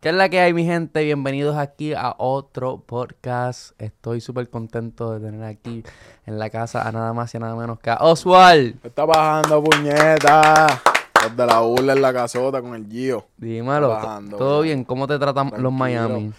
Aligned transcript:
¿Qué 0.00 0.08
es 0.08 0.14
la 0.14 0.30
que 0.30 0.40
hay, 0.40 0.54
mi 0.54 0.64
gente? 0.64 1.04
Bienvenidos 1.04 1.58
aquí 1.58 1.92
a 1.92 2.14
otro 2.16 2.78
podcast. 2.78 3.78
Estoy 3.78 4.22
súper 4.22 4.48
contento 4.48 5.12
de 5.12 5.20
tener 5.20 5.44
aquí 5.44 5.84
en 6.24 6.38
la 6.38 6.48
casa 6.48 6.88
a 6.88 6.90
nada 6.90 7.12
más 7.12 7.34
y 7.34 7.36
a 7.36 7.40
nada 7.40 7.54
menos 7.54 7.78
que 7.80 7.90
a 7.90 7.96
Oswald. 7.96 8.76
Me 8.82 8.88
está 8.88 9.04
bajando, 9.04 9.62
puñeta. 9.62 10.80
Desde 11.22 11.46
la 11.46 11.60
burla 11.60 11.92
en 11.92 12.00
la 12.00 12.14
casota 12.14 12.62
con 12.62 12.74
el 12.74 12.86
Gio. 12.86 13.26
Dímelo, 13.36 13.90
bajando, 13.90 14.38
¿todo 14.38 14.56
bro. 14.60 14.62
bien? 14.62 14.84
¿Cómo 14.84 15.06
te 15.06 15.18
tratan 15.18 15.52
los. 15.58 15.70
Miami? 15.70 16.32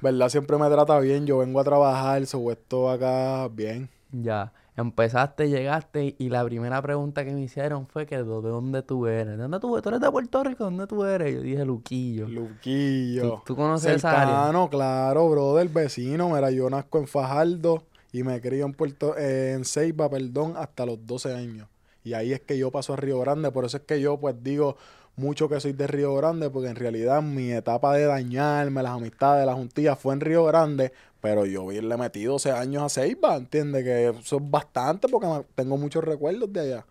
¿Verdad? 0.00 0.28
Siempre 0.28 0.56
me 0.56 0.70
trata 0.70 1.00
bien. 1.00 1.26
Yo 1.26 1.38
vengo 1.38 1.58
a 1.58 1.64
trabajar, 1.64 2.24
so 2.24 2.52
esto 2.52 2.88
acá 2.88 3.48
bien. 3.48 3.88
Ya, 4.12 4.52
empezaste, 4.82 5.48
llegaste 5.48 6.14
y 6.18 6.28
la 6.28 6.44
primera 6.44 6.80
pregunta 6.82 7.24
que 7.24 7.32
me 7.32 7.40
hicieron 7.40 7.86
fue 7.86 8.06
que 8.06 8.16
¿de 8.16 8.24
dónde 8.24 8.82
tú 8.82 9.06
eres? 9.06 9.36
¿De 9.36 9.42
dónde 9.42 9.60
tú 9.60 9.74
eres? 9.74 9.82
¿Tú 9.82 9.88
eres 9.88 10.00
de 10.00 10.10
Puerto 10.10 10.44
Rico? 10.44 10.64
¿Dónde 10.64 10.86
tú 10.86 11.04
eres? 11.04 11.34
Yo 11.34 11.40
dije 11.42 11.64
Luquillo. 11.64 12.28
Luquillo. 12.28 13.22
¿Tú, 13.22 13.42
tú 13.46 13.56
conoces 13.56 13.96
esa 13.96 14.10
área? 14.10 14.34
Cercano, 14.34 14.68
claro, 14.68 15.28
brother, 15.30 15.68
vecino. 15.68 16.30
Mira, 16.30 16.50
yo 16.50 16.68
nazco 16.70 16.98
en 16.98 17.06
Fajardo 17.06 17.84
y 18.12 18.22
me 18.22 18.40
crío 18.40 18.66
en 18.66 18.72
Puerto, 18.72 19.16
eh, 19.16 19.52
en 19.52 19.64
Ceiba, 19.64 20.08
perdón, 20.08 20.54
hasta 20.56 20.86
los 20.86 21.04
12 21.06 21.34
años. 21.34 21.68
Y 22.04 22.14
ahí 22.14 22.32
es 22.32 22.40
que 22.40 22.56
yo 22.56 22.70
paso 22.70 22.94
a 22.94 22.96
Río 22.96 23.20
Grande. 23.20 23.50
Por 23.50 23.64
eso 23.64 23.76
es 23.76 23.82
que 23.82 24.00
yo, 24.00 24.18
pues, 24.18 24.36
digo 24.42 24.76
mucho 25.16 25.48
que 25.48 25.60
soy 25.60 25.72
de 25.72 25.86
Río 25.86 26.14
Grande, 26.14 26.48
porque 26.48 26.68
en 26.68 26.76
realidad 26.76 27.22
mi 27.22 27.50
etapa 27.50 27.94
de 27.94 28.04
dañarme, 28.06 28.82
las 28.82 28.92
amistades, 28.92 29.44
las 29.44 29.56
juntillas, 29.56 29.98
fue 29.98 30.14
en 30.14 30.20
Río 30.20 30.44
Grande. 30.44 30.92
Pero 31.20 31.44
yo 31.46 31.70
le 31.70 31.96
metí 31.96 32.24
12 32.24 32.52
años 32.52 32.82
a 32.82 32.88
Ceiba, 32.88 33.36
¿entiendes? 33.36 33.82
Que 33.84 34.08
eso 34.08 34.36
es 34.36 34.50
bastante 34.50 35.08
porque 35.08 35.26
tengo 35.54 35.76
muchos 35.76 36.04
recuerdos 36.04 36.52
de 36.52 36.60
allá. 36.60 36.86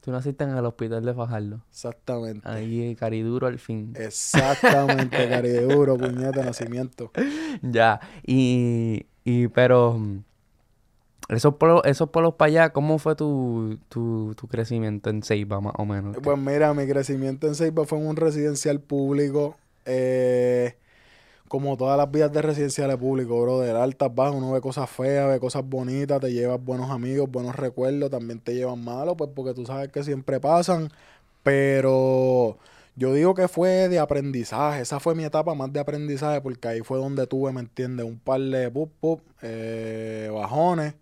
Tú 0.00 0.10
naciste 0.10 0.42
en 0.44 0.50
el 0.50 0.64
hospital 0.66 1.04
de 1.04 1.14
Fajardo. 1.14 1.60
Exactamente. 1.70 2.48
Ahí, 2.48 2.96
cariduro 2.96 3.46
al 3.46 3.58
fin. 3.58 3.92
Exactamente, 3.96 5.16
cariduro, 5.28 5.96
puñeta, 5.96 6.44
nacimiento. 6.44 7.12
Ya, 7.62 8.00
y, 8.26 9.06
y 9.24 9.46
pero 9.48 10.00
esos 11.28 11.54
pueblos, 11.54 11.82
esos 11.84 12.10
pueblos 12.10 12.34
para 12.34 12.48
allá, 12.48 12.70
¿cómo 12.70 12.98
fue 12.98 13.14
tu, 13.14 13.78
tu, 13.88 14.34
tu 14.36 14.48
crecimiento 14.48 15.08
en 15.10 15.22
Ceiba 15.22 15.60
más 15.60 15.74
o 15.78 15.86
menos? 15.86 16.16
Pues 16.22 16.38
mira, 16.38 16.74
mi 16.74 16.86
crecimiento 16.86 17.46
en 17.46 17.54
Ceiba 17.54 17.84
fue 17.84 17.98
en 17.98 18.06
un 18.06 18.16
residencial 18.16 18.80
público. 18.80 19.56
eh, 19.86 20.76
como 21.52 21.76
todas 21.76 21.98
las 21.98 22.10
vidas 22.10 22.32
de 22.32 22.40
residenciales 22.40 22.96
públicos, 22.96 23.38
brother. 23.38 23.76
Altas, 23.76 24.14
bajas, 24.14 24.36
uno 24.36 24.52
ve 24.52 24.62
cosas 24.62 24.88
feas, 24.88 25.28
ve 25.28 25.38
cosas 25.38 25.62
bonitas, 25.62 26.18
te 26.18 26.32
llevas 26.32 26.58
buenos 26.64 26.90
amigos, 26.90 27.30
buenos 27.30 27.54
recuerdos, 27.54 28.10
también 28.10 28.40
te 28.40 28.54
llevan 28.54 28.82
malos, 28.82 29.16
pues 29.18 29.28
porque 29.34 29.52
tú 29.52 29.66
sabes 29.66 29.92
que 29.92 30.02
siempre 30.02 30.40
pasan. 30.40 30.88
Pero 31.42 32.56
yo 32.96 33.12
digo 33.12 33.34
que 33.34 33.48
fue 33.48 33.90
de 33.90 33.98
aprendizaje. 33.98 34.80
Esa 34.80 34.98
fue 34.98 35.14
mi 35.14 35.24
etapa 35.24 35.54
más 35.54 35.70
de 35.70 35.80
aprendizaje, 35.80 36.40
porque 36.40 36.68
ahí 36.68 36.80
fue 36.80 36.96
donde 36.96 37.26
tuve, 37.26 37.52
¿me 37.52 37.60
entiendes? 37.60 38.06
Un 38.06 38.18
par 38.18 38.40
de 38.40 38.70
pup, 38.70 38.90
pup, 38.98 39.20
eh, 39.42 40.30
bajones. 40.32 40.94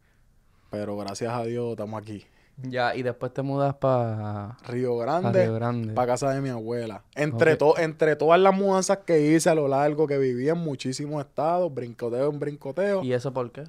Pero 0.69 0.97
gracias 0.97 1.33
a 1.33 1.45
Dios 1.45 1.71
estamos 1.71 2.03
aquí. 2.03 2.25
Ya, 2.63 2.95
y 2.95 3.03
después 3.03 3.33
te 3.33 3.43
mudas 3.43 3.75
para 3.75 4.57
Río 4.67 4.97
Grande. 4.99 5.45
Río 5.45 5.55
Grande. 5.55 5.93
para 5.95 6.13
casa 6.13 6.31
de 6.31 6.41
mi 6.41 6.51
abuela. 6.51 7.03
Entre, 7.15 7.57
to- 7.57 7.79
entre 7.79 8.17
todas 8.17 8.39
las 8.41 8.55
mudanzas 8.55 8.99
que 8.99 9.21
hice 9.21 9.49
a 9.51 9.55
lo 9.55 9.67
largo 9.69 10.07
que 10.07 10.19
viví 10.19 10.49
en 10.49 10.59
muchísimos 10.59 11.25
estados, 11.25 11.73
brincoteo 11.73 12.31
en 12.31 12.39
brincoteo, 12.39 13.03
¿Y 13.03 13.13
eso 13.13 13.33
por 13.33 13.51
qué? 13.51 13.65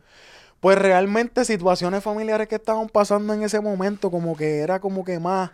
pues 0.59 0.77
realmente 0.77 1.43
situaciones 1.45 2.03
familiares 2.03 2.47
que 2.47 2.55
estaban 2.55 2.87
pasando 2.89 3.33
en 3.33 3.41
ese 3.43 3.59
momento, 3.61 4.11
como 4.11 4.35
que 4.35 4.59
era 4.59 4.79
como 4.79 5.03
que 5.03 5.19
más 5.19 5.49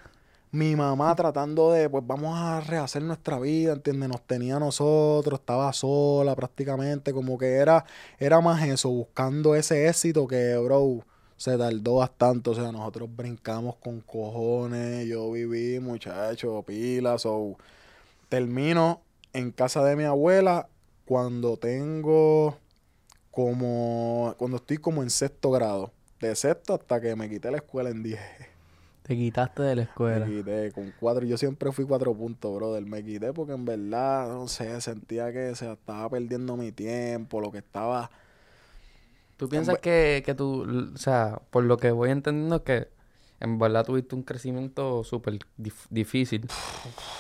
mi 0.51 0.75
mamá 0.75 1.13
tratando 1.15 1.71
de, 1.71 1.89
pues 1.89 2.03
vamos 2.07 2.37
a 2.37 2.61
rehacer 2.61 3.01
nuestra 3.03 3.37
vida, 3.39 3.73
¿entiendes? 3.73 4.09
Nos 4.09 4.21
tenía 4.21 4.55
a 4.55 4.59
nosotros, 4.59 5.39
estaba 5.39 5.71
sola 5.73 6.35
prácticamente, 6.35 7.13
como 7.13 7.37
que 7.37 7.53
era, 7.55 7.85
era 8.17 8.41
más 8.41 8.65
eso, 8.65 8.89
buscando 8.89 9.55
ese 9.55 9.87
éxito 9.87 10.25
que, 10.27 10.57
bro, 10.57 11.01
se 11.37 11.57
tardó 11.57 11.95
bastante, 11.95 12.49
o 12.49 12.55
sea, 12.55 12.71
nosotros 12.71 13.09
brincamos 13.15 13.75
con 13.75 14.01
cojones, 14.01 15.07
yo 15.07 15.31
viví, 15.31 15.79
muchacho, 15.79 16.63
pilas, 16.63 17.25
o 17.25 17.55
termino 18.27 19.01
en 19.33 19.51
casa 19.51 19.83
de 19.85 19.95
mi 19.95 20.03
abuela 20.03 20.67
cuando 21.05 21.57
tengo 21.57 22.57
como, 23.31 24.33
cuando 24.37 24.57
estoy 24.57 24.77
como 24.77 25.03
en 25.03 25.11
sexto 25.11 25.51
grado, 25.51 25.91
de 26.19 26.35
sexto 26.35 26.73
hasta 26.73 26.99
que 26.99 27.15
me 27.15 27.29
quité 27.29 27.51
la 27.51 27.57
escuela 27.57 27.91
en 27.91 28.01
10. 28.01 28.19
Te 29.03 29.15
quitaste 29.15 29.61
de 29.61 29.75
la 29.75 29.81
escuela. 29.83 30.25
Me 30.25 30.37
quité 30.37 30.71
con 30.73 30.91
cuatro, 30.99 31.23
yo 31.23 31.37
siempre 31.37 31.71
fui 31.71 31.85
cuatro 31.85 32.13
puntos, 32.13 32.53
brother. 32.53 32.85
Me 32.85 33.01
quité 33.05 33.31
porque 33.31 33.53
en 33.53 33.63
verdad, 33.63 34.27
no 34.27 34.49
sé, 34.49 34.81
sentía 34.81 35.31
que 35.31 35.55
se 35.55 35.71
estaba 35.71 36.09
perdiendo 36.09 36.57
mi 36.57 36.73
tiempo, 36.73 37.39
lo 37.39 37.51
que 37.51 37.59
estaba... 37.59 38.11
¿Tú 39.37 39.47
piensas 39.49 39.77
que, 39.79 40.23
que 40.25 40.33
tú, 40.33 40.91
o 40.93 40.97
sea, 40.97 41.39
por 41.51 41.63
lo 41.63 41.77
que 41.77 41.91
voy 41.91 42.09
entendiendo 42.11 42.55
es 42.57 42.61
que 42.63 42.87
en 43.39 43.59
verdad 43.59 43.85
tuviste 43.85 44.15
un 44.15 44.23
crecimiento 44.23 45.03
súper 45.03 45.37
dif- 45.59 45.85
difícil 45.91 46.47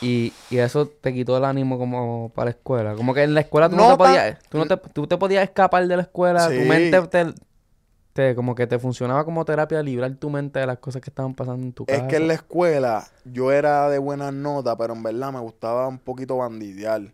y, 0.01 0.33
y 0.49 0.57
eso 0.57 0.87
te 0.87 1.13
quitó 1.13 1.37
el 1.37 1.45
ánimo 1.45 1.77
como 1.77 2.31
para 2.33 2.45
la 2.45 2.51
escuela? 2.51 2.95
Como 2.95 3.13
que 3.13 3.23
en 3.23 3.33
la 3.35 3.41
escuela 3.41 3.69
tú 3.69 3.75
no, 3.75 3.83
No 3.83 3.91
te 3.91 3.97
podías, 3.97 4.37
tú 4.49 4.57
no 4.57 4.65
te, 4.65 4.77
tú 4.77 5.05
te 5.07 5.17
podías 5.17 5.43
escapar 5.43 5.87
de 5.87 5.95
la 5.95 6.01
escuela, 6.03 6.47
tu 6.47 6.53
Sí. 6.53 6.67
mente 6.67 7.01
te, 7.03 7.33
te- 8.13 8.35
como 8.35 8.55
que 8.55 8.65
te 8.65 8.79
funcionaba 8.79 9.23
como 9.23 9.45
terapia 9.45 9.83
librar 9.83 10.15
tu 10.15 10.29
mente 10.31 10.59
de 10.59 10.65
las 10.65 10.79
cosas 10.79 11.01
que 11.01 11.11
estaban 11.11 11.35
pasando 11.35 11.63
en 11.65 11.73
tu 11.73 11.85
Es 11.85 11.97
casa. 11.97 12.07
que 12.07 12.15
en 12.17 12.27
la 12.27 12.33
escuela 12.33 13.07
yo 13.25 13.51
era 13.51 13.87
de 13.89 13.99
buenas 13.99 14.33
notas, 14.33 14.75
pero 14.77 14.93
en 14.93 15.03
verdad 15.03 15.31
me 15.31 15.39
gustaba 15.39 15.87
un 15.87 15.99
poquito 15.99 16.37
bandidear. 16.37 17.13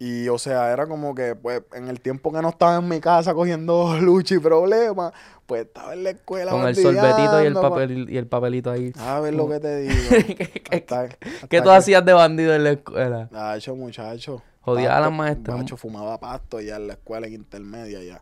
Y, 0.00 0.28
o 0.28 0.38
sea, 0.38 0.72
era 0.72 0.86
como 0.86 1.12
que, 1.14 1.34
pues, 1.34 1.62
en 1.74 1.88
el 1.88 2.00
tiempo 2.00 2.32
que 2.32 2.40
no 2.40 2.50
estaba 2.50 2.76
en 2.76 2.88
mi 2.88 3.00
casa 3.00 3.34
cogiendo 3.34 3.96
lucha 4.00 4.36
y 4.36 4.38
problemas, 4.38 5.12
pues 5.46 5.62
estaba 5.66 5.92
en 5.94 6.04
la 6.04 6.10
escuela 6.10 6.52
Con 6.52 6.68
el 6.68 6.76
sorbetito 6.76 7.42
y 7.42 7.46
el, 7.46 7.54
pa- 7.54 7.62
papel, 7.62 8.06
y 8.10 8.16
el 8.16 8.26
papelito 8.28 8.70
ahí. 8.70 8.92
A 8.98 9.18
ver 9.20 9.34
lo 9.34 9.48
que 9.48 9.58
te 9.58 9.76
digo. 9.80 9.94
¿Qué, 10.36 10.62
Hasta- 10.76 11.08
qué 11.08 11.28
hasta 11.58 11.62
tú 11.64 11.70
hacías 11.70 12.04
de 12.04 12.12
bandido 12.12 12.54
en 12.54 12.62
la 12.64 12.70
escuela? 12.70 13.28
Nacho, 13.32 13.74
muchacho. 13.74 14.40
Jodía 14.60 14.96
a 14.96 15.00
las 15.00 15.10
maestras. 15.12 15.56
Macho, 15.58 15.76
fumaba 15.76 16.18
pasto 16.20 16.60
ya 16.60 16.76
en 16.76 16.86
la 16.88 16.92
escuela, 16.92 17.26
en 17.26 17.32
intermedia 17.34 18.02
ya. 18.02 18.20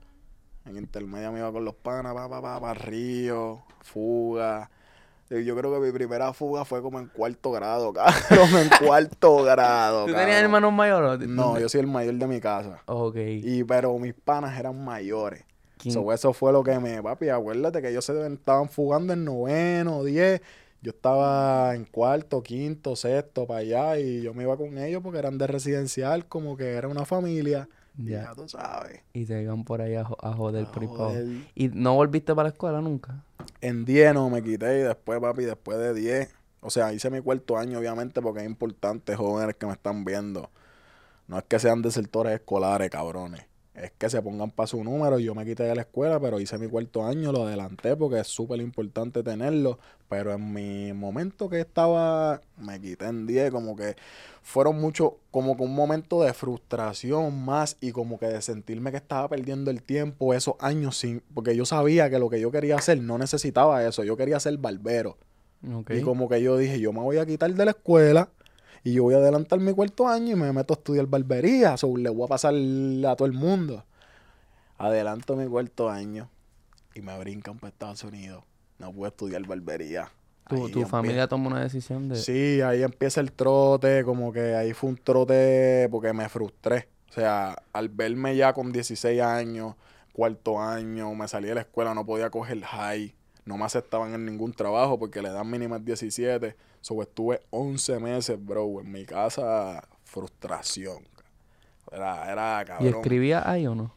En 0.64 0.76
intermedia 0.78 1.30
me 1.30 1.40
iba 1.40 1.52
con 1.52 1.64
los 1.64 1.74
panas, 1.74 2.14
pa, 2.14 2.28
pa, 2.28 2.40
pa, 2.40 2.60
pa, 2.60 2.72
río, 2.74 3.62
fuga. 3.82 4.70
Yo 5.28 5.56
creo 5.56 5.72
que 5.74 5.80
mi 5.86 5.92
primera 5.92 6.32
fuga 6.32 6.64
fue 6.64 6.80
como 6.82 7.00
en 7.00 7.06
cuarto 7.06 7.50
grado, 7.50 7.92
cabrón, 7.94 8.48
en 8.62 8.86
cuarto 8.86 9.42
grado, 9.42 10.06
¿Tú 10.06 10.12
tenías 10.14 10.40
hermanos 10.40 10.72
mayores? 10.72 11.28
No, 11.28 11.58
yo 11.58 11.68
soy 11.68 11.80
el 11.80 11.86
mayor 11.88 12.14
de 12.14 12.26
mi 12.28 12.40
casa. 12.40 12.82
Ok. 12.86 13.16
Y, 13.16 13.64
pero 13.64 13.98
mis 13.98 14.14
panas 14.14 14.58
eran 14.58 14.84
mayores. 14.84 15.44
¿Quién- 15.78 15.92
So, 15.94 16.12
eso 16.12 16.32
fue 16.32 16.52
lo 16.52 16.62
que 16.62 16.78
me... 16.78 17.02
Papi, 17.02 17.28
acuérdate 17.28 17.82
que 17.82 17.90
ellos 17.90 18.04
se 18.04 18.26
estaban 18.32 18.68
fugando 18.68 19.12
en 19.12 19.24
noveno, 19.24 20.04
diez. 20.04 20.40
Yo 20.80 20.90
estaba 20.90 21.74
en 21.74 21.84
cuarto, 21.84 22.42
quinto, 22.42 22.94
sexto, 22.94 23.46
para 23.46 23.60
allá. 23.60 23.98
Y 23.98 24.22
yo 24.22 24.32
me 24.32 24.44
iba 24.44 24.56
con 24.56 24.78
ellos 24.78 25.02
porque 25.02 25.18
eran 25.18 25.36
de 25.38 25.46
residencial, 25.48 26.26
como 26.26 26.56
que 26.56 26.74
era 26.74 26.86
una 26.88 27.04
familia. 27.04 27.68
Ya. 27.98 28.24
ya 28.24 28.34
tú 28.34 28.48
sabes. 28.48 29.00
Y 29.12 29.24
te 29.24 29.42
iban 29.42 29.64
por 29.64 29.80
ahí 29.80 29.94
a, 29.94 30.04
jo- 30.04 30.18
a 30.20 30.32
joder 30.34 30.66
por. 30.66 30.88
¿Y 31.54 31.68
no 31.68 31.94
volviste 31.94 32.34
para 32.34 32.48
la 32.48 32.52
escuela 32.52 32.80
nunca? 32.80 33.22
En 33.60 33.84
10 33.84 34.12
no 34.14 34.28
me 34.30 34.42
quité 34.42 34.80
y 34.80 34.82
después, 34.82 35.20
papi, 35.20 35.44
después 35.44 35.78
de 35.78 35.94
10, 35.94 36.34
o 36.60 36.70
sea, 36.70 36.92
hice 36.92 37.10
mi 37.10 37.20
cuarto 37.20 37.56
año, 37.56 37.78
obviamente, 37.78 38.20
porque 38.20 38.40
es 38.40 38.46
importante, 38.46 39.14
jóvenes 39.16 39.56
que 39.56 39.66
me 39.66 39.72
están 39.72 40.04
viendo. 40.04 40.50
No 41.28 41.38
es 41.38 41.44
que 41.44 41.58
sean 41.58 41.82
desertores 41.82 42.34
escolares, 42.34 42.90
cabrones. 42.90 43.46
Es 43.76 43.92
que 43.98 44.08
se 44.08 44.22
pongan 44.22 44.50
para 44.50 44.66
su 44.66 44.82
número. 44.82 45.18
Yo 45.18 45.34
me 45.34 45.44
quité 45.44 45.64
de 45.64 45.74
la 45.74 45.82
escuela, 45.82 46.18
pero 46.18 46.40
hice 46.40 46.56
mi 46.56 46.66
cuarto 46.66 47.04
año, 47.04 47.30
lo 47.30 47.46
adelanté 47.46 47.94
porque 47.94 48.20
es 48.20 48.26
súper 48.26 48.60
importante 48.60 49.22
tenerlo. 49.22 49.78
Pero 50.08 50.32
en 50.32 50.52
mi 50.52 50.92
momento 50.94 51.50
que 51.50 51.60
estaba, 51.60 52.40
me 52.56 52.80
quité 52.80 53.06
en 53.06 53.26
10, 53.26 53.50
como 53.50 53.76
que 53.76 53.94
fueron 54.42 54.80
mucho, 54.80 55.18
como 55.30 55.56
que 55.56 55.62
un 55.64 55.74
momento 55.74 56.22
de 56.22 56.32
frustración 56.32 57.44
más 57.44 57.76
y 57.80 57.92
como 57.92 58.18
que 58.18 58.26
de 58.26 58.40
sentirme 58.40 58.92
que 58.92 58.96
estaba 58.96 59.28
perdiendo 59.28 59.70
el 59.70 59.82
tiempo 59.82 60.32
esos 60.32 60.54
años 60.60 60.96
sin, 60.96 61.20
porque 61.34 61.54
yo 61.54 61.66
sabía 61.66 62.08
que 62.08 62.18
lo 62.18 62.30
que 62.30 62.40
yo 62.40 62.50
quería 62.50 62.76
hacer 62.76 63.02
no 63.02 63.18
necesitaba 63.18 63.84
eso, 63.84 64.04
yo 64.04 64.16
quería 64.16 64.40
ser 64.40 64.56
barbero. 64.56 65.18
Y 65.90 66.00
como 66.02 66.28
que 66.28 66.40
yo 66.40 66.56
dije, 66.56 66.78
yo 66.78 66.92
me 66.92 67.00
voy 67.00 67.18
a 67.18 67.26
quitar 67.26 67.52
de 67.52 67.64
la 67.64 67.72
escuela 67.72 68.30
y 68.86 68.92
yo 68.92 69.02
voy 69.02 69.14
a 69.14 69.16
adelantar 69.16 69.58
mi 69.58 69.72
cuarto 69.72 70.06
año 70.06 70.36
y 70.36 70.38
me 70.38 70.52
meto 70.52 70.72
a 70.72 70.76
estudiar 70.76 71.06
barbería, 71.06 71.76
so, 71.76 71.96
le 71.96 72.08
voy 72.08 72.26
a 72.26 72.28
pasar 72.28 72.54
a 72.54 73.16
todo 73.16 73.26
el 73.26 73.32
mundo. 73.32 73.84
Adelanto 74.78 75.34
mi 75.34 75.44
cuarto 75.48 75.90
año 75.90 76.30
y 76.94 77.00
me 77.00 77.18
brincan 77.18 77.58
para 77.58 77.72
Estados 77.72 78.04
Unidos. 78.04 78.44
No 78.78 78.92
puedo 78.92 79.08
estudiar 79.08 79.44
barbería. 79.44 80.12
¿Tu, 80.48 80.68
tu 80.68 80.84
familia 80.84 81.26
tomó 81.26 81.48
una 81.48 81.62
decisión 81.62 82.08
de... 82.08 82.14
Sí, 82.14 82.60
ahí 82.60 82.84
empieza 82.84 83.20
el 83.20 83.32
trote, 83.32 84.04
como 84.04 84.32
que 84.32 84.54
ahí 84.54 84.72
fue 84.72 84.90
un 84.90 84.96
trote 84.96 85.88
porque 85.90 86.12
me 86.12 86.28
frustré. 86.28 86.86
O 87.10 87.12
sea, 87.12 87.60
al 87.72 87.88
verme 87.88 88.36
ya 88.36 88.52
con 88.52 88.70
16 88.70 89.20
años, 89.20 89.74
cuarto 90.12 90.60
año, 90.60 91.12
me 91.12 91.26
salí 91.26 91.48
de 91.48 91.56
la 91.56 91.62
escuela, 91.62 91.92
no 91.92 92.06
podía 92.06 92.30
coger 92.30 92.60
high, 92.60 93.12
no 93.46 93.56
me 93.56 93.64
aceptaban 93.64 94.12
en 94.12 94.26
ningún 94.26 94.52
trabajo 94.52 94.98
porque 94.98 95.22
le 95.22 95.30
dan 95.30 95.48
mínima 95.48 95.78
17. 95.78 96.54
So, 96.80 97.00
estuve 97.00 97.40
11 97.50 98.00
meses, 98.00 98.44
bro, 98.44 98.80
en 98.80 98.92
mi 98.92 99.06
casa, 99.06 99.82
frustración. 100.04 101.06
Era, 101.90 102.30
era 102.30 102.64
cabrón. 102.66 102.86
¿Y 102.86 102.90
escribía 102.90 103.48
ahí 103.48 103.66
o 103.66 103.74
no? 103.74 103.94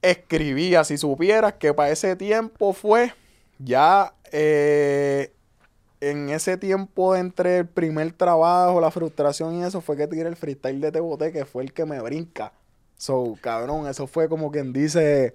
Escribía, 0.00 0.84
si 0.84 0.96
supieras 0.96 1.54
que 1.54 1.74
para 1.74 1.90
ese 1.90 2.16
tiempo 2.16 2.72
fue 2.72 3.12
ya 3.58 4.14
eh, 4.30 5.32
en 6.00 6.30
ese 6.30 6.56
tiempo 6.56 7.14
entre 7.16 7.58
el 7.58 7.66
primer 7.66 8.12
trabajo, 8.12 8.80
la 8.80 8.90
frustración 8.90 9.54
y 9.56 9.64
eso, 9.64 9.80
fue 9.80 9.96
que 9.96 10.06
tiré 10.06 10.28
el 10.28 10.36
freestyle 10.36 10.80
de 10.80 10.92
Te 10.92 11.32
que 11.32 11.44
fue 11.44 11.64
el 11.64 11.72
que 11.72 11.84
me 11.84 12.00
brinca. 12.00 12.52
So, 12.96 13.36
cabrón, 13.40 13.88
eso 13.88 14.06
fue 14.06 14.28
como 14.28 14.52
quien 14.52 14.72
dice 14.72 15.32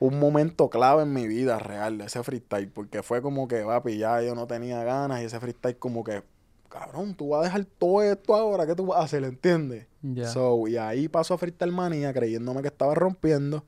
un 0.00 0.18
momento 0.18 0.70
clave 0.70 1.02
en 1.02 1.12
mi 1.12 1.28
vida 1.28 1.58
real, 1.58 2.00
ese 2.00 2.22
freestyle, 2.24 2.68
porque 2.68 3.02
fue 3.02 3.20
como 3.20 3.46
que, 3.46 3.62
papi, 3.62 3.98
ya 3.98 4.20
yo 4.22 4.34
no 4.34 4.46
tenía 4.46 4.82
ganas 4.82 5.20
y 5.20 5.26
ese 5.26 5.38
freestyle 5.38 5.76
como 5.76 6.02
que, 6.02 6.22
cabrón, 6.70 7.14
tú 7.14 7.28
vas 7.28 7.42
a 7.42 7.44
dejar 7.44 7.66
todo 7.66 8.02
esto 8.02 8.34
ahora, 8.34 8.66
¿qué 8.66 8.74
tú 8.74 8.86
vas 8.86 9.00
a 9.00 9.04
hacer? 9.04 9.22
¿Entiendes? 9.24 9.86
So, 10.32 10.66
y 10.66 10.78
ahí 10.78 11.08
pasó 11.08 11.34
a 11.34 11.38
freestyle 11.38 11.70
manía 11.70 12.14
creyéndome 12.14 12.62
que 12.62 12.68
estaba 12.68 12.94
rompiendo 12.94 13.62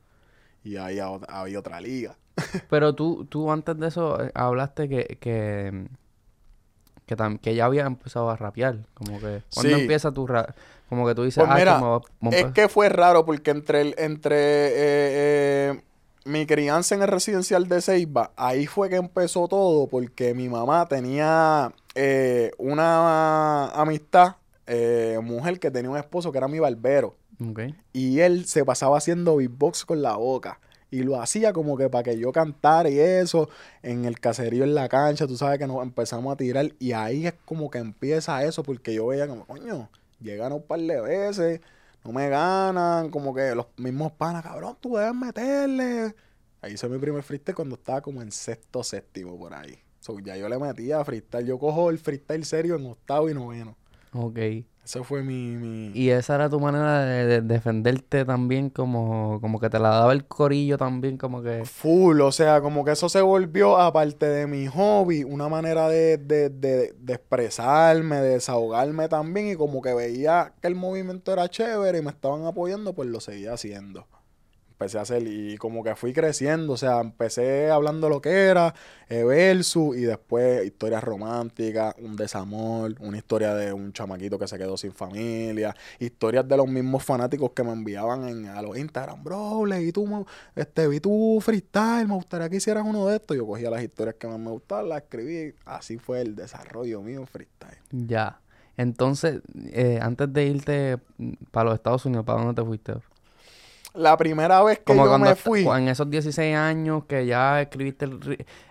y 0.63 0.77
ahí 0.77 0.97
había 0.99 1.59
otra 1.59 1.79
liga. 1.79 2.17
Pero 2.69 2.95
tú, 2.95 3.25
tú 3.25 3.51
antes 3.51 3.77
de 3.77 3.87
eso 3.87 4.19
eh, 4.19 4.31
hablaste 4.33 4.89
que, 4.89 5.19
que, 5.21 5.87
que, 7.41 7.55
ya 7.55 7.65
había 7.65 7.85
empezado 7.85 8.31
a 8.31 8.35
rapear. 8.35 8.87
Como 8.95 9.19
que, 9.19 9.43
¿cuándo 9.53 9.77
empieza 9.77 10.11
tu 10.11 10.25
rap? 10.25 10.49
Como 10.89 11.05
que 11.05 11.13
tú 11.13 11.23
dices, 11.23 11.43
pues 11.43 11.67
ah, 11.67 12.01
es 12.31 12.45
que 12.53 12.69
fue 12.69 12.89
raro 12.89 13.23
porque 13.23 13.51
entre, 13.51 13.81
el, 13.81 13.95
entre 13.99 14.35
eh, 14.35 14.71
eh, 14.75 15.81
mi 16.25 16.45
crianza 16.45 16.95
en 16.95 17.01
el 17.01 17.07
residencial 17.07 17.67
de 17.67 17.81
Ceiba, 17.81 18.31
ahí 18.35 18.65
fue 18.67 18.89
que 18.89 18.95
empezó 18.95 19.47
todo 19.47 19.87
porque 19.87 20.33
mi 20.33 20.49
mamá 20.49 20.87
tenía 20.87 21.73
una 22.57 23.69
amistad, 23.69 24.35
mujer 25.21 25.59
que 25.59 25.71
tenía 25.71 25.91
un 25.91 25.97
esposo 25.97 26.31
que 26.31 26.37
era 26.37 26.47
mi 26.47 26.59
barbero. 26.59 27.15
Y 27.91 28.19
él 28.21 28.45
se 28.45 28.63
pasaba 28.63 28.97
haciendo 28.97 29.35
beatbox 29.35 29.83
con 29.85 30.01
la 30.01 30.15
boca. 30.15 30.59
Y 30.91 31.01
lo 31.01 31.19
hacía 31.19 31.53
como 31.53 31.75
que 31.75 31.89
para 31.89 32.03
que 32.03 32.17
yo 32.19 32.31
cantara 32.31 32.87
y 32.87 32.99
eso, 32.99 33.49
en 33.81 34.05
el 34.05 34.19
caserío, 34.19 34.63
en 34.63 34.75
la 34.75 34.87
cancha, 34.87 35.25
tú 35.25 35.35
sabes 35.35 35.57
que 35.57 35.65
nos 35.65 35.81
empezamos 35.81 36.31
a 36.31 36.37
tirar. 36.37 36.71
Y 36.79 36.91
ahí 36.91 37.25
es 37.25 37.33
como 37.45 37.71
que 37.71 37.79
empieza 37.79 38.43
eso, 38.45 38.61
porque 38.61 38.93
yo 38.93 39.07
veía 39.07 39.27
como, 39.27 39.45
coño, 39.45 39.89
llegan 40.21 40.53
un 40.53 40.61
par 40.61 40.79
de 40.79 41.01
veces, 41.01 41.61
no 42.03 42.11
me 42.11 42.29
ganan, 42.29 43.09
como 43.09 43.33
que 43.33 43.55
los 43.55 43.67
mismos 43.77 44.11
panas, 44.13 44.43
cabrón, 44.43 44.77
tú 44.79 44.95
debes 44.95 45.15
meterle. 45.15 46.15
Ahí 46.61 46.73
hice 46.73 46.87
mi 46.89 46.97
primer 46.97 47.23
freestyle 47.23 47.55
cuando 47.55 47.75
estaba 47.75 48.01
como 48.01 48.21
en 48.21 48.31
sexto, 48.31 48.83
séptimo 48.83 49.37
por 49.37 49.53
ahí. 49.53 49.79
ya 50.23 50.37
yo 50.37 50.49
le 50.49 50.57
metía 50.57 50.99
a 50.99 51.05
freestyle. 51.05 51.45
Yo 51.45 51.57
cojo 51.59 51.89
el 51.89 51.99
freestyle 51.99 52.45
serio 52.45 52.75
en 52.75 52.85
octavo 52.85 53.29
y 53.29 53.33
noveno. 53.33 53.77
Ok. 54.13 54.39
Esa 54.83 55.01
fue 55.03 55.23
mi, 55.23 55.91
Y 55.93 56.09
esa 56.09 56.35
era 56.35 56.49
tu 56.49 56.59
manera 56.59 57.05
de, 57.05 57.41
defenderte 57.41 58.25
también, 58.25 58.69
como, 58.69 59.39
como 59.39 59.59
que 59.59 59.69
te 59.69 59.79
la 59.79 59.89
daba 59.89 60.11
el 60.11 60.25
corillo 60.25 60.77
también, 60.77 61.17
como 61.17 61.41
que... 61.41 61.63
Full, 61.63 62.19
o 62.19 62.31
sea, 62.33 62.59
como 62.59 62.83
que 62.83 62.91
eso 62.91 63.07
se 63.07 63.21
volvió, 63.21 63.77
aparte 63.77 64.25
de 64.25 64.45
mi 64.45 64.67
hobby, 64.67 65.23
una 65.23 65.47
manera 65.47 65.87
de, 65.87 66.17
de, 66.17 66.49
de, 66.49 66.93
de 66.97 67.13
expresarme, 67.13 68.17
de 68.17 68.29
desahogarme 68.29 69.07
también, 69.07 69.51
y 69.51 69.55
como 69.55 69.81
que 69.81 69.93
veía 69.93 70.53
que 70.61 70.67
el 70.67 70.75
movimiento 70.75 71.31
era 71.31 71.47
chévere 71.47 71.99
y 71.99 72.01
me 72.01 72.11
estaban 72.11 72.45
apoyando, 72.45 72.93
pues 72.93 73.07
lo 73.07 73.21
seguía 73.21 73.53
haciendo 73.53 74.05
empecé 74.83 74.97
a 74.97 75.01
hacer 75.03 75.25
y 75.25 75.55
como 75.57 75.81
que 75.81 75.95
fui 75.95 76.11
creciendo, 76.11 76.73
o 76.73 76.77
sea, 76.77 76.99
empecé 76.99 77.69
hablando 77.69 78.09
lo 78.09 78.21
que 78.21 78.47
era, 78.47 78.75
eh, 79.07 79.23
versus 79.23 79.95
y 79.95 80.01
después 80.01 80.65
historias 80.65 81.01
románticas, 81.01 81.95
un 81.99 82.17
desamor, 82.17 82.93
una 82.99 83.17
historia 83.17 83.53
de 83.55 83.71
un 83.71 83.93
chamaquito 83.93 84.37
que 84.37 84.45
se 84.45 84.57
quedó 84.57 84.75
sin 84.75 84.91
familia, 84.91 85.73
historias 85.99 86.45
de 86.45 86.57
los 86.57 86.67
mismos 86.67 87.01
fanáticos 87.01 87.51
que 87.51 87.63
me 87.63 87.71
enviaban 87.71 88.27
en, 88.27 88.45
a 88.47 88.61
los 88.61 88.77
Instagram, 88.77 89.23
bro, 89.23 89.65
y 89.79 89.93
tú, 89.93 90.25
este, 90.53 90.85
vi 90.89 90.99
tu 90.99 91.39
freestyle, 91.41 92.05
me 92.05 92.15
gustaría 92.15 92.49
que 92.49 92.57
hicieras 92.57 92.83
uno 92.85 93.07
de 93.07 93.15
estos, 93.15 93.37
yo 93.37 93.47
cogía 93.47 93.69
las 93.69 93.83
historias 93.83 94.15
que 94.15 94.27
más 94.27 94.39
me 94.39 94.51
gustaban, 94.51 94.89
las 94.89 95.03
escribí, 95.03 95.53
así 95.63 95.97
fue 95.97 96.19
el 96.19 96.35
desarrollo 96.35 97.01
mío 97.01 97.25
freestyle. 97.25 97.77
Ya. 97.89 98.41
Entonces, 98.75 99.41
eh, 99.71 99.99
antes 100.01 100.33
de 100.33 100.45
irte 100.45 100.97
para 101.51 101.69
los 101.69 101.75
Estados 101.75 102.05
Unidos, 102.05 102.25
¿para 102.25 102.41
dónde 102.41 102.59
te 102.59 102.65
fuiste? 102.65 102.93
La 103.93 104.17
primera 104.17 104.63
vez 104.63 104.79
que 104.79 104.95
yo 104.95 105.19
me 105.19 105.35
fui. 105.35 105.65
En 105.67 105.87
esos 105.87 106.09
16 106.09 106.55
años 106.55 107.05
que 107.05 107.25
ya 107.25 107.61
escribiste 107.61 108.07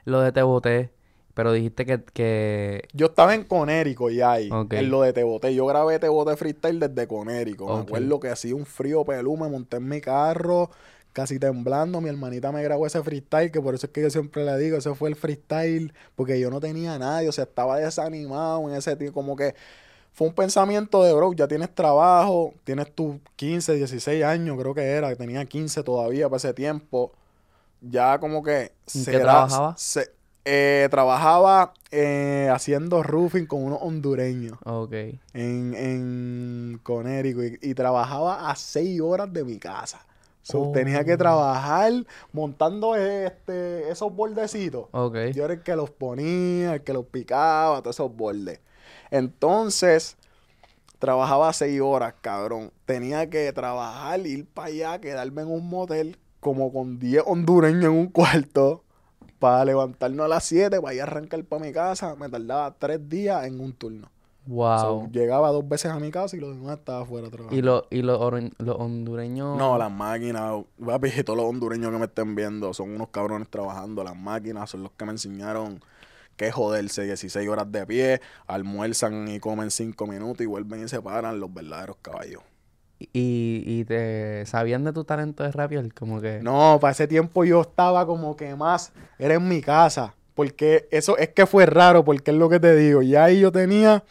lo 0.05 0.21
de 0.21 0.33
Te 0.33 0.43
Boté, 0.43 0.91
pero 1.35 1.53
dijiste 1.53 1.87
que, 1.87 2.03
que... 2.13 2.89
Yo 2.93 3.07
estaba 3.07 3.35
en 3.35 3.45
Conérico 3.45 4.11
ya 4.11 4.33
ahí, 4.33 4.51
en 4.71 4.91
lo 4.91 5.03
de 5.03 5.13
Te 5.13 5.25
Boté. 5.25 5.55
Yo 5.55 5.67
grabé 5.67 5.99
Te 5.99 6.09
Boté 6.09 6.37
Freestyle 6.37 6.79
desde 6.79 7.07
Conérico. 7.07 7.75
Me 7.77 7.83
acuerdo 7.83 8.21
que 8.21 8.29
hacía 8.29 8.55
un 8.55 8.67
frío 8.67 9.05
pelú, 9.05 9.37
me 9.37 9.49
monté 9.49 9.79
en 9.79 9.89
mi 9.89 10.01
carro, 10.01 10.71
casi 11.13 11.39
temblando. 11.39 12.01
Mi 12.01 12.09
hermanita 12.09 12.53
me 12.53 12.63
grabó 12.63 12.87
ese 12.87 13.03
freestyle, 13.03 13.51
que 13.51 13.61
por 13.61 13.75
eso 13.75 13.87
es 13.87 13.93
que 13.93 14.03
yo 14.03 14.11
siempre 14.11 14.45
le 14.45 14.59
digo, 14.59 14.77
ese 14.77 14.95
fue 14.95 15.09
el 15.09 15.17
freestyle, 15.17 15.93
porque 16.17 16.39
yo 16.41 16.51
no 16.51 16.61
tenía 16.61 16.99
nadie, 16.99 17.29
o 17.29 17.33
sea, 17.33 17.45
estaba 17.45 17.79
desanimado 17.79 18.69
en 18.69 18.77
ese 18.77 18.97
tiempo, 18.97 19.15
como 19.15 19.37
que 19.37 19.55
fue 20.13 20.29
un 20.29 20.35
pensamiento 20.35 21.03
de, 21.03 21.13
bro, 21.15 21.33
ya 21.33 21.49
tienes 21.49 21.75
trabajo, 21.75 22.53
tienes 22.65 22.95
tus 22.95 23.17
15, 23.37 23.75
16 23.75 24.25
años, 24.25 24.59
creo 24.59 24.75
que 24.75 24.83
era, 24.83 25.15
tenía 25.17 25.45
15 25.45 25.83
todavía 25.83 26.29
para 26.29 26.37
ese 26.37 26.53
tiempo. 26.53 27.13
Ya 27.81 28.19
como 28.21 28.43
que... 28.43 28.73
¿En 28.95 29.05
qué 29.05 29.19
trabajaba? 29.19 29.75
Eh, 30.45 30.89
trabajaba 30.91 31.73
eh, 31.93 32.51
haciendo 32.53 33.03
roofing 33.03 33.47
con 33.47 33.63
unos 33.63 33.79
hondureños. 33.81 34.59
Ok. 34.65 34.93
En, 35.35 35.75
en 35.75 36.81
Conérico. 36.83 37.43
Y, 37.43 37.75
trabajaba 37.75 38.51
a 38.51 38.57
6 38.57 39.01
horas 39.01 39.33
de 39.33 39.45
mi 39.45 39.59
casa. 39.59 40.05
Tenía 40.75 41.05
que 41.05 41.15
oh. 41.15 41.19
trabajar 41.19 41.93
montando 42.33 42.97
este, 42.97 43.89
esos 43.91 44.15
bordecitos. 44.15 44.87
Okay. 44.91 45.33
Yo 45.33 45.45
era 45.45 45.55
el 45.55 45.63
que 45.63 45.77
los 45.77 45.91
ponía, 45.91 46.75
el 46.75 46.83
que 46.83 46.93
los 46.93 47.07
picaba, 47.07 47.81
todos 47.81 47.97
esos 47.97 48.15
bordes. 48.15 48.59
Entonces, 49.13 50.17
trabajaba 50.99 51.53
seis 51.53 51.79
horas, 51.83 52.15
cabrón. 52.23 52.73
Tenía 52.87 53.29
que 53.29 53.53
trabajar, 53.53 54.27
ir 54.27 54.47
para 54.47 54.69
allá, 54.69 55.01
quedarme 55.03 55.43
en 55.43 55.49
un 55.49 55.69
motel, 55.69 56.17
como 56.41 56.73
con 56.73 56.99
diez 56.99 57.23
hondureños 57.27 57.85
en 57.85 57.91
un 57.91 58.07
cuarto, 58.07 58.85
para 59.39 59.67
levantarnos 59.67 60.25
a 60.25 60.29
las 60.29 60.45
siete, 60.45 60.81
para 60.81 60.95
ir 60.95 61.03
a 61.03 61.05
arrancar 61.05 61.45
para 61.45 61.63
mi 61.63 61.73
casa. 61.73 62.17
Me 62.17 62.31
tardaba 62.31 62.75
tres 62.79 63.07
días 63.07 63.45
en 63.45 63.61
un 63.61 63.75
turno. 63.75 64.09
Wow. 64.47 65.09
llegaba 65.13 65.51
dos 65.53 65.69
veces 65.69 65.93
a 65.93 66.01
mi 66.01 66.11
casa 66.11 66.37
y 66.37 66.41
los 66.41 66.57
demás 66.57 66.79
estaba 66.79 67.03
afuera 67.03 67.29
trabajando. 67.29 67.57
¿Y, 67.57 67.63
lo, 67.63 67.87
y 67.91 68.01
los 68.01 68.19
hondureños? 68.19 69.59
No, 69.59 69.77
las 69.77 69.93
máquinas, 69.93 70.65
papi, 70.85 71.11
todos 71.23 71.37
los 71.37 71.47
hondureños 71.47 71.93
que 71.93 71.99
me 71.99 72.07
estén 72.07 72.35
viendo 72.35 72.73
son 72.73 72.95
unos 72.95 73.09
cabrones 73.09 73.51
trabajando. 73.51 74.03
Las 74.03 74.17
máquinas 74.17 74.71
son 74.71 74.85
los 74.85 74.93
que 74.93 75.05
me 75.05 75.13
enseñaron 75.13 75.81
que 76.43 76.51
joderse 76.51 77.05
16 77.05 77.49
horas 77.49 77.71
de 77.71 77.87
pie, 77.87 78.21
almuerzan 78.47 79.29
y 79.29 79.39
comen 79.39 79.71
5 79.71 80.07
minutos 80.07 80.41
y 80.43 80.47
vuelven 80.47 80.85
y 80.85 80.89
se 80.89 81.01
paran 81.01 81.39
los 81.39 81.53
verdaderos 81.55 81.97
caballos. 82.03 82.43
¿Y, 82.99 83.63
y 83.65 83.85
te 83.85 84.45
sabían 84.47 84.85
de 84.85 84.93
tu 84.93 85.05
talento 85.05 85.45
de 85.45 85.53
rapier? 85.53 85.95
Como 85.95 86.21
que... 86.21 86.41
No, 86.43 86.79
para 86.81 86.93
ese 86.93 87.07
tiempo 87.07 87.45
yo 87.45 87.61
estaba 87.61 88.07
como 88.07 88.37
que 88.37 88.55
más, 88.57 88.93
era 89.19 89.35
en 89.35 89.49
mi 89.49 89.61
casa, 89.61 90.15
porque 90.35 90.89
eso 90.91 91.17
es 91.17 91.29
que 91.29 91.47
fue 91.47 91.65
raro, 91.67 92.05
porque 92.05 92.33
es 92.33 92.37
lo 92.37 92.49
que 92.49 92.59
te 92.59 92.75
digo, 92.75 93.03
ya 93.03 93.25
ahí 93.25 93.41
yo 93.41 93.53
tenía 93.53 94.03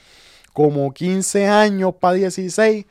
como 0.54 0.94
15 0.94 1.48
años 1.48 1.96
para 2.00 2.16
16, 2.16 2.86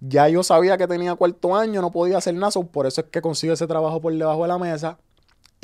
ya 0.00 0.28
yo 0.28 0.42
sabía 0.44 0.76
que 0.76 0.86
tenía 0.86 1.14
cuarto 1.16 1.56
año, 1.56 1.80
no 1.80 1.90
podía 1.90 2.18
hacer 2.18 2.34
nada, 2.34 2.50
por 2.70 2.86
eso 2.86 3.00
es 3.00 3.08
que 3.08 3.20
consigo 3.20 3.54
ese 3.54 3.66
trabajo 3.66 4.00
por 4.00 4.12
debajo 4.12 4.42
de 4.42 4.48
la 4.48 4.58
mesa, 4.58 4.98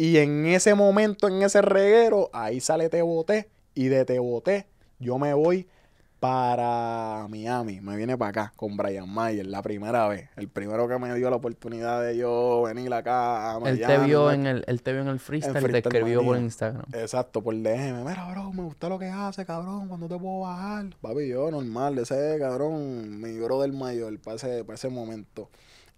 y 0.00 0.16
en 0.16 0.47
ese 0.47 0.75
momento, 0.75 1.28
en 1.28 1.42
ese 1.42 1.61
reguero, 1.61 2.30
ahí 2.33 2.59
sale 2.61 2.88
Te 2.88 3.02
Boté. 3.02 3.50
Y 3.75 3.88
de 3.88 4.07
Te 4.07 4.19
Boté, 4.19 4.66
yo 4.99 5.19
me 5.19 5.35
voy 5.35 5.69
para 6.21 7.26
Miami. 7.28 7.83
Me 7.83 7.97
viene 7.97 8.16
para 8.16 8.30
acá 8.30 8.52
con 8.57 8.78
Brian 8.78 9.11
Mayer, 9.11 9.45
la 9.45 9.61
primera 9.61 10.09
vez. 10.09 10.30
El 10.37 10.49
primero 10.49 10.88
que 10.88 10.99
me 10.99 11.14
dio 11.14 11.28
la 11.28 11.37
oportunidad 11.37 12.02
de 12.02 12.16
yo 12.16 12.62
venir 12.62 12.95
acá 12.95 13.52
a 13.52 13.61
Miami. 13.61 13.83
Él 13.83 13.87
te 13.87 13.99
vio 13.99 14.30
en 14.33 14.47
el, 14.47 14.64
él 14.66 14.80
te 14.80 14.95
vio 14.95 15.02
en 15.02 15.09
el 15.09 15.21
freestyle, 15.21 15.71
te 15.71 15.78
escribió 15.80 16.25
por 16.25 16.38
Instagram. 16.38 16.87
Exacto, 16.95 17.42
por 17.42 17.54
DM. 17.54 18.02
Mira, 18.02 18.26
bro, 18.33 18.54
me 18.54 18.62
gusta 18.62 18.88
lo 18.88 18.99
que 18.99 19.09
hace, 19.09 19.45
cabrón. 19.45 19.87
cuando 19.88 20.09
te 20.09 20.16
puedo 20.16 20.40
bajar? 20.40 20.87
Papi, 21.02 21.28
yo 21.28 21.50
normal, 21.50 21.99
ese 21.99 22.38
cabrón, 22.38 23.21
mi 23.21 23.38
bro 23.38 23.61
del 23.61 23.75
mayor 23.75 24.19
para 24.19 24.37
ese, 24.37 24.64
para 24.64 24.76
ese 24.76 24.88
momento. 24.88 25.50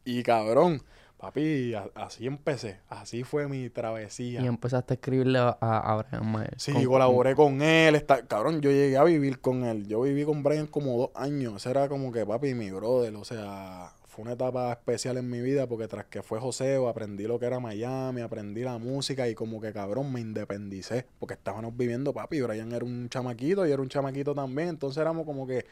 Y 0.05 0.25
cabrón, 0.25 0.83
Papi, 1.23 1.73
así 1.95 2.27
empecé. 2.27 2.81
Así 2.89 3.23
fue 3.23 3.47
mi 3.47 3.71
travesía. 3.71 4.41
Y 4.41 4.47
empezaste 4.49 4.95
a 4.95 4.97
escribirle 4.97 5.39
a, 5.39 5.57
a 5.61 6.03
Brian 6.03 6.49
Sí, 6.57 6.73
colaboré 6.85 7.37
con, 7.37 7.63
él. 7.63 7.95
Está, 7.95 8.27
cabrón, 8.27 8.61
yo 8.61 8.73
llegué 8.73 8.97
a 8.97 9.05
vivir 9.05 9.39
con 9.39 9.63
él. 9.63 9.87
Yo 9.87 10.01
viví 10.01 10.25
con 10.25 10.43
Brian 10.43 10.67
como 10.67 10.99
dos 10.99 11.11
años. 11.15 11.55
Ese 11.55 11.71
era 11.71 11.89
como 11.89 12.11
que 12.11 12.27
papi, 12.27 12.55
mi 12.55 12.73
brother. 12.73 13.15
O 13.15 13.25
sea, 13.25 13.93
fue 14.09 14.25
una 14.25 14.33
etapa 14.33 14.73
especial 14.73 15.17
en 15.17 15.31
mi 15.31 15.41
vida 15.41 15.69
porque 15.69 15.87
tras 15.87 16.07
que 16.07 16.25
fue 16.25 16.41
Joseo, 16.41 16.89
aprendí 16.89 17.29
lo 17.29 17.39
que 17.39 17.47
era 17.47 17.61
Miami, 17.61 18.21
aprendí 18.21 18.63
la 18.63 18.79
música 18.79 19.29
y 19.29 19.37
como 19.37 19.61
que 19.61 19.73
cabrón 19.73 20.13
me 20.13 20.19
independicé. 20.19 21.07
Porque 21.21 21.35
estábamos 21.35 21.77
viviendo, 21.77 22.13
papi. 22.13 22.41
Brian 22.41 22.73
era 22.73 22.85
un 22.85 23.09
chamaquito 23.09 23.65
y 23.65 23.71
era 23.71 23.81
un 23.81 23.89
chamaquito 23.89 24.35
también. 24.35 24.71
Entonces 24.71 25.01
éramos 25.01 25.25
como 25.25 25.47
que 25.47 25.67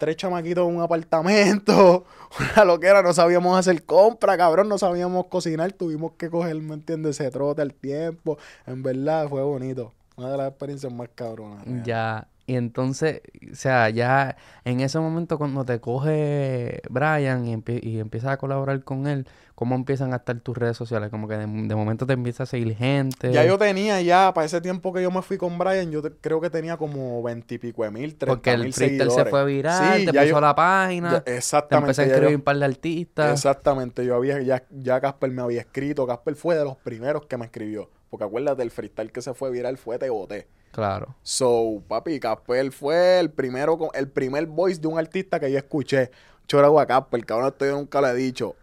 tres 0.00 0.16
chamaquitos 0.16 0.68
en 0.68 0.74
un 0.76 0.82
apartamento, 0.82 2.04
una 2.54 2.64
loquera, 2.64 3.02
no 3.02 3.12
sabíamos 3.12 3.56
hacer 3.56 3.84
compra, 3.84 4.36
cabrón, 4.36 4.68
no 4.68 4.78
sabíamos 4.78 5.26
cocinar, 5.26 5.72
tuvimos 5.72 6.12
que 6.18 6.28
coger, 6.30 6.56
¿me 6.56 6.74
entiendes? 6.74 7.20
Ese 7.20 7.30
trote 7.30 7.62
al 7.62 7.74
tiempo. 7.74 8.38
En 8.66 8.82
verdad 8.82 9.28
fue 9.28 9.42
bonito. 9.42 9.92
Una 10.16 10.32
de 10.32 10.36
las 10.38 10.48
experiencias 10.48 10.92
más 10.92 11.08
cabronas. 11.14 11.64
Ya, 11.84 12.26
y 12.46 12.56
entonces, 12.56 13.20
o 13.52 13.54
sea, 13.54 13.88
ya 13.90 14.36
en 14.64 14.80
ese 14.80 14.98
momento 14.98 15.38
cuando 15.38 15.64
te 15.64 15.80
coge 15.80 16.80
Brian 16.90 17.46
y, 17.46 17.54
empie- 17.54 17.82
y 17.82 18.00
empiezas 18.00 18.32
a 18.32 18.36
colaborar 18.36 18.82
con 18.82 19.06
él, 19.06 19.26
¿cómo 19.60 19.74
empiezan 19.74 20.14
a 20.14 20.16
estar 20.16 20.40
tus 20.40 20.56
redes 20.56 20.74
sociales? 20.74 21.10
Como 21.10 21.28
que 21.28 21.34
de, 21.36 21.40
de 21.46 21.74
momento 21.74 22.06
te 22.06 22.14
empieza 22.14 22.44
a 22.44 22.46
seguir 22.46 22.74
gente. 22.74 23.30
Ya 23.30 23.44
yo 23.44 23.58
tenía 23.58 24.00
ya, 24.00 24.32
para 24.32 24.46
ese 24.46 24.58
tiempo 24.62 24.90
que 24.90 25.02
yo 25.02 25.10
me 25.10 25.20
fui 25.20 25.36
con 25.36 25.58
Brian, 25.58 25.90
yo 25.90 26.00
te- 26.00 26.12
creo 26.12 26.40
que 26.40 26.48
tenía 26.48 26.78
como 26.78 27.22
veintipico 27.22 27.84
de 27.84 27.90
mil, 27.90 28.14
treinta 28.16 28.26
Porque 28.26 28.52
el 28.52 28.62
mil 28.62 28.72
freestyle 28.72 29.10
se 29.10 29.26
fue 29.26 29.44
viral, 29.44 29.98
Sí, 30.00 30.06
te 30.06 30.12
puso 30.14 30.24
yo- 30.24 30.40
la 30.40 30.54
página, 30.54 31.12
ya- 31.12 31.20
te 31.20 31.36
exactamente. 31.36 31.90
empecé 31.90 32.00
a 32.00 32.04
ya 32.06 32.08
yo- 32.08 32.14
escribir 32.14 32.36
un 32.36 32.42
par 32.42 32.56
de 32.56 32.64
artistas. 32.64 33.32
Exactamente, 33.34 34.04
yo 34.06 34.14
había, 34.16 34.40
ya, 34.40 34.64
ya 34.70 34.98
Casper 34.98 35.30
me 35.30 35.42
había 35.42 35.60
escrito, 35.60 36.06
Casper 36.06 36.36
fue 36.36 36.56
de 36.56 36.64
los 36.64 36.78
primeros 36.78 37.26
que 37.26 37.36
me 37.36 37.44
escribió, 37.44 37.90
porque 38.08 38.24
acuérdate, 38.24 38.62
el 38.62 38.70
freestyle 38.70 39.12
que 39.12 39.20
se 39.20 39.34
fue 39.34 39.50
viral 39.50 39.76
fue 39.76 39.98
Te 39.98 40.08
Boté. 40.08 40.48
Claro. 40.72 41.16
So, 41.22 41.82
papi, 41.86 42.18
Casper 42.18 42.72
fue 42.72 43.20
el 43.20 43.30
primero, 43.30 43.76
con- 43.76 43.90
el 43.92 44.08
primer 44.08 44.46
voice 44.46 44.80
de 44.80 44.88
un 44.88 44.98
artista 44.98 45.38
que 45.38 45.52
yo 45.52 45.58
escuché. 45.58 46.10
Choragua 46.48 46.86
Casper, 46.86 47.26
cabrón, 47.26 47.48
esto 47.48 47.66
yo 47.66 47.72
nunca 47.72 48.00
le 48.00 48.08
he 48.08 48.14
dicho. 48.14 48.56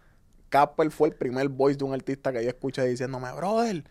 Casper 0.48 0.90
fue 0.90 1.08
el 1.08 1.14
primer 1.14 1.48
voice 1.48 1.76
de 1.78 1.84
un 1.84 1.94
artista 1.94 2.32
que 2.32 2.42
yo 2.42 2.48
escuché 2.48 2.84
diciéndome, 2.86 3.32
brother, 3.32 3.84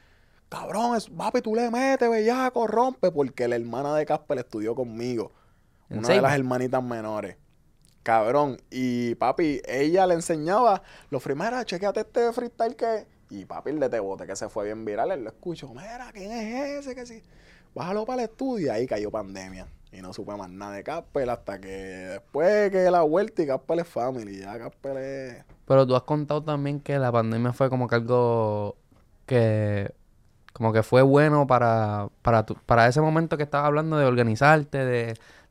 cabrón, 0.50 0.96
es, 0.96 1.10
papi, 1.10 1.42
tú 1.42 1.56
le 1.56 1.70
metes, 1.70 2.10
bellaco, 2.10 2.68
rompe, 2.68 3.12
porque 3.12 3.48
la 3.48 3.56
hermana 3.56 3.96
de 3.96 4.06
Casper 4.06 4.40
estudió 4.40 4.76
conmigo. 4.76 5.32
¿En 5.90 6.00
Una 6.00 6.10
de 6.10 6.22
las 6.22 6.36
hermanitas 6.36 6.84
menores. 6.84 7.38
Cabrón. 8.04 8.58
Y 8.70 9.16
papi, 9.16 9.62
ella 9.66 10.08
le 10.08 10.14
enseñaba 10.14 10.82
los 11.10 11.24
primeros, 11.24 11.66
chequeate 11.66 12.02
este 12.02 12.32
freestyle 12.34 12.76
que. 12.76 13.06
Y 13.30 13.46
papi, 13.46 13.72
el 13.72 13.80
de 13.80 13.90
Te 13.90 14.00
Bote, 14.00 14.26
que 14.26 14.36
se 14.36 14.48
fue 14.48 14.66
bien 14.66 14.86
viral, 14.86 15.12
él 15.12 15.24
lo 15.24 15.30
escucho. 15.30 15.68
Mira, 15.70 16.10
¿quién 16.14 16.32
es 16.32 16.80
ese? 16.80 16.96
Que 16.96 17.06
sí. 17.06 17.22
Bájalo 17.76 18.06
para 18.06 18.24
el 18.24 18.30
estudio. 18.30 18.68
Y 18.68 18.70
ahí 18.70 18.88
cayó 18.88 19.12
pandemia. 19.12 19.68
Y 19.92 20.02
no 20.02 20.14
supe 20.14 20.36
más 20.36 20.50
nada 20.50 20.74
de 20.74 20.84
Casper 20.84 21.30
hasta 21.30 21.60
que 21.60 21.68
después 21.68 22.72
que 22.72 22.90
la 22.90 23.02
vuelta 23.02 23.42
y 23.44 23.48
Casper 23.48 23.80
es 23.80 23.88
family. 23.88 24.40
Ya 24.40 24.58
Casper 24.58 24.98
es. 24.98 25.46
Pero 25.68 25.86
tú 25.88 25.96
has 25.96 26.04
contado 26.04 26.44
también 26.44 26.80
que 26.80 26.98
la 27.00 27.12
pandemia 27.12 27.54
fue 27.54 27.70
como 27.70 27.88
que 27.88 27.96
algo 27.96 28.78
que 29.26 29.92
como 30.54 30.74
que 30.74 30.84
fue 30.84 31.02
bueno 31.04 31.46
para 31.48 32.10
para 32.24 32.46
tu- 32.46 32.56
para 32.56 32.88
ese 32.88 33.02
momento 33.02 33.38
que 33.38 33.44
estabas 33.44 33.68
hablando 33.68 33.98
de 33.98 34.06
organizarte, 34.06 34.80
de, 34.80 35.06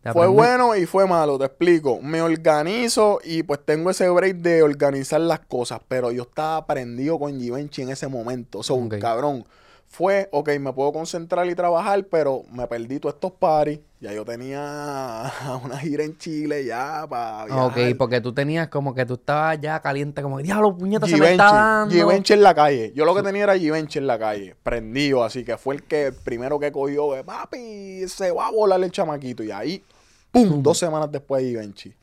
de 0.04 0.12
Fue 0.12 0.26
aprender. 0.26 0.34
bueno 0.36 0.76
y 0.76 0.86
fue 0.86 1.06
malo, 1.06 1.38
te 1.38 1.44
explico. 1.46 2.00
Me 2.02 2.22
organizo 2.22 3.20
y 3.24 3.42
pues 3.44 3.60
tengo 3.64 3.90
ese 3.90 4.08
break 4.08 4.36
de 4.38 4.62
organizar 4.62 5.20
las 5.20 5.40
cosas, 5.40 5.80
pero 5.88 6.10
yo 6.12 6.22
estaba 6.22 6.66
prendido 6.66 7.18
con 7.18 7.38
Givenchy 7.40 7.82
en 7.82 7.90
ese 7.90 8.08
momento. 8.08 8.62
So, 8.62 8.74
Ok. 8.76 8.98
cabrón, 8.98 9.44
fue, 9.88 10.28
ok, 10.32 10.50
me 10.60 10.72
puedo 10.72 10.92
concentrar 10.92 11.46
y 11.48 11.54
trabajar, 11.54 12.04
pero 12.10 12.44
me 12.50 12.66
perdí 12.66 12.98
todos 12.98 13.14
estos 13.14 13.32
paris. 13.32 13.80
Ya 13.98 14.12
yo 14.12 14.24
tenía 14.24 15.32
una 15.64 15.78
gira 15.78 16.04
en 16.04 16.18
Chile 16.18 16.64
ya 16.66 17.06
para 17.08 17.44
Ah, 17.44 17.66
Ok, 17.66 17.78
porque 17.96 18.20
tú 18.20 18.32
tenías 18.34 18.68
como 18.68 18.94
que 18.94 19.06
tú 19.06 19.14
estabas 19.14 19.58
ya 19.60 19.80
caliente, 19.80 20.22
como 20.22 20.36
que 20.36 20.42
diablo, 20.42 20.76
puñeta, 20.76 21.06
se 21.06 21.16
me 21.16 21.30
está 21.30 21.52
dando. 21.52 21.94
Givenchy 21.94 22.34
en 22.34 22.42
la 22.42 22.54
calle. 22.54 22.92
Yo 22.94 23.04
lo 23.04 23.14
que 23.14 23.22
tenía 23.22 23.44
era 23.44 23.58
Givenchy 23.58 23.98
en 23.98 24.06
la 24.06 24.18
calle, 24.18 24.54
prendido, 24.62 25.24
así 25.24 25.44
que 25.44 25.56
fue 25.56 25.76
el 25.76 25.82
que 25.84 26.08
el 26.08 26.14
primero 26.14 26.58
que 26.58 26.70
cogió, 26.72 27.12
de, 27.14 27.24
papi, 27.24 28.06
se 28.08 28.32
va 28.32 28.48
a 28.48 28.50
volar 28.50 28.82
el 28.82 28.90
chamaquito. 28.90 29.42
Y 29.42 29.50
ahí, 29.50 29.82
pum, 30.30 30.62
dos 30.62 30.78
semanas 30.78 31.10
después 31.10 31.42
de 31.42 31.50
Givenchy. 31.50 31.94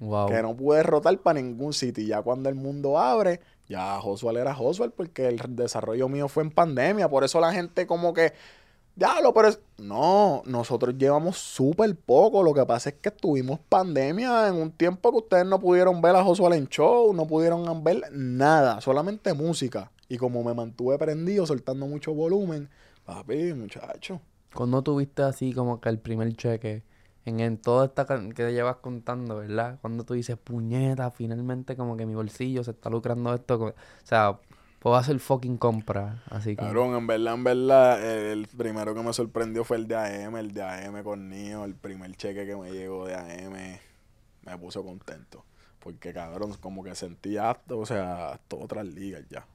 Wow. 0.00 0.28
Que 0.28 0.42
no 0.42 0.54
pude 0.54 0.82
rotar 0.82 1.16
para 1.18 1.40
ningún 1.40 1.72
sitio. 1.72 2.02
Y 2.04 2.08
ya 2.08 2.22
cuando 2.22 2.48
el 2.48 2.54
mundo 2.54 2.98
abre, 2.98 3.40
ya 3.70 4.00
Josuel 4.00 4.36
era 4.36 4.52
Josuel 4.52 4.90
porque 4.90 5.28
el 5.28 5.38
desarrollo 5.50 6.08
mío 6.08 6.26
fue 6.26 6.42
en 6.42 6.50
pandemia. 6.50 7.08
Por 7.08 7.22
eso 7.22 7.40
la 7.40 7.52
gente 7.52 7.86
como 7.86 8.12
que, 8.12 8.32
diablo, 8.96 9.32
pero 9.32 9.46
es... 9.46 9.60
No, 9.78 10.42
nosotros 10.44 10.96
llevamos 10.98 11.38
súper 11.38 11.94
poco. 11.94 12.42
Lo 12.42 12.52
que 12.52 12.66
pasa 12.66 12.90
es 12.90 12.96
que 12.96 13.12
tuvimos 13.12 13.60
pandemia 13.60 14.48
en 14.48 14.56
un 14.56 14.72
tiempo 14.72 15.12
que 15.12 15.18
ustedes 15.18 15.46
no 15.46 15.60
pudieron 15.60 16.02
ver 16.02 16.16
a 16.16 16.24
Josuel 16.24 16.54
en 16.54 16.66
show, 16.66 17.14
no 17.14 17.28
pudieron 17.28 17.84
ver 17.84 18.02
nada, 18.10 18.80
solamente 18.80 19.34
música. 19.34 19.92
Y 20.08 20.18
como 20.18 20.42
me 20.42 20.52
mantuve 20.52 20.98
prendido, 20.98 21.46
soltando 21.46 21.86
mucho 21.86 22.12
volumen, 22.12 22.68
papi, 23.04 23.54
muchacho. 23.54 24.20
Cuando 24.52 24.82
tuviste 24.82 25.22
así 25.22 25.52
como 25.52 25.80
que 25.80 25.90
el 25.90 26.00
primer 26.00 26.34
cheque 26.34 26.82
en, 27.24 27.40
en 27.40 27.58
toda 27.58 27.86
esta 27.86 28.06
que 28.06 28.32
te 28.32 28.52
llevas 28.52 28.76
contando, 28.76 29.36
¿verdad? 29.38 29.78
Cuando 29.80 30.04
tú 30.04 30.14
dices, 30.14 30.36
puñeta, 30.36 31.10
finalmente 31.10 31.76
como 31.76 31.96
que 31.96 32.06
mi 32.06 32.14
bolsillo 32.14 32.64
se 32.64 32.72
está 32.72 32.90
lucrando 32.90 33.34
esto. 33.34 33.62
O 33.62 33.74
sea, 34.04 34.38
puedo 34.80 34.96
hacer 34.96 35.18
fucking 35.20 35.58
compra. 35.58 36.22
Así 36.30 36.56
que... 36.56 36.62
Cabrón, 36.62 36.94
en 36.96 37.06
verdad, 37.06 37.34
en 37.34 37.44
verdad, 37.44 38.30
el 38.32 38.46
primero 38.48 38.94
que 38.94 39.02
me 39.02 39.12
sorprendió 39.12 39.64
fue 39.64 39.76
el 39.76 39.86
de 39.86 39.96
AM, 39.96 40.36
el 40.40 40.52
de 40.52 40.62
AM 40.62 41.02
con 41.04 41.28
Nio, 41.28 41.64
el 41.64 41.74
primer 41.74 42.14
cheque 42.16 42.46
que 42.46 42.56
me 42.56 42.70
llegó 42.72 43.06
de 43.06 43.14
AM, 43.14 43.80
me 44.46 44.58
puso 44.58 44.82
contento. 44.82 45.44
Porque, 45.78 46.12
cabrón, 46.12 46.54
como 46.60 46.82
que 46.82 46.94
sentía, 46.94 47.50
hasta, 47.50 47.74
o 47.74 47.86
sea, 47.86 48.30
hasta 48.32 48.56
otras 48.56 48.86
ligas 48.86 49.22
ya. 49.30 49.46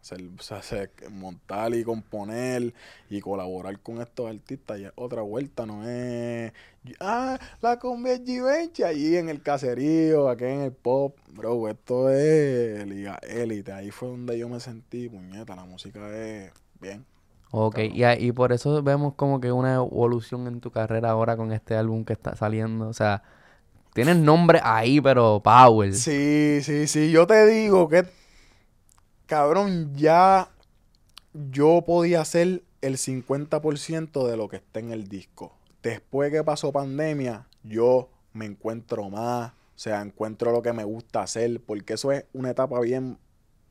Ser- 0.00 0.22
o 0.38 0.42
sea, 0.42 0.60
se- 0.62 0.90
montar 1.10 1.74
y 1.74 1.82
componer 1.82 2.74
y 3.08 3.20
colaborar 3.22 3.78
con 3.80 4.00
estos 4.02 4.28
artistas 4.30 4.78
ya 4.80 4.92
otra 4.96 5.22
vuelta, 5.22 5.64
no 5.66 5.88
es... 5.88 6.52
Ah, 7.00 7.38
la 7.62 7.78
Givenchy 7.80 8.82
allí 8.82 9.16
en 9.16 9.28
el 9.30 9.42
caserío, 9.42 10.28
aquí 10.28 10.44
en 10.44 10.60
el 10.62 10.72
pop. 10.72 11.16
Bro, 11.32 11.68
esto 11.68 12.10
es 12.10 12.86
liga 12.86 13.18
élite. 13.22 13.72
Ahí 13.72 13.90
fue 13.90 14.08
donde 14.08 14.38
yo 14.38 14.48
me 14.48 14.60
sentí, 14.60 15.08
puñeta, 15.08 15.56
la 15.56 15.64
música 15.64 16.00
es 16.14 16.52
bien. 16.80 17.06
Ok, 17.50 17.78
y, 17.78 18.04
y 18.04 18.32
por 18.32 18.52
eso 18.52 18.82
vemos 18.82 19.14
como 19.14 19.40
que 19.40 19.52
una 19.52 19.74
evolución 19.76 20.46
en 20.46 20.60
tu 20.60 20.70
carrera 20.70 21.10
ahora 21.10 21.36
con 21.36 21.52
este 21.52 21.76
álbum 21.76 22.04
que 22.04 22.12
está 22.12 22.36
saliendo. 22.36 22.88
O 22.88 22.92
sea, 22.92 23.22
tienes 23.94 24.16
nombre 24.16 24.60
ahí, 24.62 25.00
pero 25.00 25.40
power. 25.42 25.94
Sí, 25.94 26.60
sí, 26.62 26.86
sí. 26.86 27.10
Yo 27.10 27.26
te 27.26 27.46
digo 27.46 27.88
que, 27.88 28.06
cabrón, 29.26 29.94
ya 29.94 30.48
yo 31.32 31.82
podía 31.86 32.20
hacer 32.20 32.62
el 32.80 32.98
50% 32.98 34.26
de 34.26 34.36
lo 34.36 34.48
que 34.48 34.56
está 34.56 34.80
en 34.80 34.90
el 34.92 35.08
disco. 35.08 35.52
Después 35.84 36.32
que 36.32 36.44
pasó 36.44 36.72
pandemia, 36.72 37.48
yo 37.64 38.10
me 38.34 38.46
encuentro 38.46 39.10
más, 39.10 39.52
o 39.52 39.54
sea, 39.78 40.02
encuentro 40.02 40.52
lo 40.52 40.62
que 40.62 40.74
me 40.74 40.84
gusta 40.84 41.22
hacer, 41.22 41.60
porque 41.62 41.94
eso 41.94 42.12
es 42.12 42.26
una 42.34 42.50
etapa 42.52 42.80
bien, 42.80 43.18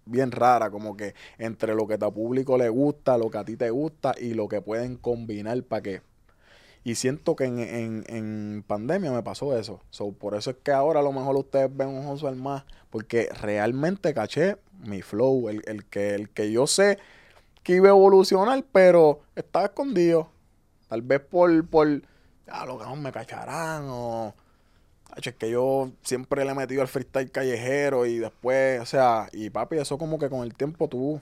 bien 0.05 0.32
rara, 0.32 0.72
como 0.72 0.98
que 0.98 1.15
entre 1.39 1.75
lo 1.75 1.88
que 1.88 1.96
a 1.96 2.12
público 2.12 2.58
le 2.58 2.70
gusta, 2.70 3.17
lo 3.17 3.32
que 3.32 3.38
a 3.39 3.46
ti 3.46 3.58
te 3.58 3.70
gusta 3.72 4.15
y 4.20 4.36
lo 4.36 4.48
que 4.50 4.62
pueden 4.62 4.98
combinar 4.98 5.63
para 5.63 5.84
que 5.84 6.01
y 6.84 6.96
siento 6.96 7.36
que 7.36 7.46
en, 7.46 7.60
en- 7.60 8.03
en 8.08 8.63
pandemia 8.67 9.12
me 9.12 9.24
pasó 9.24 9.58
eso. 9.58 9.82
So, 9.89 10.12
por 10.13 10.36
eso 10.36 10.51
es 10.51 10.58
que 10.63 10.72
ahora 10.72 11.00
a 11.00 11.03
lo 11.03 11.12
mejor 11.13 11.36
ustedes 11.38 11.75
ven 11.75 11.89
un 11.89 12.03
Josuel 12.05 12.36
más. 12.36 12.63
Porque 12.89 13.29
realmente 13.41 14.13
caché 14.13 14.58
mi 14.86 15.01
flow. 15.01 15.50
El, 15.50 15.63
el 15.67 15.86
que, 15.86 16.15
el 16.15 16.29
que 16.29 16.51
yo 16.51 16.67
sé 16.67 16.98
que 17.63 17.75
iba 17.77 17.89
a 17.89 17.91
evolucionar, 17.91 18.65
pero 18.74 19.22
estaba 19.36 19.65
escondido. 19.67 20.29
Tal 20.93 21.01
vez 21.01 21.21
por, 21.21 21.67
por 21.69 21.88
ah, 22.51 22.67
lo 22.67 22.77
que 22.77 22.85
me 22.97 23.12
cacharán 23.12 23.85
o... 23.88 24.35
Es 25.15 25.33
que 25.33 25.50
yo 25.50 25.89
siempre 26.03 26.45
le 26.45 26.51
he 26.51 26.53
metido 26.53 26.83
al 26.83 26.88
freestyle 26.88 27.31
callejero 27.31 28.05
y 28.05 28.19
después, 28.19 28.79
o 28.79 28.85
sea, 28.85 29.27
y 29.31 29.50
papi, 29.50 29.77
eso 29.77 29.97
como 29.97 30.19
que 30.19 30.29
con 30.29 30.43
el 30.43 30.53
tiempo 30.53 30.88
tú, 30.88 31.19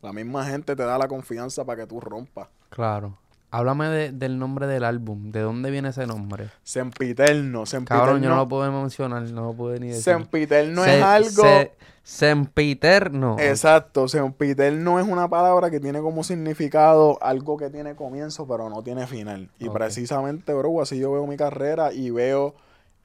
la 0.00 0.12
misma 0.12 0.44
gente 0.44 0.76
te 0.76 0.84
da 0.84 0.96
la 0.96 1.08
confianza 1.08 1.64
para 1.64 1.82
que 1.82 1.88
tú 1.88 1.98
rompas. 1.98 2.46
Claro. 2.68 3.18
Háblame 3.50 3.88
de- 3.88 4.12
del 4.12 4.38
nombre 4.38 4.66
del 4.66 4.84
álbum. 4.84 5.30
¿De 5.32 5.40
dónde 5.40 5.70
viene 5.70 5.88
ese 5.88 6.06
nombre? 6.06 6.50
Sempiterno, 6.62 7.64
sempiterno. 7.64 8.02
Cabrón, 8.04 8.22
yo 8.22 8.28
no 8.28 8.36
lo 8.36 8.48
puedo 8.48 8.70
mencionar, 8.70 9.22
no 9.30 9.42
lo 9.42 9.52
puedo 9.54 9.78
ni 9.78 9.88
decir. 9.88 10.02
Sempiterno 10.02 10.84
Se- 10.84 10.98
es 10.98 11.02
algo. 11.04 11.42
se- 11.42 11.72
sempiterno. 12.02 13.36
Exacto, 13.38 14.08
sempiterno 14.08 14.98
es 15.00 15.06
una 15.06 15.28
palabra 15.28 15.70
que 15.70 15.80
tiene 15.80 16.00
como 16.00 16.24
significado 16.24 17.18
algo 17.22 17.56
que 17.56 17.70
tiene 17.70 17.94
comienzo 17.96 18.46
pero 18.46 18.68
no 18.70 18.82
tiene 18.82 19.06
final. 19.06 19.50
Y 19.58 19.68
precisamente, 19.70 20.52
bro, 20.54 20.80
así 20.80 20.98
yo 20.98 21.12
veo 21.12 21.26
mi 21.26 21.36
carrera 21.36 21.92
y 21.92 22.10
veo 22.10 22.54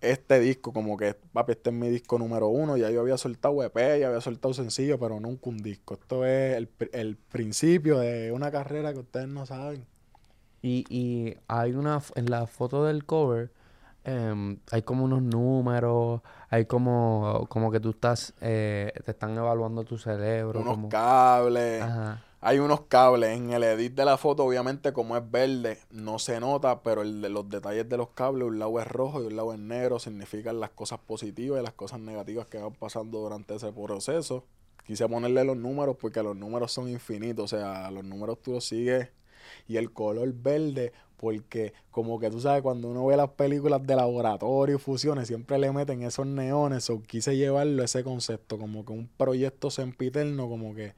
este 0.02 0.40
disco 0.42 0.74
como 0.74 0.98
que, 0.98 1.16
papi, 1.32 1.54
este 1.54 1.70
es 1.70 1.76
mi 1.76 1.90
disco 1.90 2.20
número 2.20 2.48
uno. 2.50 2.76
Ya 2.76 2.90
yo 2.92 3.00
había 3.02 3.18
soltado 3.18 3.64
EP, 3.64 4.00
ya 4.00 4.08
había 4.10 4.20
soltado 4.22 4.54
sencillo, 4.54 5.00
pero 5.00 5.20
nunca 5.22 5.50
un 5.50 5.58
disco. 5.58 5.94
Esto 5.94 6.26
es 6.26 6.58
el, 6.58 6.70
el 6.92 7.16
principio 7.16 8.00
de 8.00 8.32
una 8.34 8.52
carrera 8.52 8.92
que 8.94 9.00
ustedes 9.00 9.28
no 9.30 9.46
saben. 9.46 9.86
Y, 10.64 10.86
y 10.90 11.36
hay 11.50 11.74
una, 11.74 12.02
en 12.16 12.32
la 12.32 12.48
foto 12.48 12.86
del 12.86 13.06
cover, 13.06 13.52
em, 14.06 14.58
hay 14.72 14.82
como 14.84 15.04
unos 15.04 15.22
números, 15.22 16.22
hay 16.50 16.66
como, 16.66 17.46
como 17.50 17.70
que 17.70 17.82
tú 17.82 17.90
estás, 17.90 18.34
eh, 18.40 18.94
te 19.04 19.12
están 19.12 19.38
evaluando 19.38 19.84
tu 19.84 19.98
cerebro. 19.98 20.62
Unos 20.62 20.76
como... 20.76 20.90
cables. 20.90 21.84
Ajá. 21.84 22.24
Hay 22.40 22.60
unos 22.60 22.82
cables 22.88 23.38
en 23.38 23.52
el 23.52 23.64
edit 23.64 23.94
de 23.94 24.06
la 24.06 24.18
foto, 24.18 24.46
obviamente 24.46 24.94
como 24.94 25.18
es 25.18 25.30
verde, 25.30 25.80
no 25.92 26.18
se 26.18 26.40
nota, 26.40 26.82
pero 26.82 27.02
el 27.02 27.22
de 27.22 27.28
los 27.28 27.50
detalles 27.50 27.88
de 27.90 27.98
los 27.98 28.10
cables, 28.10 28.48
un 28.48 28.58
lado 28.58 28.80
es 28.80 28.88
rojo 28.88 29.22
y 29.22 29.28
un 29.28 29.36
lado 29.36 29.54
es 29.54 29.60
negro, 29.60 30.00
significan 30.00 30.62
las 30.62 30.70
cosas 30.70 31.00
positivas 31.00 31.60
y 31.60 31.64
las 31.64 31.74
cosas 31.74 32.00
negativas 32.00 32.48
que 32.48 32.58
van 32.58 32.74
pasando 32.74 33.20
durante 33.20 33.56
ese 33.56 33.72
proceso. 33.74 34.46
Quise 34.86 35.10
ponerle 35.10 35.44
los 35.44 35.58
números 35.58 35.98
porque 36.00 36.24
los 36.24 36.38
números 36.38 36.72
son 36.72 36.88
infinitos, 36.90 37.52
o 37.52 37.58
sea, 37.58 37.92
los 37.92 38.06
números 38.06 38.42
tú 38.42 38.54
los 38.54 38.66
sigues 38.66 39.10
y 39.68 39.78
el 39.78 39.92
color 39.92 40.34
verde 40.34 40.92
porque 41.18 41.74
como 41.90 42.20
que 42.20 42.30
tú 42.30 42.42
sabes 42.42 42.62
cuando 42.62 42.90
uno 42.90 43.06
ve 43.06 43.16
las 43.16 43.30
películas 43.30 43.82
de 43.88 43.96
laboratorio 43.96 44.76
y 44.76 44.80
fusiones 44.80 45.28
siempre 45.30 45.58
le 45.58 45.72
meten 45.72 46.04
esos 46.04 46.26
neones 46.26 46.90
o 46.90 47.02
quise 47.02 47.38
llevarlo 47.38 47.82
ese 47.82 48.04
concepto 48.04 48.58
como 48.58 48.84
que 48.84 48.92
un 48.92 49.08
proyecto 49.08 49.72
sempiterno 49.72 50.50
como 50.50 50.76
que 50.76 50.94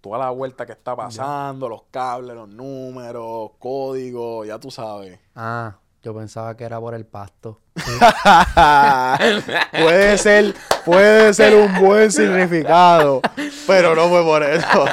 toda 0.00 0.18
la 0.18 0.30
vuelta 0.30 0.66
que 0.66 0.72
está 0.72 0.96
pasando, 0.96 1.68
los 1.68 1.82
cables, 1.90 2.34
los 2.34 2.48
números, 2.48 3.52
códigos, 3.58 4.46
ya 4.46 4.58
tú 4.58 4.70
sabes. 4.70 5.20
Ah, 5.36 5.76
yo 6.02 6.14
pensaba 6.14 6.56
que 6.56 6.64
era 6.64 6.80
por 6.80 6.94
el 6.94 7.04
pasto. 7.04 7.60
puede 9.72 10.18
ser, 10.18 10.54
puede 10.84 11.34
ser 11.34 11.54
un 11.54 11.78
buen 11.78 12.10
significado, 12.10 13.20
pero 13.66 13.94
no 13.94 14.08
fue 14.08 14.24
por 14.24 14.42
eso. 14.42 14.66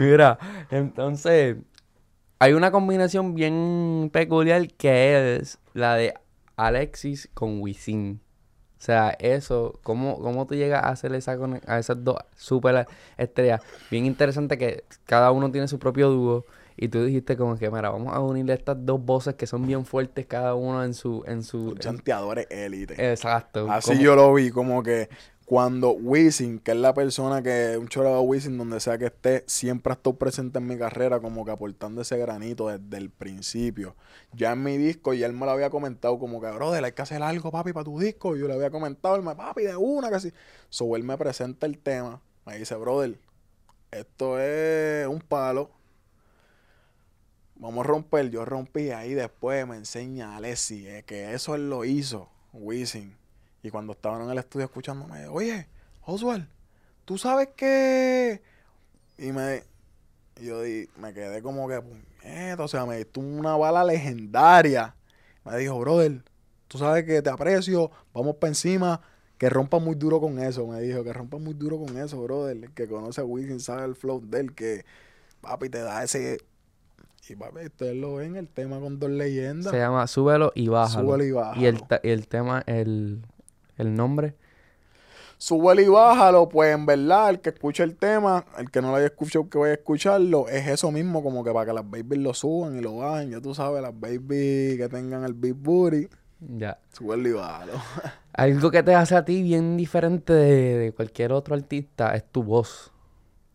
Mira, 0.00 0.38
entonces 0.70 1.56
hay 2.38 2.52
una 2.54 2.70
combinación 2.70 3.34
bien 3.34 4.10
peculiar 4.12 4.66
que 4.68 5.36
es 5.36 5.58
la 5.74 5.94
de 5.96 6.14
Alexis 6.56 7.28
con 7.34 7.60
Wisin. 7.60 8.20
O 8.78 8.82
sea, 8.82 9.10
eso, 9.18 9.78
¿cómo, 9.82 10.18
cómo 10.20 10.46
tú 10.46 10.54
llegas 10.54 10.82
a 10.84 10.88
hacer 10.88 11.14
esa 11.14 11.36
a 11.66 11.78
esas 11.78 12.02
dos 12.02 12.16
super 12.34 12.86
estrellas? 13.18 13.60
Bien 13.90 14.06
interesante 14.06 14.56
que 14.56 14.84
cada 15.04 15.32
uno 15.32 15.50
tiene 15.50 15.68
su 15.68 15.78
propio 15.78 16.08
dúo. 16.08 16.46
Y 16.78 16.88
tú 16.88 17.04
dijiste 17.04 17.36
como 17.36 17.58
que, 17.58 17.70
mira, 17.70 17.90
vamos 17.90 18.14
a 18.14 18.20
unir 18.20 18.50
estas 18.50 18.78
dos 18.86 19.04
voces 19.04 19.34
que 19.34 19.46
son 19.46 19.66
bien 19.66 19.84
fuertes, 19.84 20.24
cada 20.24 20.54
uno 20.54 20.82
en 20.82 20.94
su... 20.94 21.22
En 21.26 21.42
su 21.42 21.74
Chanteadores 21.74 22.46
élite. 22.48 22.94
exacto. 23.12 23.66
Así 23.70 23.90
como- 23.90 24.00
yo 24.00 24.16
lo 24.16 24.32
vi, 24.32 24.50
como 24.50 24.82
que 24.82 25.10
cuando 25.50 25.90
Wisin, 25.90 26.60
que 26.60 26.70
es 26.70 26.76
la 26.76 26.94
persona 26.94 27.42
que, 27.42 27.76
un 27.76 27.88
chorro 27.88 28.22
de 28.22 28.50
donde 28.50 28.78
sea 28.78 28.98
que 28.98 29.06
esté, 29.06 29.42
siempre 29.48 29.92
ha 29.92 29.96
estado 29.96 30.14
presente 30.14 30.60
en 30.60 30.66
mi 30.68 30.78
carrera, 30.78 31.18
como 31.18 31.44
que 31.44 31.50
aportando 31.50 32.02
ese 32.02 32.16
granito 32.18 32.68
desde 32.68 32.96
el 32.98 33.10
principio. 33.10 33.96
Ya 34.32 34.52
en 34.52 34.62
mi 34.62 34.78
disco, 34.78 35.12
y 35.12 35.24
él 35.24 35.32
me 35.32 35.46
lo 35.46 35.50
había 35.50 35.68
comentado, 35.68 36.20
como 36.20 36.40
que, 36.40 36.48
brother, 36.52 36.84
hay 36.84 36.92
que 36.92 37.02
hacer 37.02 37.20
algo, 37.20 37.50
papi, 37.50 37.72
para 37.72 37.82
tu 37.82 37.98
disco. 37.98 38.36
Y 38.36 38.38
yo 38.38 38.46
le 38.46 38.54
había 38.54 38.70
comentado, 38.70 39.16
él 39.16 39.22
me, 39.22 39.34
papi, 39.34 39.62
de 39.64 39.74
una, 39.74 40.08
casi. 40.08 40.32
So, 40.68 40.94
él 40.94 41.02
me 41.02 41.18
presenta 41.18 41.66
el 41.66 41.78
tema, 41.78 42.22
me 42.46 42.56
dice, 42.56 42.76
brother, 42.76 43.18
esto 43.90 44.38
es 44.38 45.08
un 45.08 45.18
palo. 45.18 45.72
Vamos 47.56 47.84
a 47.84 47.88
romper, 47.88 48.30
yo 48.30 48.44
rompí 48.44 48.92
ahí 48.92 49.14
después 49.14 49.66
me 49.66 49.74
enseña 49.74 50.36
Alessi 50.36 50.86
eh, 50.86 51.02
que 51.04 51.34
eso 51.34 51.56
él 51.56 51.68
lo 51.68 51.84
hizo, 51.84 52.28
Wisin. 52.52 53.19
Y 53.62 53.70
cuando 53.70 53.92
estaban 53.92 54.22
en 54.22 54.30
el 54.30 54.38
estudio 54.38 54.66
escuchándome, 54.66 55.26
oye, 55.28 55.66
Oswald, 56.06 56.46
¿tú 57.04 57.18
sabes 57.18 57.48
que...? 57.56 58.42
Y 59.18 59.32
me, 59.32 59.62
y 60.40 60.46
yo 60.46 60.62
di- 60.62 60.88
me 60.96 61.12
quedé 61.12 61.42
como 61.42 61.68
que, 61.68 61.80
puñeta, 61.82 62.62
o 62.62 62.68
sea, 62.68 62.86
me 62.86 62.96
diste 62.96 63.20
una 63.20 63.56
bala 63.56 63.84
legendaria. 63.84 64.94
Me 65.44 65.56
dijo, 65.58 65.78
brother, 65.78 66.22
tú 66.68 66.78
sabes 66.78 67.04
que 67.04 67.20
te 67.20 67.28
aprecio, 67.28 67.90
vamos 68.14 68.36
para 68.36 68.48
encima, 68.48 69.02
que 69.36 69.50
rompa 69.50 69.78
muy 69.78 69.94
duro 69.94 70.20
con 70.20 70.38
eso. 70.38 70.66
Me 70.66 70.80
dijo, 70.80 71.04
que 71.04 71.12
rompa 71.12 71.36
muy 71.36 71.52
duro 71.52 71.78
con 71.78 71.98
eso, 71.98 72.22
brother. 72.22 72.56
El 72.56 72.70
que 72.72 72.88
conoce 72.88 73.20
a 73.20 73.24
Wisin 73.24 73.60
sabe 73.60 73.84
el 73.84 73.94
flow 73.94 74.22
de 74.24 74.40
él, 74.40 74.54
que 74.54 74.84
papi 75.42 75.68
te 75.68 75.80
da 75.80 76.02
ese... 76.02 76.38
Y 77.28 77.36
papi, 77.36 77.66
ustedes 77.66 77.94
lo 77.96 78.14
ven, 78.16 78.36
el 78.36 78.48
tema 78.48 78.80
con 78.80 78.98
dos 78.98 79.10
leyendas. 79.10 79.70
Se 79.70 79.78
llama 79.78 80.06
Súbelo 80.06 80.50
y 80.54 80.68
Bájalo. 80.68 81.06
Súbelo 81.06 81.24
y 81.24 81.28
Y 81.28 81.66
el, 81.66 81.74
bájalo. 81.74 81.86
ta- 81.86 82.00
el 82.02 82.26
tema, 82.26 82.62
el, 82.66 83.22
el 83.80 83.94
nombre. 83.94 84.34
Súbelo 85.38 85.80
y 85.80 85.88
bájalo, 85.88 86.48
pues 86.50 86.74
en 86.74 86.84
verdad, 86.84 87.30
el 87.30 87.40
que 87.40 87.48
escuche 87.48 87.82
el 87.82 87.96
tema, 87.96 88.44
el 88.58 88.70
que 88.70 88.82
no 88.82 88.90
lo 88.90 88.96
haya 88.96 89.06
escuchado, 89.06 89.48
que 89.48 89.56
vaya 89.56 89.72
a 89.72 89.76
escucharlo, 89.76 90.48
es 90.48 90.66
eso 90.66 90.90
mismo, 90.92 91.22
como 91.22 91.42
que 91.42 91.50
para 91.50 91.64
que 91.66 91.72
las 91.72 91.88
babies 91.90 92.18
lo 92.20 92.34
suban 92.34 92.76
y 92.76 92.82
lo 92.82 92.96
bajen, 92.96 93.30
ya 93.30 93.40
tú 93.40 93.54
sabes, 93.54 93.80
las 93.80 93.98
babies 93.98 94.76
que 94.76 94.88
tengan 94.90 95.24
el 95.24 95.32
big 95.32 95.54
booty, 95.54 96.08
Ya. 96.58 96.78
súbelo 96.92 97.26
y 97.28 97.32
bájalo. 97.32 97.72
Algo 98.34 98.70
que 98.70 98.82
te 98.82 98.94
hace 98.94 99.16
a 99.16 99.24
ti 99.24 99.42
bien 99.42 99.78
diferente 99.78 100.32
de, 100.34 100.76
de 100.78 100.92
cualquier 100.92 101.32
otro 101.32 101.54
artista 101.54 102.14
es 102.14 102.24
tu 102.30 102.42
voz. 102.42 102.92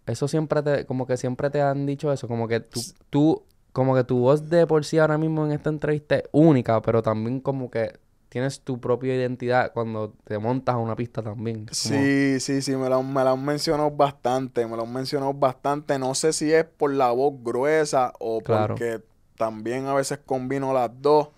Eso 0.08 0.28
siempre 0.28 0.64
te, 0.64 0.86
como 0.88 1.06
que 1.06 1.18
siempre 1.18 1.52
te 1.52 1.62
han 1.62 1.86
dicho 1.86 2.12
eso, 2.12 2.28
como 2.28 2.48
que 2.48 2.62
tú, 2.62 2.82
tú, 3.12 3.44
como 3.74 3.94
que 3.96 4.04
tu 4.04 4.18
voz 4.20 4.50
de 4.50 4.66
por 4.66 4.86
sí 4.86 4.98
ahora 4.98 5.18
mismo 5.20 5.46
en 5.46 5.52
esta 5.52 5.70
entrevista 5.70 6.16
es 6.16 6.24
única, 6.32 6.82
pero 6.82 7.04
también 7.04 7.40
como 7.42 7.70
que 7.70 8.00
tienes 8.30 8.62
tu 8.62 8.80
propia 8.80 9.16
identidad 9.16 9.72
cuando 9.74 10.14
te 10.26 10.38
montas 10.40 10.76
a 10.76 10.78
una 10.78 10.96
pista 10.96 11.22
también. 11.22 11.66
Como- 11.66 11.72
Sí, 11.72 12.40
sí, 12.40 12.62
sí, 12.62 12.76
me 12.76 12.90
lo, 12.90 13.02
me 13.04 13.24
lo 13.24 13.32
han 13.32 13.46
mencionado 13.46 13.92
bastante, 13.92 14.66
me 14.68 14.76
lo 14.76 14.84
han 14.84 14.94
mencionado 14.94 15.34
bastante. 15.34 15.98
No 16.00 16.16
sé 16.16 16.34
si 16.34 16.52
es 16.54 16.66
por 16.66 16.92
la 16.94 17.12
voz 17.12 17.34
gruesa 17.44 18.14
o 18.20 18.42
Claro. 18.42 18.76
porque 18.76 19.02
también 19.38 19.86
a 19.88 19.94
veces 19.94 20.20
combino 20.26 20.74
las 20.74 20.90
dos, 21.02 21.30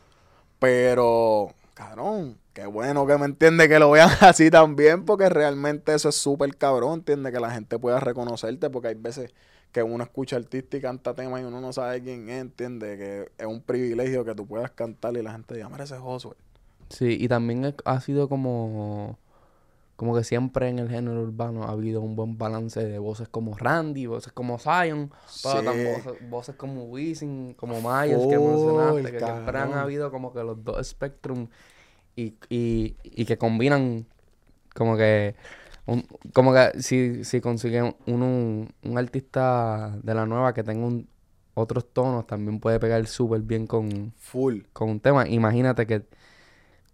pero, 0.59 1.53
cabrón, 1.73 2.37
qué 2.53 2.65
bueno 2.65 3.05
que 3.05 3.17
me 3.17 3.25
entiende 3.25 3.69
que 3.69 3.79
lo 3.79 3.91
vean 3.91 4.09
así 4.21 4.49
también, 4.49 5.05
porque 5.05 5.29
realmente 5.29 5.93
eso 5.93 6.09
es 6.09 6.15
súper 6.15 6.55
cabrón, 6.57 6.95
entiende 6.99 7.31
que 7.31 7.39
la 7.39 7.51
gente 7.51 7.77
pueda 7.79 7.99
reconocerte, 7.99 8.69
porque 8.69 8.89
hay 8.89 8.95
veces 8.95 9.33
que 9.71 9.83
uno 9.83 10.03
escucha 10.03 10.37
artista 10.37 10.77
y 10.77 10.81
canta 10.81 11.13
temas 11.13 11.41
y 11.41 11.43
uno 11.43 11.61
no 11.61 11.73
sabe 11.73 12.01
quién 12.01 12.29
es, 12.29 12.41
entiende 12.41 12.97
que 12.97 13.31
es 13.37 13.45
un 13.45 13.61
privilegio 13.61 14.23
que 14.25 14.33
tú 14.33 14.47
puedas 14.47 14.71
cantar 14.71 15.15
y 15.17 15.21
la 15.21 15.33
gente 15.33 15.53
diga, 15.55 15.69
mira 15.69 15.83
ese 15.83 15.97
Josué. 15.97 16.35
Sí, 16.89 17.17
y 17.19 17.27
también 17.27 17.75
ha 17.85 18.01
sido 18.01 18.29
como, 18.29 19.17
como 19.97 20.15
que 20.15 20.23
siempre 20.23 20.69
en 20.69 20.79
el 20.79 20.89
género 20.89 21.21
urbano 21.21 21.63
ha 21.63 21.71
habido 21.71 22.01
un 22.01 22.15
buen 22.15 22.37
balance 22.37 22.83
de 22.85 22.99
voces 22.99 23.29
como 23.29 23.57
Randy, 23.57 24.07
voces 24.07 24.33
como 24.33 24.59
Zion, 24.59 25.11
pero 25.41 25.63
también 25.63 25.83
voces, 25.83 26.13
voces 26.21 26.55
como 26.55 26.85
Wisin, 26.85 27.53
como 27.55 27.81
Myers 27.81 28.27
que 28.27 28.39
mencionaste, 28.39 29.11
que 29.11 29.23
siempre 29.23 29.59
han 29.59 29.73
habido 29.73 30.11
como 30.11 30.33
que 30.33 30.43
los 30.43 30.63
dos 30.63 30.87
spectrum 30.87 31.47
y, 32.15 32.35
y, 32.49 32.95
y 33.03 33.25
que 33.25 33.37
combinan 33.37 34.05
como 34.75 34.97
que 34.97 35.35
un- 35.85 36.05
como 36.33 36.53
que 36.53 36.81
si, 36.81 37.23
si 37.23 37.41
consiguen 37.41 37.95
un, 38.07 38.21
un, 38.23 38.73
un 38.83 38.97
artista 38.97 39.97
de 40.03 40.13
la 40.13 40.25
nueva 40.25 40.53
que 40.53 40.63
tenga 40.63 40.85
un- 40.85 41.09
otros 41.55 41.91
tonos, 41.91 42.27
también 42.27 42.59
puede 42.59 42.79
pegar 42.79 43.05
súper 43.07 43.41
bien 43.41 43.65
con, 43.67 44.13
Full. 44.17 44.61
con 44.73 44.89
un 44.89 44.99
tema. 44.99 45.27
Imagínate 45.27 45.87
que 45.87 46.05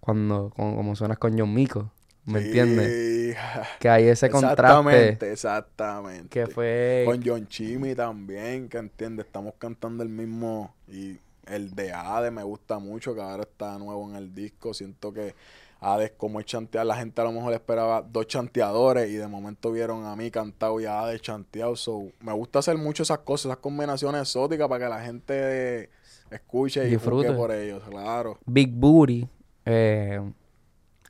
cuando, 0.04 0.52
como, 0.54 0.76
como 0.76 0.96
suenas 0.98 1.18
con 1.18 1.40
John 1.40 1.54
Mico, 1.54 1.90
¿me 2.26 2.40
entiendes? 2.40 2.88
Sí. 2.88 3.14
Que 3.80 3.90
hay 3.90 4.04
ese 4.10 4.30
contraste 4.30 4.62
Exactamente, 4.62 5.32
exactamente. 5.32 6.30
que 6.30 6.46
fue... 6.46 7.04
Con 7.06 7.24
John 7.26 7.48
Chimmy 7.48 7.96
también, 7.96 8.68
que 8.68 8.78
entiende, 8.78 9.24
estamos 9.24 9.54
cantando 9.58 10.04
el 10.04 10.10
mismo. 10.10 10.76
Y 10.88 11.18
el 11.48 11.74
de 11.74 11.94
Ade 11.94 12.32
me 12.32 12.44
gusta 12.44 12.80
mucho, 12.80 13.16
que 13.16 13.22
ahora 13.22 13.44
está 13.44 13.78
nuevo 13.80 14.08
en 14.10 14.18
el 14.18 14.36
disco. 14.36 14.74
Siento 14.74 15.14
que 15.14 15.34
Ade 15.80 16.06
es 16.06 16.12
como 16.12 16.40
el 16.40 16.46
chantear. 16.46 16.86
La 16.86 16.98
gente 16.98 17.22
a 17.22 17.24
lo 17.24 17.32
mejor 17.32 17.54
esperaba 17.54 18.02
dos 18.02 18.28
chanteadores 18.28 19.10
y 19.10 19.16
de 19.16 19.28
momento 19.28 19.72
vieron 19.72 20.06
a 20.06 20.16
mí 20.16 20.30
cantado 20.30 20.80
y 20.80 20.86
a 20.86 21.02
Ade 21.02 21.20
chanteado. 21.20 21.76
So, 21.76 22.12
me 22.20 22.34
gusta 22.34 22.60
hacer 22.60 22.78
mucho 22.78 23.04
esas 23.04 23.20
cosas, 23.20 23.46
esas 23.46 23.58
combinaciones 23.58 24.22
exóticas 24.22 24.68
para 24.68 24.86
que 24.86 24.90
la 24.90 25.02
gente 25.02 25.90
escuche 26.30 26.86
y 26.86 26.92
disfrute 26.92 27.32
por 27.32 27.52
ellos, 27.52 27.82
claro. 27.90 28.38
Big 28.46 28.70
Booty. 28.70 29.28
Eh, 29.66 30.22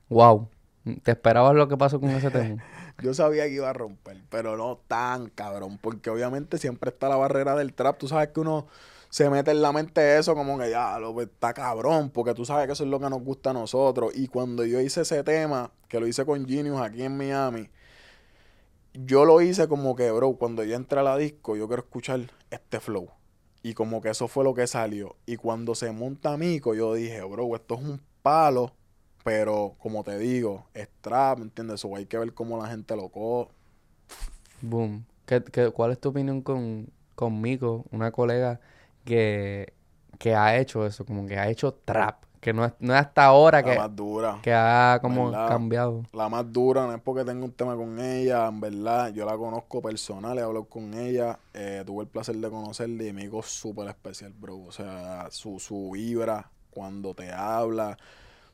wow. 0.09 0.47
¿Te 1.03 1.11
esperabas 1.11 1.55
lo 1.55 1.67
que 1.67 1.77
pasó 1.77 1.99
con 1.99 2.09
ese 2.09 2.29
tema? 2.29 2.63
Yo 3.01 3.13
sabía 3.13 3.45
que 3.45 3.53
iba 3.53 3.69
a 3.69 3.73
romper, 3.73 4.21
pero 4.29 4.57
no 4.57 4.79
tan 4.87 5.29
cabrón, 5.29 5.79
porque 5.81 6.09
obviamente 6.09 6.57
siempre 6.57 6.89
está 6.89 7.09
la 7.09 7.15
barrera 7.15 7.55
del 7.55 7.73
trap. 7.73 7.97
Tú 7.97 8.07
sabes 8.07 8.29
que 8.29 8.39
uno 8.39 8.67
se 9.09 9.29
mete 9.29 9.51
en 9.51 9.61
la 9.61 9.71
mente 9.71 10.17
eso 10.17 10.35
como 10.35 10.57
que 10.57 10.69
ya, 10.69 10.99
lo 10.99 11.13
pues, 11.13 11.27
está 11.27 11.53
cabrón, 11.53 12.09
porque 12.09 12.33
tú 12.33 12.45
sabes 12.45 12.67
que 12.67 12.73
eso 12.73 12.83
es 12.83 12.89
lo 12.89 12.99
que 12.99 13.09
nos 13.09 13.23
gusta 13.23 13.51
a 13.51 13.53
nosotros. 13.53 14.11
Y 14.15 14.27
cuando 14.27 14.65
yo 14.65 14.79
hice 14.81 15.01
ese 15.01 15.23
tema, 15.23 15.71
que 15.87 15.99
lo 15.99 16.07
hice 16.07 16.25
con 16.25 16.47
Genius 16.47 16.81
aquí 16.81 17.03
en 17.03 17.17
Miami, 17.17 17.69
yo 18.93 19.25
lo 19.25 19.41
hice 19.41 19.67
como 19.67 19.95
que, 19.95 20.11
bro, 20.11 20.33
cuando 20.33 20.63
yo 20.63 20.75
entré 20.75 20.99
a 20.99 21.03
la 21.03 21.17
disco, 21.17 21.55
yo 21.55 21.67
quiero 21.67 21.83
escuchar 21.83 22.21
este 22.51 22.79
flow. 22.79 23.09
Y 23.63 23.73
como 23.73 24.01
que 24.01 24.09
eso 24.09 24.27
fue 24.27 24.43
lo 24.43 24.53
que 24.53 24.67
salió. 24.67 25.15
Y 25.25 25.37
cuando 25.37 25.73
se 25.73 25.91
monta 25.91 26.35
Mico, 26.37 26.73
yo 26.75 26.93
dije, 26.93 27.21
bro, 27.21 27.55
esto 27.55 27.75
es 27.75 27.81
un 27.81 28.01
palo. 28.23 28.73
Pero 29.23 29.75
como 29.79 30.03
te 30.05 30.17
digo, 30.19 30.67
es 30.75 30.89
trap, 31.01 31.39
¿me 31.39 31.45
entiendes? 31.45 31.85
O 31.85 31.95
hay 31.97 32.07
que 32.07 32.17
ver 32.19 32.33
cómo 32.35 32.57
la 32.61 32.69
gente 32.69 32.95
lo 32.95 33.09
coge. 33.09 33.51
Boom. 34.61 35.05
¿Qué, 35.25 35.43
qué- 35.43 35.71
cuál 35.71 35.91
es 35.91 35.99
tu 35.99 36.09
opinión 36.09 36.41
con, 36.41 36.87
con 37.15 37.41
Mico, 37.41 37.85
una 37.91 38.11
colega 38.11 38.59
que, 39.05 39.73
que 40.19 40.35
ha 40.35 40.57
hecho 40.57 40.85
eso, 40.85 41.05
como 41.05 41.25
que 41.27 41.37
ha 41.37 41.49
hecho 41.49 41.73
trap. 41.73 42.23
Que 42.41 42.53
no 42.53 42.65
es, 42.65 42.73
no 42.79 42.93
es 42.93 42.99
hasta 43.01 43.25
ahora 43.25 43.63
La 43.63 43.63
que, 43.63 43.75
más 43.75 43.95
dura. 43.95 44.37
que 44.41 44.53
ha 44.53 44.99
como 45.01 45.31
¿Verdad? 45.31 45.45
cambiado. 45.45 46.03
La 46.11 46.29
más 46.29 46.51
dura, 46.51 46.85
no 46.85 46.93
es 46.95 47.01
porque 47.01 47.25
tengo 47.25 47.45
un 47.45 47.53
tema 47.53 47.75
con 47.75 47.99
ella, 47.99 48.47
en 48.47 48.59
verdad, 48.61 49.11
yo 49.13 49.25
la 49.25 49.37
conozco 49.37 49.81
personal, 49.81 50.37
he 50.37 50.41
hablado 50.41 50.65
con 50.65 50.93
ella, 50.93 51.39
eh, 51.53 51.83
tuve 51.85 52.03
el 52.03 52.09
placer 52.09 52.35
de 52.37 52.49
conocerla 52.51 53.03
y 53.05 53.13
me 53.13 53.23
dijo 53.23 53.41
súper 53.43 53.87
especial, 53.89 54.33
bro. 54.33 54.59
O 54.59 54.71
sea, 54.71 55.27
su, 55.31 55.59
su 55.59 55.91
vibra 55.91 56.51
cuando 56.73 57.13
te 57.13 57.31
habla, 57.31 57.97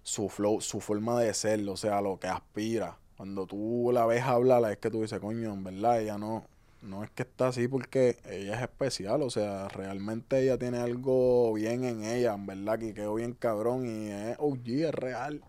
su 0.03 0.29
flow, 0.29 0.62
su 0.62 0.82
forma 0.82 1.19
de 1.19 1.34
ser, 1.34 1.67
o 1.69 1.77
sea, 1.77 2.01
lo 2.01 2.19
que 2.19 2.27
aspira. 2.27 2.97
Cuando 3.17 3.45
tú 3.47 3.91
la 3.93 4.05
ves 4.05 4.23
hablar, 4.23 4.63
es 4.71 4.77
que 4.77 4.89
tú 4.91 5.01
dices, 5.01 5.19
coño, 5.19 5.53
en 5.53 5.63
verdad, 5.63 6.01
ella 6.01 6.17
no, 6.17 6.45
no 6.82 7.03
es 7.03 7.12
que 7.12 7.23
está 7.23 7.49
así 7.49 7.67
porque 7.67 8.17
ella 8.25 8.55
es 8.55 8.62
especial, 8.62 9.21
o 9.23 9.29
sea, 9.29 9.67
realmente 9.69 10.41
ella 10.41 10.58
tiene 10.58 10.79
algo 10.79 11.53
bien 11.53 11.84
en 11.84 12.03
ella, 12.03 12.34
en 12.34 12.45
verdad, 12.45 12.79
que 12.79 12.93
quedó 12.93 13.15
bien 13.15 13.34
cabrón 13.34 13.86
y 13.86 14.10
es 14.12 14.38
OG, 14.39 14.67
es 14.67 14.95
real. 14.95 15.43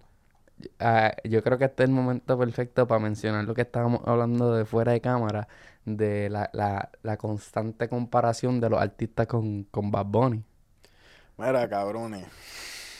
Ah, 0.79 1.15
yo 1.25 1.43
creo 1.43 1.57
que 1.59 1.65
este 1.67 1.85
es 1.85 1.89
el 1.89 1.95
momento 1.95 2.39
perfecto 2.39 2.87
para 2.87 2.99
mencionar 3.01 3.45
lo 3.45 3.55
que 3.55 3.63
estábamos 3.63 4.03
hablando 4.07 4.55
de 4.55 4.65
fuera 4.67 4.93
de 4.93 5.01
cámara, 5.01 5.49
de 5.87 6.29
la, 6.29 6.51
la, 6.53 6.91
la 7.03 7.17
constante 7.17 7.89
comparación 7.89 8.61
de 8.61 8.69
los 8.71 8.81
artistas 8.81 9.27
con, 9.27 9.65
con 9.65 9.91
Bad 9.91 10.07
Bunny. 10.07 10.45
Mira, 11.41 11.69
cabrones. 11.69 12.27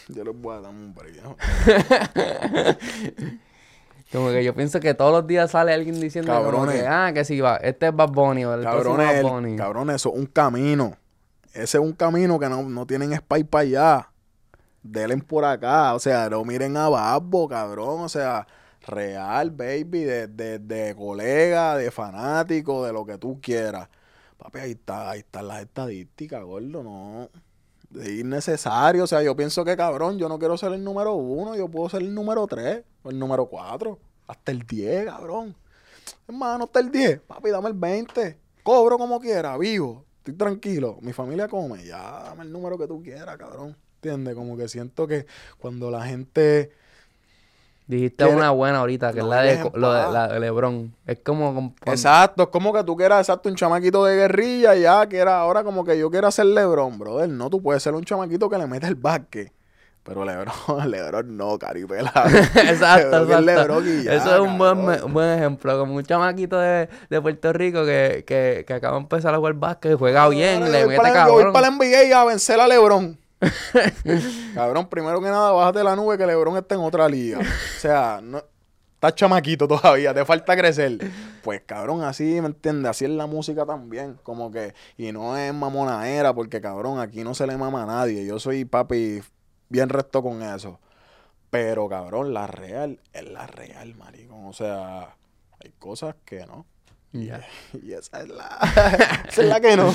Yo 0.09 0.25
les 0.25 0.35
voy 0.35 0.57
a 0.57 0.61
dar 0.61 0.71
un. 0.71 0.95
¿no? 1.23 1.37
Como 4.13 4.31
que 4.31 4.43
yo 4.43 4.55
pienso 4.55 4.81
que 4.81 4.95
todos 4.95 5.13
los 5.13 5.27
días 5.27 5.51
sale 5.53 5.73
alguien 5.73 6.01
diciendo 6.01 6.33
Cabrones. 6.33 6.81
que, 6.81 6.87
ah, 6.87 7.13
que 7.15 7.25
si 7.25 7.41
va, 7.41 7.59
este 7.59 7.87
es 7.89 7.95
Bad 7.95 8.11
Bunny 8.11 8.45
o 8.45 8.55
el 8.55 8.65
Bad 8.65 8.83
cabrones, 9.57 9.97
eso 9.97 10.13
es 10.13 10.19
un 10.19 10.27
camino. 10.27 10.97
Ese 11.53 11.79
es 11.79 11.85
un 11.85 11.93
camino 11.93 12.39
que 12.41 12.49
no, 12.49 12.63
no 12.63 12.87
tienen 12.87 13.15
spy 13.15 13.45
para 13.45 13.63
allá. 13.63 14.11
Delen 14.83 15.21
por 15.21 15.45
acá. 15.45 15.95
O 15.95 16.01
sea, 16.01 16.29
no 16.29 16.45
miren 16.45 16.77
a 16.77 16.89
Babbo, 16.89 17.49
cabrón. 17.49 18.01
O 18.01 18.09
sea, 18.09 18.47
real, 18.87 19.51
baby. 19.51 20.03
De, 20.03 20.27
de, 20.27 20.59
de 20.59 20.95
colega, 20.97 21.77
de 21.77 21.91
fanático, 21.91 22.85
de 22.85 22.93
lo 22.93 23.05
que 23.05 23.19
tú 23.19 23.39
quieras. 23.41 23.89
Papi, 24.39 24.59
ahí 24.59 24.71
está, 24.73 25.11
ahí 25.11 25.21
están 25.21 25.47
las 25.47 25.61
estadísticas, 25.61 26.43
gordo, 26.43 26.83
no. 26.83 27.29
Es 27.99 28.09
innecesario. 28.09 29.05
O 29.05 29.07
sea, 29.07 29.23
yo 29.23 29.35
pienso 29.37 29.65
que, 29.65 29.77
cabrón, 29.77 30.19
yo 30.19 30.29
no 30.29 30.39
quiero 30.39 30.57
ser 30.57 30.73
el 30.73 30.85
número 30.85 31.15
uno, 31.15 31.57
yo 31.57 31.69
puedo 31.69 31.89
ser 31.89 32.03
el 32.03 32.15
número 32.15 32.47
tres 32.47 32.85
o 33.03 33.11
el 33.11 33.19
número 33.19 33.47
cuatro. 33.47 33.99
Hasta 34.27 34.53
el 34.53 34.61
diez, 34.61 35.07
cabrón. 35.07 35.57
Hermano, 36.29 36.65
hasta 36.65 36.81
el 36.81 36.91
10. 36.91 37.21
Papi, 37.21 37.51
dame 37.51 37.69
el 37.69 37.75
20. 37.75 38.39
Cobro 38.63 38.99
como 38.99 39.21
quiera, 39.21 39.57
vivo. 39.59 40.05
Estoy 40.19 40.35
tranquilo. 40.35 40.99
Mi 41.01 41.13
familia 41.13 41.49
come. 41.49 41.85
Ya, 41.85 42.23
dame 42.25 42.45
el 42.45 42.53
número 42.53 42.79
que 42.79 42.87
tú 42.87 43.03
quieras, 43.03 43.37
cabrón. 43.37 43.77
¿Entiendes? 43.97 44.35
Como 44.35 44.57
que 44.57 44.69
siento 44.69 45.07
que 45.07 45.27
cuando 45.59 45.91
la 45.91 46.05
gente... 46.07 46.73
Dijiste 47.91 48.25
una 48.25 48.51
buena 48.51 48.79
ahorita, 48.79 49.13
que 49.13 49.19
No 49.19 49.25
es 49.27 49.31
la 49.31 49.43
de, 49.43 49.71
lo 49.75 49.93
de, 49.93 50.13
la 50.13 50.29
de 50.29 50.41
LeBron. 50.41 50.95
Es 51.07 51.19
como... 51.25 51.53
con- 51.55 51.71
con- 51.71 51.93
Exacto, 51.93 52.45
es 52.45 52.49
como 52.51 52.73
que 52.73 52.85
tú 52.85 52.97
quieras, 52.97 53.21
exacto, 53.21 53.49
un 53.49 53.57
chamaquito 53.57 54.05
de 54.05 54.15
guerrilla 54.17 54.75
ya, 54.77 55.07
que 55.09 55.19
era 55.19 55.41
ahora 55.41 55.65
como 55.65 55.85
que 55.85 55.99
yo 55.99 56.11
quiero 56.11 56.31
ser 56.31 56.47
Lebron, 56.47 56.99
brother. 56.99 57.29
No, 57.29 57.51
tú 57.51 57.61
puedes 57.61 57.83
ser 57.83 57.95
un 57.95 58.05
chamaquito 58.05 58.49
que 58.49 58.59
le 58.59 58.67
mete 58.67 58.87
el 58.87 58.95
básquet. 58.95 59.53
Pero 60.03 60.25
Lebron, 60.25 60.55
Lebron 60.91 61.37
no, 61.37 61.59
caripela. 61.59 62.11
Exacto, 62.57 63.25
Lebron 63.25 63.29
es 63.29 63.29
exacto. 63.29 63.41
Lebron 63.41 63.89
y 64.01 64.03
ya, 64.05 64.15
Eso 64.15 64.35
es 64.35 64.41
un 64.41 64.57
buen, 64.57 64.77
cabrón. 64.87 65.05
un 65.05 65.13
buen 65.13 65.29
ejemplo. 65.39 65.79
Como 65.79 65.95
un 65.97 66.03
chamaquito 66.05 66.59
de, 66.59 66.89
de 67.11 67.21
Puerto 67.21 67.53
Rico 67.53 67.85
que, 67.85 68.25
que, 68.27 68.65
que 68.67 68.73
acaba 68.73 68.95
de 68.97 69.03
empezar 69.03 69.35
a 69.35 69.37
jugar 69.37 69.55
básquet, 69.55 69.99
juega 69.99 70.27
bien, 70.31 70.73
le 70.73 70.87
mete 70.87 70.97
yo 70.97 71.03
voy 71.03 71.13
cabrón. 71.13 71.53
para 71.53 71.69
la 71.71 71.77
NBA 71.77 72.19
a 72.19 72.25
vencer 72.25 72.59
a 72.61 72.67
LeBron. 72.67 73.19
cabrón, 74.55 74.89
primero 74.89 75.21
que 75.21 75.29
nada, 75.29 75.53
bájate 75.53 75.83
la 75.83 75.97
nube 75.97 76.19
que 76.19 76.27
LeBron 76.27 76.57
está 76.57 76.75
en 76.75 76.83
otra 76.83 77.09
liga. 77.09 77.39
O 77.39 77.81
sea, 77.81 78.21
no, 78.23 78.43
estás 79.01 79.15
chamaquito 79.15 79.67
todavía, 79.67 80.13
te 80.13 80.25
falta 80.27 80.55
crecer. 80.55 80.99
Pues 81.43 81.63
cabrón, 81.65 82.03
así, 82.03 82.41
¿me 82.41 82.49
entiendes? 82.49 82.91
Así 82.91 83.07
es 83.07 83.11
la 83.11 83.27
música 83.27 83.65
también. 83.65 84.19
Como 84.23 84.51
que, 84.51 84.75
y 84.99 85.11
no 85.13 85.39
es 85.39 85.55
mamonadera, 85.55 86.35
porque 86.35 86.61
cabrón, 86.61 87.01
aquí 87.01 87.25
no 87.25 87.35
se 87.35 87.47
le 87.47 87.57
mama 87.57 87.85
a 87.85 87.87
nadie. 87.87 88.27
Yo 88.27 88.39
soy 88.39 88.67
papi 88.67 89.23
bien 89.71 89.89
recto 89.89 90.23
con 90.23 90.43
eso. 90.43 90.79
Pero 91.49 91.89
cabrón, 91.89 92.35
la 92.35 92.47
real 92.47 93.01
es 93.15 93.29
la 93.29 93.47
real, 93.47 93.95
maricón. 93.95 94.45
O 94.45 94.53
sea, 94.53 95.17
hay 95.65 95.73
cosas 95.79 96.15
que 96.27 96.45
no. 96.45 96.67
Y 97.13 97.31
esa 97.93 98.21
es 98.21 98.29
la, 98.29 98.59
esa 99.29 99.43
es 99.43 99.49
la 99.49 99.61
que 99.61 99.77
no. 99.77 99.93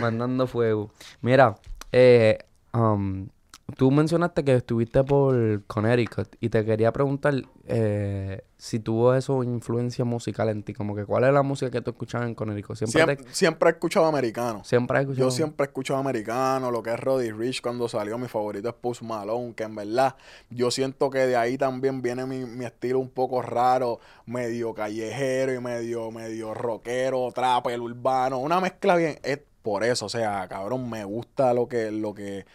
Mandando 0.00 0.46
fuego. 0.46 0.92
Mira, 1.20 1.56
eh, 1.92 2.38
um, 2.74 3.28
tú 3.76 3.90
mencionaste 3.90 4.44
que 4.44 4.54
estuviste 4.56 5.04
por 5.04 5.64
Connecticut 5.66 6.28
y 6.40 6.48
te 6.48 6.64
quería 6.64 6.92
preguntar 6.92 7.34
eh, 7.66 8.42
si 8.58 8.80
tuvo 8.80 9.14
eso 9.14 9.44
influencia 9.44 10.04
musical 10.04 10.48
en 10.48 10.64
ti. 10.64 10.74
Como 10.74 10.94
que 10.96 11.04
cuál 11.04 11.22
es 11.24 11.32
la 11.32 11.42
música 11.42 11.70
que 11.70 11.80
tú 11.80 11.90
escuchabas 11.92 12.26
en 12.26 12.34
Connecticut. 12.34 12.76
Siempre, 12.76 12.92
Siempre, 13.04 13.16
te- 13.16 13.34
siempre 13.34 13.68
he 13.70 13.72
escuchado 13.72 14.06
americano. 14.06 14.62
siempre 14.64 14.98
escuchado. 15.00 15.28
Yo 15.28 15.30
siempre 15.30 15.64
he 15.64 15.68
escuchado 15.68 16.00
americano, 16.00 16.70
lo 16.72 16.82
que 16.82 16.90
es 16.92 16.98
Roddy 17.00 17.30
Rich 17.30 17.62
cuando 17.62 17.88
salió, 17.88 18.18
mi 18.18 18.26
favorito 18.26 18.68
es 18.68 18.74
Post 18.74 19.02
Malone, 19.02 19.54
que 19.54 19.62
en 19.62 19.74
verdad 19.76 20.16
yo 20.50 20.70
siento 20.72 21.08
que 21.10 21.20
de 21.20 21.36
ahí 21.36 21.56
también 21.56 22.02
viene 22.02 22.26
mi, 22.26 22.44
mi 22.44 22.64
estilo 22.64 22.98
un 22.98 23.10
poco 23.10 23.40
raro, 23.40 24.00
medio 24.26 24.74
callejero 24.74 25.54
y 25.54 25.60
medio, 25.60 26.10
medio 26.10 26.54
rockero, 26.54 27.30
trapper, 27.32 27.80
urbano, 27.80 28.38
una 28.40 28.60
mezcla 28.60 28.96
bien, 28.96 29.16
es 29.22 29.38
por 29.62 29.84
eso, 29.84 30.06
o 30.06 30.08
sea, 30.08 30.46
cabrón, 30.48 30.88
me 30.90 31.04
gusta 31.04 31.54
lo 31.54 31.68
que, 31.68 31.90
lo 31.90 32.14
que 32.14 32.46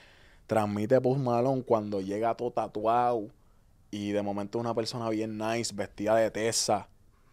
transmite 0.48 1.02
Post 1.02 1.20
Malone 1.22 1.64
cuando 1.64 2.02
llega 2.02 2.36
todo 2.36 2.52
tatuado 2.52 3.28
y 3.92 4.12
de 4.12 4.22
momento 4.22 4.60
una 4.60 4.74
persona 4.74 5.10
bien 5.10 5.38
nice, 5.38 5.74
vestida 5.74 6.16
de 6.16 6.32
tesa, 6.32 6.88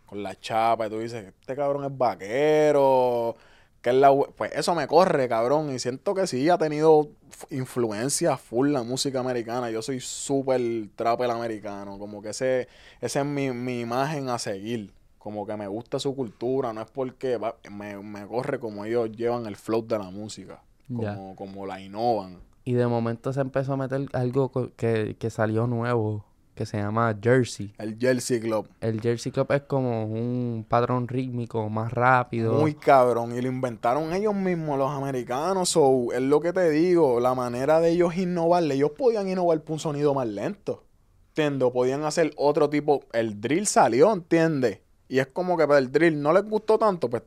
con 0.07 0.23
la 0.23 0.39
chapa, 0.39 0.87
y 0.87 0.91
tú 0.91 0.99
dices, 1.01 1.33
este 1.41 1.57
cabrón 1.57 1.85
es 1.85 1.97
vaquero, 1.97 3.37
que 3.81 3.91
es 3.91 3.97
la... 3.97 4.13
hue-". 4.13 4.33
Pues 4.37 4.53
eso 4.55 4.75
me 4.75 4.87
corre, 4.87 5.29
cabrón, 5.29 5.75
y 5.75 5.79
siento 5.79 6.15
que 6.15 6.27
sí 6.27 6.49
ha 6.51 6.59
tenido 6.59 7.09
influencia 7.51 8.37
full 8.37 8.71
la 8.71 8.83
música 8.83 9.21
americana. 9.21 9.71
Yo 9.71 9.83
soy 9.83 10.01
súper 10.01 10.61
trapper 10.97 11.31
americano, 11.31 11.99
como 11.99 12.23
que 12.23 12.31
ese, 12.31 12.69
esa 13.01 13.21
es 13.21 13.27
mi, 13.27 13.51
mi 13.53 13.81
imagen 13.81 14.29
a 14.29 14.39
seguir. 14.39 14.93
Como 15.23 15.47
que 15.47 15.57
me 15.57 15.69
gusta 15.69 16.01
su 16.01 16.17
cultura, 16.17 16.73
no 16.73 16.81
es 16.81 16.91
porque 16.91 17.37
va- 17.37 17.57
me, 17.71 17.97
me 18.03 18.27
corre 18.27 18.59
como 18.59 18.85
ellos 18.85 19.13
llevan 19.13 19.47
el 19.47 19.55
flow 19.55 19.87
de 19.87 19.97
la 19.97 20.11
música, 20.11 20.61
como, 20.93 21.37
como 21.37 21.65
la 21.65 21.81
innovan. 21.81 22.41
Y 22.65 22.73
de 22.73 22.89
momento 22.89 23.33
se 23.33 23.41
empezó 23.41 23.75
a 23.75 23.77
meter 23.77 24.09
algo 24.15 24.51
que, 24.77 25.17
que 25.17 25.31
salió 25.31 25.69
nuevo, 25.69 26.25
que 26.57 26.67
se 26.67 26.79
llama 26.79 27.17
Jersey. 27.23 27.73
El 27.79 27.97
Jersey 28.01 28.41
Club. 28.41 28.69
El 28.81 29.01
Jersey 29.01 29.31
Club 29.31 29.47
es 29.53 29.63
como 29.63 30.07
un 30.07 30.67
patrón 30.69 31.07
rítmico 31.07 31.69
más 31.71 31.93
rápido. 31.93 32.55
Muy 32.55 32.75
cabrón. 32.75 33.37
Y 33.37 33.41
lo 33.41 33.49
inventaron 33.49 34.13
ellos 34.13 34.35
mismos, 34.35 34.77
los 34.77 34.91
americanos. 34.91 35.69
So, 35.71 36.09
es 36.13 36.21
lo 36.21 36.41
que 36.41 36.53
te 36.53 36.69
digo. 36.71 37.21
La 37.21 37.35
manera 37.35 37.81
de 37.81 37.91
ellos 37.91 38.17
innovar. 38.17 38.65
Ellos 38.65 38.91
podían 38.99 39.29
innovar 39.29 39.61
por 39.63 39.75
un 39.75 39.79
sonido 39.79 40.15
más 40.15 40.27
lento. 40.27 40.85
¿Entiendes? 41.29 41.69
O 41.69 41.73
Podían 41.73 42.05
hacer 42.05 42.33
otro 42.37 42.69
tipo. 42.69 43.01
El 43.13 43.41
drill 43.41 43.67
salió, 43.67 44.13
¿entiendes? 44.13 44.81
Y 45.13 45.19
es 45.19 45.27
como 45.27 45.59
que 45.59 45.67
para 45.67 45.79
el 45.79 45.93
drill 45.93 46.23
no 46.23 46.33
les 46.33 46.43
gustó 46.45 46.79
tanto, 46.79 47.11
pues 47.11 47.23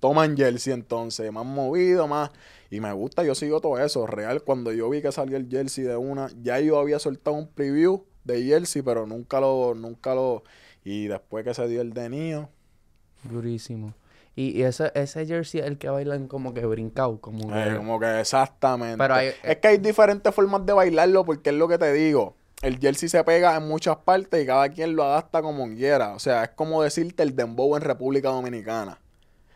toman 0.00 0.36
jersey 0.36 0.72
entonces. 0.72 1.30
Más 1.30 1.44
movido, 1.44 2.06
más. 2.08 2.30
Y 2.70 2.80
me 2.80 2.90
gusta, 2.92 3.24
yo 3.24 3.34
sigo 3.34 3.60
todo 3.60 3.78
eso. 3.78 4.06
Real, 4.06 4.42
cuando 4.42 4.72
yo 4.72 4.88
vi 4.88 5.02
que 5.02 5.12
salió 5.12 5.36
el 5.36 5.46
jersey 5.50 5.84
de 5.84 5.96
una, 5.96 6.28
ya 6.42 6.58
yo 6.60 6.78
había 6.78 6.98
soltado 6.98 7.36
un 7.36 7.46
preview 7.48 8.04
de 8.24 8.42
jersey, 8.42 8.80
pero 8.80 9.06
nunca 9.06 9.38
lo, 9.40 9.74
nunca 9.74 10.14
lo. 10.14 10.44
Y 10.82 11.08
después 11.08 11.44
que 11.44 11.52
se 11.52 11.68
dio 11.68 11.82
el 11.82 11.92
de 11.92 12.08
Nio, 12.08 12.48
Durísimo. 13.24 13.92
Y, 14.34 14.50
y 14.58 14.62
ese, 14.62 14.92
ese 14.94 15.26
jersey 15.26 15.60
es 15.60 15.66
el 15.66 15.78
que 15.78 15.88
bailan 15.88 16.28
como 16.28 16.52
que 16.54 16.64
brincado, 16.66 17.20
como 17.20 17.48
que... 17.48 17.54
Eh, 17.72 17.76
como 17.76 17.98
que 17.98 18.20
exactamente. 18.20 18.98
Pero 18.98 19.14
hay- 19.14 19.30
es 19.42 19.56
que 19.58 19.68
hay 19.68 19.78
diferentes 19.78 20.34
formas 20.34 20.64
de 20.66 20.72
bailarlo 20.74 21.24
porque 21.24 21.50
es 21.50 21.56
lo 21.56 21.68
que 21.68 21.78
te 21.78 21.92
digo. 21.92 22.34
El 22.66 22.78
jersey 22.80 23.08
se 23.08 23.22
pega 23.22 23.56
en 23.56 23.68
muchas 23.68 23.96
partes 23.98 24.42
y 24.42 24.46
cada 24.46 24.68
quien 24.70 24.96
lo 24.96 25.04
adapta 25.04 25.40
como 25.40 25.66
quiera. 25.68 26.14
O 26.14 26.18
sea, 26.18 26.42
es 26.44 26.50
como 26.50 26.82
decirte 26.82 27.22
el 27.22 27.36
dembow 27.36 27.76
en 27.76 27.82
República 27.82 28.30
Dominicana. 28.30 28.98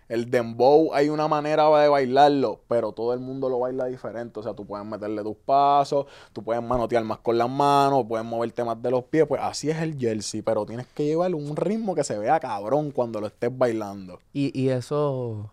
El 0.09 0.31
dembow 0.31 0.95
hay 0.95 1.09
una 1.09 1.27
manera 1.29 1.69
de 1.81 1.89
bailarlo, 1.89 2.61
pero 2.69 2.93
todo 2.93 3.13
el 3.15 3.21
mundo 3.21 3.49
lo 3.49 3.61
baila 3.61 3.87
diferente. 3.87 4.39
O 4.39 4.43
sea, 4.43 4.55
tú 4.55 4.65
puedes 4.67 4.87
meterle 4.87 5.23
tus 5.25 5.37
pasos, 5.37 6.07
tú 6.33 6.43
puedes 6.45 6.63
manotear 6.63 7.03
más 7.05 7.19
con 7.19 7.37
las 7.37 7.49
manos, 7.51 8.05
puedes 8.09 8.25
moverte 8.25 8.63
más 8.65 8.81
de 8.83 8.91
los 8.93 9.05
pies. 9.05 9.27
Pues 9.27 9.41
así 9.43 9.71
es 9.71 9.79
el 9.79 9.97
jersey, 9.99 10.43
pero 10.43 10.65
tienes 10.65 10.87
que 10.89 11.05
llevar 11.05 11.35
un 11.35 11.57
ritmo 11.57 11.95
que 11.97 12.05
se 12.05 12.17
vea 12.19 12.39
cabrón 12.39 12.91
cuando 12.93 13.21
lo 13.21 13.27
estés 13.27 13.51
bailando. 13.57 14.21
Y, 14.33 14.57
y 14.61 14.69
eso, 14.69 15.51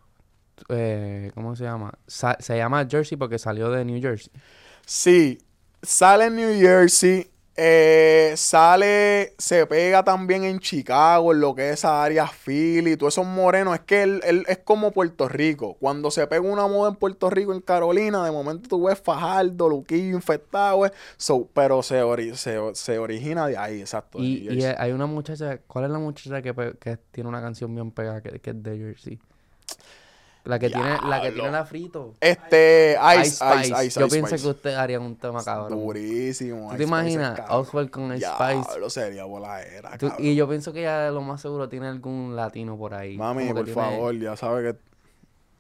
eh, 0.70 1.32
¿cómo 1.34 1.56
se 1.56 1.64
llama? 1.64 1.94
Sa- 2.08 2.38
se 2.40 2.56
llama 2.58 2.86
Jersey 2.90 3.18
porque 3.18 3.40
salió 3.40 3.70
de 3.72 3.84
New 3.86 4.00
Jersey. 4.00 4.32
Sí, 4.86 5.40
sale 5.82 6.26
en 6.26 6.36
New 6.36 6.60
Jersey. 6.60 7.32
Eh, 7.60 8.34
sale, 8.38 9.34
se 9.40 9.66
pega 9.66 10.04
también 10.04 10.44
en 10.44 10.60
Chicago, 10.60 11.32
en 11.34 11.40
lo 11.40 11.56
que 11.56 11.70
es 11.70 11.80
esa 11.80 12.04
área 12.04 12.28
Philly, 12.28 12.96
todos 12.98 13.16
esos 13.16 13.26
morenos. 13.26 13.74
Es 13.74 13.82
que 13.82 14.04
él, 14.04 14.22
él 14.26 14.46
es 14.48 14.60
como 14.60 14.92
Puerto 14.92 15.28
Rico. 15.28 15.76
Cuando 15.80 16.12
se 16.12 16.28
pega 16.28 16.42
una 16.42 16.68
moda 16.68 16.92
en 16.92 16.96
Puerto 16.98 17.32
Rico, 17.32 17.54
en 17.54 17.62
Carolina, 17.62 18.24
de 18.24 18.32
momento 18.32 18.70
tú 18.70 18.84
ves 18.86 19.00
Fajardo, 19.00 19.70
Luquillo, 19.70 20.16
infectado. 20.16 20.86
eh. 20.86 20.92
So, 21.18 21.48
pero 21.54 21.82
se, 21.82 22.04
ori- 22.04 22.36
se, 22.36 22.60
se 22.76 23.00
origina 23.00 23.48
de 23.48 23.58
ahí, 23.58 23.82
exacto. 23.82 24.20
Y, 24.20 24.48
y 24.54 24.64
hay 24.78 24.92
una 24.92 25.08
muchacha, 25.08 25.58
¿cuál 25.66 25.86
es 25.86 25.92
la 25.92 26.00
muchacha 26.00 26.44
que, 26.44 26.54
que 26.80 26.98
tiene 27.12 27.28
una 27.28 27.42
canción 27.42 27.74
bien 27.74 27.90
pegada 27.92 28.22
que, 28.22 28.40
que 28.40 28.52
es 28.52 28.62
de 28.64 28.78
Jersey? 28.78 29.20
La 30.48 30.60
que 30.60 30.70
tiene, 30.70 30.98
la 31.08 31.22
que 31.22 31.32
tiene 31.32 31.52
la 31.52 31.66
frito. 31.66 32.14
Este, 32.22 32.98
Ice, 33.22 33.44
Ice 33.44 33.68
Ice. 33.68 33.86
Ice, 33.86 34.00
Yo 34.00 34.08
pienso 34.08 34.36
que 34.36 34.48
ustedes 34.48 34.78
harían 34.78 35.02
un 35.02 35.16
tema 35.18 35.44
cabrón. 35.44 35.78
Durísimo. 35.78 36.70
¿Tú 36.72 36.78
te 36.78 36.84
imaginas. 36.84 37.40
Oswald 37.50 37.90
con 37.90 38.16
Ice 38.16 38.26
Spice? 38.26 38.90
Sería 38.90 39.26
voladera, 39.26 39.98
cabrón. 39.98 40.14
y 40.20 40.36
yo 40.36 40.48
pienso 40.48 40.72
que 40.72 40.84
ya 40.84 41.12
lo 41.12 41.22
más 41.22 41.42
seguro 41.42 41.68
tiene 41.68 41.88
algún 41.88 42.36
latino 42.36 42.78
por 42.78 42.94
ahí. 42.94 43.18
Mami, 43.18 43.52
por 43.54 43.68
favor, 43.68 44.18
ya 44.18 44.36
sabe 44.36 44.64
que 44.74 44.80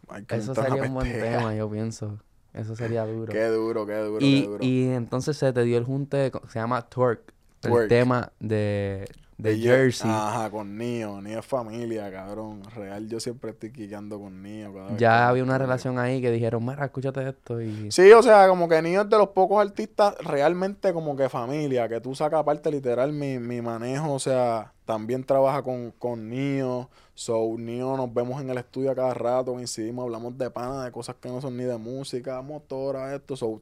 hay 0.09 0.23
que 0.23 0.35
Eso 0.37 0.55
sería 0.55 0.83
un 0.83 0.93
buen 0.93 1.11
tema, 1.11 1.53
yo 1.53 1.69
pienso. 1.69 2.17
Eso 2.53 2.75
sería 2.75 3.05
duro. 3.05 3.31
Qué 3.31 3.45
duro, 3.47 3.85
qué 3.85 3.97
duro, 3.97 4.19
qué 4.19 4.25
y, 4.25 4.45
duro. 4.45 4.63
y 4.63 4.87
entonces 4.89 5.37
se 5.37 5.51
te 5.53 5.63
dio 5.63 5.77
el 5.77 5.83
junte, 5.83 6.31
se 6.49 6.59
llama 6.59 6.81
Twerk, 6.87 7.33
el 7.63 7.69
Twerk. 7.71 7.89
tema 7.89 8.31
de, 8.39 9.07
de 9.37 9.51
De 9.51 9.57
Jer- 9.57 9.61
Jersey. 9.61 10.09
Ajá, 10.11 10.49
con 10.49 10.77
Nio. 10.77 11.21
Nio 11.21 11.39
es 11.39 11.45
familia, 11.45 12.11
cabrón. 12.11 12.63
Real, 12.75 13.07
yo 13.07 13.19
siempre 13.19 13.51
estoy 13.51 13.71
quiqueando 13.71 14.19
con 14.19 14.41
Nio. 14.41 14.73
ya 14.97 15.27
había 15.29 15.43
una 15.43 15.57
relación 15.57 15.99
ahí 15.99 16.21
que 16.21 16.31
dijeron, 16.31 16.65
mira, 16.65 16.85
escúchate 16.85 17.27
esto 17.29 17.61
y... 17.61 17.91
Sí, 17.91 18.11
o 18.13 18.23
sea, 18.23 18.47
como 18.47 18.67
que 18.67 18.81
Nio 18.81 19.01
es 19.01 19.09
de 19.09 19.17
los 19.17 19.29
pocos 19.29 19.61
artistas 19.65 20.15
realmente 20.23 20.91
como 20.93 21.15
que 21.15 21.29
familia, 21.29 21.87
que 21.87 22.01
tú 22.01 22.15
sacas 22.15 22.39
aparte 22.39 22.71
literal 22.71 23.13
mi, 23.13 23.37
mi 23.39 23.61
manejo, 23.61 24.13
o 24.13 24.19
sea, 24.19 24.73
también 24.85 25.23
trabaja 25.23 25.61
con, 25.61 25.91
con 25.99 26.29
Nio, 26.29 26.89
so 27.13 27.55
Nio 27.57 27.95
nos 27.95 28.13
vemos 28.13 28.41
en 28.41 28.49
el 28.49 28.57
estudio 28.57 28.91
a 28.91 28.95
cada 28.95 29.13
rato, 29.13 29.53
coincidimos, 29.53 30.03
hablamos 30.03 30.37
de 30.37 30.49
pana, 30.49 30.85
de 30.85 30.91
cosas 30.91 31.15
que 31.21 31.29
no 31.29 31.41
son 31.41 31.57
ni 31.57 31.63
de 31.63 31.77
música, 31.77 32.41
motora, 32.41 33.13
esto, 33.13 33.35
so, 33.35 33.61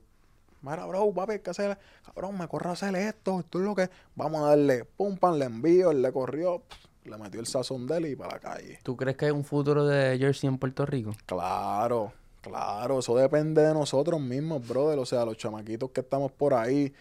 mira, 0.66 0.86
bro, 0.86 1.14
papi, 1.14 1.40
que 1.40 1.52
hacer, 1.52 1.78
cabrón, 2.04 2.38
me 2.38 2.48
corre 2.48 2.70
a 2.70 2.74
hacer 2.74 2.96
esto, 2.96 3.40
esto 3.40 3.60
es 3.60 3.66
lo 3.66 3.76
que, 3.76 3.90
vamos 4.16 4.44
a 4.44 4.50
darle, 4.50 4.86
pum, 4.86 5.18
pam, 5.18 5.38
le 5.38 5.46
envío, 5.46 5.92
él 5.92 6.02
le 6.02 6.12
corrió, 6.12 6.64
le 7.06 7.18
metió 7.18 7.40
el 7.40 7.46
sazón 7.46 7.86
de 7.88 7.98
él 7.98 8.06
y 8.08 8.16
para 8.16 8.34
la 8.34 8.40
calle. 8.40 8.80
¿Tú 8.84 8.98
crees 8.98 9.16
que 9.16 9.26
hay 9.26 9.32
un 9.32 9.44
futuro 9.44 9.86
de 9.86 10.18
Jersey 10.18 10.48
en 10.48 10.58
Puerto 10.58 10.86
Rico? 10.86 11.12
Claro, 11.26 12.12
claro, 12.42 13.00
eso 13.00 13.16
depende 13.16 13.62
de 13.62 13.74
nosotros 13.74 14.20
mismos, 14.20 14.68
brother. 14.68 14.98
O 15.00 15.06
sea, 15.06 15.26
los 15.26 15.38
chamaquitos 15.38 15.92
que 15.92 16.02
estamos 16.02 16.32
por 16.32 16.54
ahí 16.54 16.94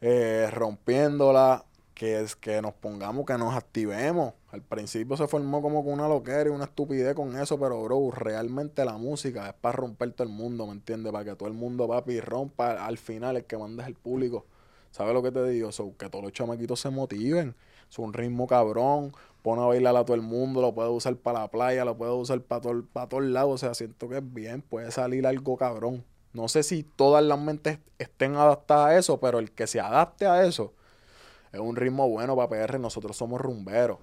eh, 0.00 0.48
rompiéndola, 0.50 1.64
que 1.94 2.20
es 2.20 2.34
que 2.34 2.60
nos 2.60 2.74
pongamos, 2.74 3.24
que 3.24 3.38
nos 3.38 3.54
activemos. 3.54 4.34
Al 4.52 4.60
principio 4.60 5.16
se 5.16 5.26
formó 5.26 5.62
como 5.62 5.82
con 5.82 5.94
una 5.94 6.06
loquera 6.06 6.44
y 6.44 6.52
una 6.52 6.64
estupidez 6.64 7.14
con 7.14 7.34
eso, 7.38 7.58
pero 7.58 7.82
bro, 7.82 8.10
realmente 8.10 8.84
la 8.84 8.98
música 8.98 9.48
es 9.48 9.54
para 9.54 9.72
romper 9.72 10.12
todo 10.12 10.28
el 10.28 10.34
mundo, 10.34 10.66
¿me 10.66 10.72
entiendes? 10.74 11.10
Para 11.10 11.24
que 11.24 11.34
todo 11.34 11.48
el 11.48 11.54
mundo, 11.54 11.88
papi, 11.88 12.20
rompa. 12.20 12.84
Al 12.84 12.98
final 12.98 13.36
el 13.36 13.46
que 13.46 13.56
manda 13.56 13.82
es 13.82 13.88
el 13.88 13.94
público. 13.94 14.44
¿Sabes 14.90 15.14
lo 15.14 15.22
que 15.22 15.32
te 15.32 15.42
digo? 15.48 15.72
So, 15.72 15.96
que 15.96 16.10
todos 16.10 16.22
los 16.22 16.34
chamaquitos 16.34 16.78
se 16.80 16.90
motiven. 16.90 17.56
Es 17.90 17.98
un 17.98 18.12
ritmo 18.12 18.46
cabrón. 18.46 19.14
Pone 19.40 19.62
a 19.62 19.64
bailar 19.64 19.96
a 19.96 20.04
todo 20.04 20.14
el 20.14 20.20
mundo. 20.20 20.60
Lo 20.60 20.74
puede 20.74 20.90
usar 20.90 21.16
para 21.16 21.40
la 21.40 21.48
playa. 21.50 21.86
Lo 21.86 21.96
puede 21.96 22.12
usar 22.12 22.42
para 22.42 22.60
todo, 22.60 22.84
para 22.92 23.08
todos 23.08 23.24
lados. 23.24 23.54
O 23.54 23.58
sea, 23.58 23.72
siento 23.72 24.10
que 24.10 24.18
es 24.18 24.34
bien. 24.34 24.60
Puede 24.60 24.90
salir 24.90 25.26
algo 25.26 25.56
cabrón. 25.56 26.04
No 26.34 26.48
sé 26.48 26.62
si 26.62 26.82
todas 26.82 27.24
las 27.24 27.38
mentes 27.40 27.78
estén 27.98 28.36
adaptadas 28.36 28.88
a 28.88 28.98
eso, 28.98 29.18
pero 29.18 29.38
el 29.38 29.50
que 29.50 29.66
se 29.66 29.80
adapte 29.80 30.26
a 30.26 30.44
eso 30.44 30.74
es 31.52 31.60
un 31.60 31.74
ritmo 31.74 32.06
bueno 32.10 32.36
para 32.36 32.48
PR. 32.50 32.78
Nosotros 32.78 33.16
somos 33.16 33.40
rumberos. 33.40 33.98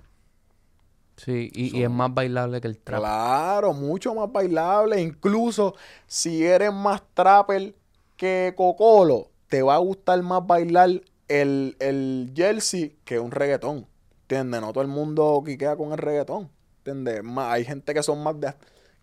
Sí, 1.19 1.49
y, 1.53 1.77
y 1.77 1.83
es 1.83 1.89
más 1.89 2.13
bailable 2.13 2.61
que 2.61 2.67
el 2.67 2.79
trap. 2.79 2.99
Claro, 3.01 3.73
mucho 3.73 4.15
más 4.15 4.31
bailable. 4.31 5.01
Incluso 5.01 5.75
si 6.07 6.45
eres 6.45 6.73
más 6.73 7.01
trapper 7.13 7.75
que 8.17 8.53
Cocolo, 8.55 9.29
te 9.47 9.61
va 9.61 9.75
a 9.75 9.79
gustar 9.79 10.21
más 10.23 10.45
bailar 10.45 10.89
el, 11.27 11.75
el 11.79 12.31
jersey 12.35 12.97
que 13.05 13.19
un 13.19 13.31
reggaetón. 13.31 13.87
¿Entiendes? 14.23 14.61
No 14.61 14.71
todo 14.73 14.81
el 14.83 14.87
mundo 14.89 15.43
quiquea 15.45 15.75
con 15.75 15.91
el 15.91 15.97
reggaetón. 15.97 16.49
¿Entiendes? 16.85 17.21
Hay 17.37 17.65
gente 17.65 17.93
que 17.93 18.03
son 18.03 18.23
más 18.23 18.39
de... 18.39 18.53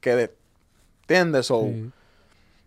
que 0.00 0.16
de... 0.16 0.36
¿Entiendes? 1.02 1.46
So, 1.46 1.62
Sí. 1.62 1.92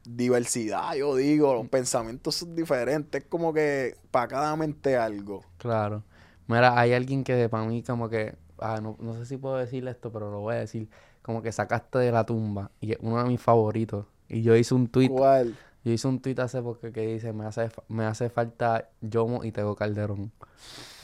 diversidad, 0.06 0.96
yo 0.96 1.16
digo, 1.16 1.54
los 1.54 1.68
pensamientos 1.70 2.36
son 2.36 2.56
diferentes. 2.56 3.24
Es 3.24 3.30
como 3.30 3.54
que 3.54 3.96
para 4.12 4.28
cada 4.28 4.56
mente 4.56 4.98
algo. 4.98 5.44
Claro. 5.58 6.04
Mira, 6.48 6.80
hay 6.80 6.94
alguien 6.94 7.24
que 7.24 7.50
para 7.50 7.66
mí 7.66 7.84
como 7.84 8.10
que, 8.10 8.36
ah, 8.62 8.80
no, 8.82 8.96
no 9.00 9.14
sé 9.16 9.26
si 9.26 9.38
puedo 9.38 9.58
decir 9.58 9.88
esto, 9.88 10.12
pero 10.12 10.32
lo 10.32 10.40
voy 10.42 10.56
a 10.56 10.60
decir, 10.60 10.90
como 11.22 11.42
que 11.42 11.52
sacaste 11.52 12.00
de 12.00 12.12
la 12.12 12.26
tumba 12.26 12.72
y 12.80 12.94
es 12.94 12.98
uno 13.02 13.22
de 13.22 13.30
mis 13.30 13.42
favoritos. 13.42 14.06
Y 14.28 14.42
yo 14.42 14.56
hice 14.56 14.74
un 14.74 14.88
tweet, 14.88 15.10
¿Cuál? 15.10 15.56
yo 15.84 15.92
hice 15.92 16.08
un 16.08 16.20
tweet 16.22 16.36
hace 16.40 16.62
poco 16.62 16.92
que 16.92 17.02
dice, 17.08 17.34
me 17.34 17.46
hace, 17.46 17.70
me 17.88 18.06
hace 18.06 18.30
falta 18.30 18.90
Yomo 19.02 19.44
y 19.44 19.52
Tego 19.52 19.76
Calderón. 19.76 20.32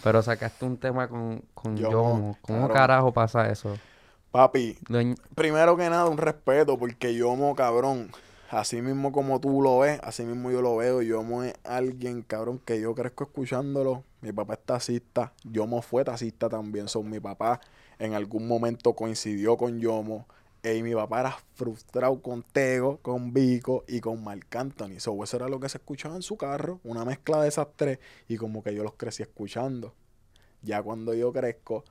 Pero 0.04 0.22
sacaste 0.22 0.66
un 0.66 0.78
tema 0.78 1.08
con, 1.08 1.44
con 1.54 1.76
Yomo, 1.76 1.92
Yomo. 1.92 2.38
¿Cómo 2.42 2.60
claro. 2.60 2.74
carajo 2.74 3.14
pasa 3.14 3.50
eso? 3.50 3.76
Papi, 4.32 4.78
Primero 5.34 5.78
que 5.78 5.90
nada, 5.90 6.06
un 6.06 6.18
respeto, 6.18 6.78
porque 6.78 7.16
Yomo, 7.16 7.56
cabrón, 7.56 8.12
así 8.50 8.82
mismo 8.82 9.12
como 9.12 9.40
tú 9.40 9.62
lo 9.62 9.80
ves, 9.80 10.00
así 10.04 10.24
mismo 10.24 10.52
yo 10.52 10.62
lo 10.62 10.78
veo. 10.78 11.02
Yomo 11.02 11.44
es 11.44 11.54
alguien, 11.64 12.22
cabrón, 12.22 12.60
que 12.60 12.80
yo 12.80 12.94
crezco 12.96 13.26
escuchándolo. 13.26 14.04
Mi 14.22 14.32
papá 14.32 14.54
es 14.54 14.66
taxista, 14.66 15.34
Yomo 15.44 15.82
fue 15.82 16.04
taxista 16.04 16.50
también. 16.50 16.88
Son 16.88 17.10
mi 17.10 17.20
papá 17.20 17.62
en 18.00 18.14
algún 18.14 18.48
momento 18.48 18.94
coincidió 18.94 19.58
con 19.58 19.80
Yomo. 19.80 20.28
Y 20.64 20.82
mi 20.82 20.96
papá 20.96 21.20
era 21.20 21.38
frustrado 21.54 22.20
con 22.24 22.42
Tego, 22.42 22.98
con 23.04 23.34
Vico 23.34 23.84
y 23.88 24.00
con 24.02 24.24
Marc 24.24 24.56
Anthony. 24.56 25.00
So, 25.00 25.24
eso 25.24 25.38
era 25.38 25.48
lo 25.48 25.60
que 25.60 25.70
se 25.70 25.78
escuchaba 25.78 26.16
en 26.16 26.24
su 26.24 26.38
carro, 26.38 26.80
una 26.84 27.06
mezcla 27.06 27.40
de 27.42 27.50
esas 27.50 27.68
tres. 27.76 28.00
Y 28.28 28.38
como 28.38 28.64
que 28.64 28.74
yo 28.74 28.84
los 28.84 28.94
crecí 28.94 29.22
escuchando. 29.22 29.94
Ya 30.64 30.82
cuando 30.82 31.14
yo 31.14 31.32
crezco, 31.32 31.84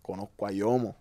conozco 0.00 0.46
a 0.46 0.52
Yomo. 0.52 0.96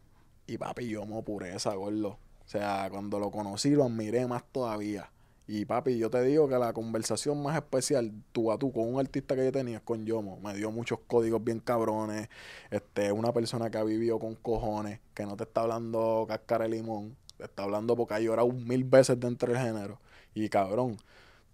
Y 0.45 0.57
papi, 0.57 0.89
Yomo 0.89 1.23
pureza, 1.23 1.73
gordo. 1.73 2.17
O 2.51 2.57
sea, 2.57 2.89
cuando 2.91 3.17
lo 3.17 3.31
conocí 3.31 3.69
lo 3.69 3.85
admiré 3.85 4.27
más 4.27 4.43
todavía. 4.51 5.09
Y 5.47 5.63
papi, 5.63 5.97
yo 5.97 6.09
te 6.09 6.21
digo 6.21 6.49
que 6.49 6.57
la 6.59 6.73
conversación 6.73 7.41
más 7.41 7.55
especial 7.55 8.11
tú 8.33 8.51
a 8.51 8.57
tú 8.57 8.73
con 8.73 8.93
un 8.93 8.99
artista 8.99 9.37
que 9.37 9.45
yo 9.45 9.53
tenía 9.53 9.77
es 9.77 9.83
con 9.83 10.05
Yomo. 10.05 10.37
Me 10.41 10.53
dio 10.55 10.69
muchos 10.69 10.99
códigos 11.07 11.41
bien 11.41 11.61
cabrones. 11.61 12.27
Este, 12.69 13.13
una 13.13 13.31
persona 13.31 13.69
que 13.69 13.77
ha 13.77 13.85
vivido 13.85 14.19
con 14.19 14.35
cojones, 14.35 14.99
que 15.13 15.25
no 15.25 15.37
te 15.37 15.45
está 15.45 15.61
hablando 15.61 16.25
cáscara 16.27 16.65
de 16.65 16.71
limón, 16.71 17.15
te 17.37 17.45
está 17.45 17.63
hablando 17.63 17.95
porque 17.95 18.15
ha 18.15 18.19
llorado 18.19 18.51
mil 18.51 18.83
veces 18.83 19.17
dentro 19.17 19.53
del 19.53 19.61
género. 19.61 20.01
Y 20.33 20.49
cabrón, 20.49 20.97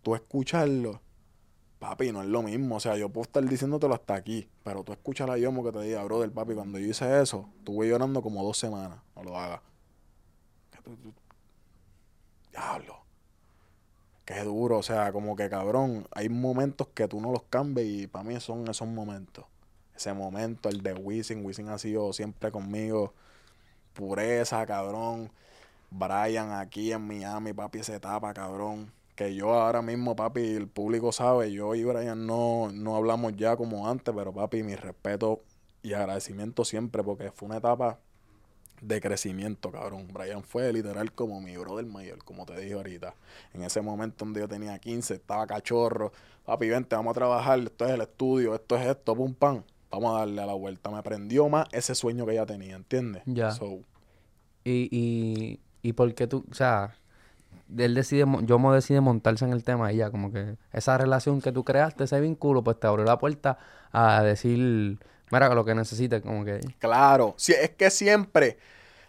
tú 0.01 0.15
escucharlo, 0.15 0.99
papi, 1.77 2.11
no 2.11 2.23
es 2.23 2.27
lo 2.27 2.41
mismo. 2.41 2.77
O 2.77 2.79
sea, 2.79 2.97
yo 2.97 3.09
puedo 3.09 3.25
estar 3.25 3.43
diciéndotelo 3.43 3.93
hasta 3.93 4.15
aquí, 4.15 4.49
pero 4.63 4.83
tú 4.83 4.93
escuchas 4.93 5.29
a 5.29 5.37
Yomo 5.37 5.63
que 5.63 5.73
te 5.73 5.81
diga, 5.81 6.03
brother, 6.05 6.31
papi, 6.31 6.55
cuando 6.55 6.79
yo 6.79 6.87
hice 6.87 7.21
eso, 7.21 7.47
estuve 7.59 7.87
llorando 7.87 8.23
como 8.23 8.43
dos 8.43 8.57
semanas. 8.57 8.97
No 9.15 9.21
lo 9.21 9.37
hagas. 9.37 9.61
Diablo. 12.51 13.07
Qué 14.25 14.41
duro, 14.43 14.79
o 14.79 14.83
sea, 14.83 15.11
como 15.13 15.35
que 15.35 15.49
cabrón, 15.49 16.05
hay 16.11 16.27
momentos 16.27 16.87
que 16.89 17.07
tú 17.07 17.21
no 17.21 17.31
los 17.31 17.43
cambias 17.43 17.87
y 17.87 18.07
para 18.07 18.25
mí 18.25 18.39
son 18.39 18.67
esos 18.67 18.87
momentos. 18.87 19.45
Ese 19.95 20.13
momento, 20.13 20.69
el 20.69 20.83
de 20.83 20.93
Wisin, 20.93 21.45
Wisin 21.45 21.69
ha 21.69 21.77
sido 21.77 22.11
siempre 22.13 22.51
conmigo. 22.51 23.13
Pureza, 23.93 24.65
cabrón. 24.65 25.31
Brian 25.89 26.51
aquí 26.51 26.91
en 26.91 27.07
Miami, 27.07 27.53
papi, 27.53 27.79
esa 27.79 27.95
etapa, 27.95 28.33
cabrón. 28.33 28.91
Que 29.15 29.33
yo 29.33 29.53
ahora 29.53 29.81
mismo, 29.81 30.15
papi, 30.15 30.55
el 30.55 30.67
público 30.67 31.11
sabe, 31.11 31.51
yo 31.51 31.73
y 31.73 31.83
Brian 31.83 32.27
no, 32.27 32.69
no 32.71 32.95
hablamos 32.95 33.35
ya 33.35 33.55
como 33.55 33.87
antes, 33.89 34.13
pero 34.15 34.33
papi, 34.33 34.61
mi 34.61 34.75
respeto 34.75 35.41
y 35.81 35.93
agradecimiento 35.93 36.65
siempre, 36.65 37.03
porque 37.03 37.31
fue 37.31 37.47
una 37.47 37.57
etapa 37.57 37.99
de 38.81 39.01
crecimiento, 39.01 39.71
cabrón. 39.71 40.07
Brian 40.13 40.43
fue 40.43 40.71
literal 40.71 41.11
como 41.11 41.41
mi 41.41 41.57
brother 41.57 41.85
mayor, 41.85 42.23
como 42.23 42.45
te 42.45 42.59
dije 42.59 42.73
ahorita. 42.73 43.15
En 43.53 43.63
ese 43.63 43.81
momento 43.81 44.25
donde 44.25 44.41
yo 44.41 44.47
tenía 44.47 44.77
15, 44.79 45.15
estaba 45.15 45.47
cachorro. 45.47 46.11
Papi, 46.45 46.69
vente, 46.69 46.95
vamos 46.95 47.11
a 47.11 47.15
trabajar, 47.15 47.59
esto 47.59 47.85
es 47.85 47.91
el 47.91 48.01
estudio, 48.01 48.55
esto 48.55 48.75
es 48.77 48.85
esto, 48.87 49.15
pum, 49.15 49.33
pam. 49.33 49.63
Vamos 49.89 50.15
a 50.15 50.19
darle 50.19 50.41
a 50.41 50.45
la 50.45 50.53
vuelta. 50.53 50.89
Me 50.91 51.01
prendió 51.03 51.47
más 51.49 51.67
ese 51.71 51.95
sueño 51.95 52.25
que 52.25 52.33
ella 52.33 52.45
tenía, 52.45 52.75
¿entiendes? 52.75 53.23
Ya. 53.25 53.51
So, 53.51 53.79
Y, 54.63 54.89
y, 54.91 55.59
y 55.81 55.93
por 55.93 56.13
qué 56.13 56.27
tú, 56.27 56.45
o 56.51 56.53
sea, 56.53 56.95
él 57.77 57.95
decide, 57.95 58.25
mo- 58.25 58.41
Yomo 58.41 58.73
decide 58.73 59.01
montarse 59.01 59.45
en 59.45 59.51
el 59.53 59.63
tema 59.63 59.91
y 59.93 59.97
ya, 59.97 60.11
como 60.11 60.31
que 60.31 60.57
esa 60.73 60.97
relación 60.97 61.41
que 61.41 61.51
tú 61.51 61.63
creaste, 61.63 62.03
ese 62.03 62.19
vínculo, 62.21 62.63
pues 62.63 62.79
te 62.79 62.87
abrió 62.87 63.05
la 63.05 63.17
puerta 63.17 63.57
a 63.91 64.21
decir, 64.23 64.99
mira, 65.31 65.53
lo 65.53 65.65
que 65.65 65.75
necesites, 65.75 66.21
como 66.21 66.43
que, 66.45 66.59
Claro, 66.79 67.33
si 67.37 67.53
es 67.53 67.71
que 67.71 67.89
siempre 67.89 68.57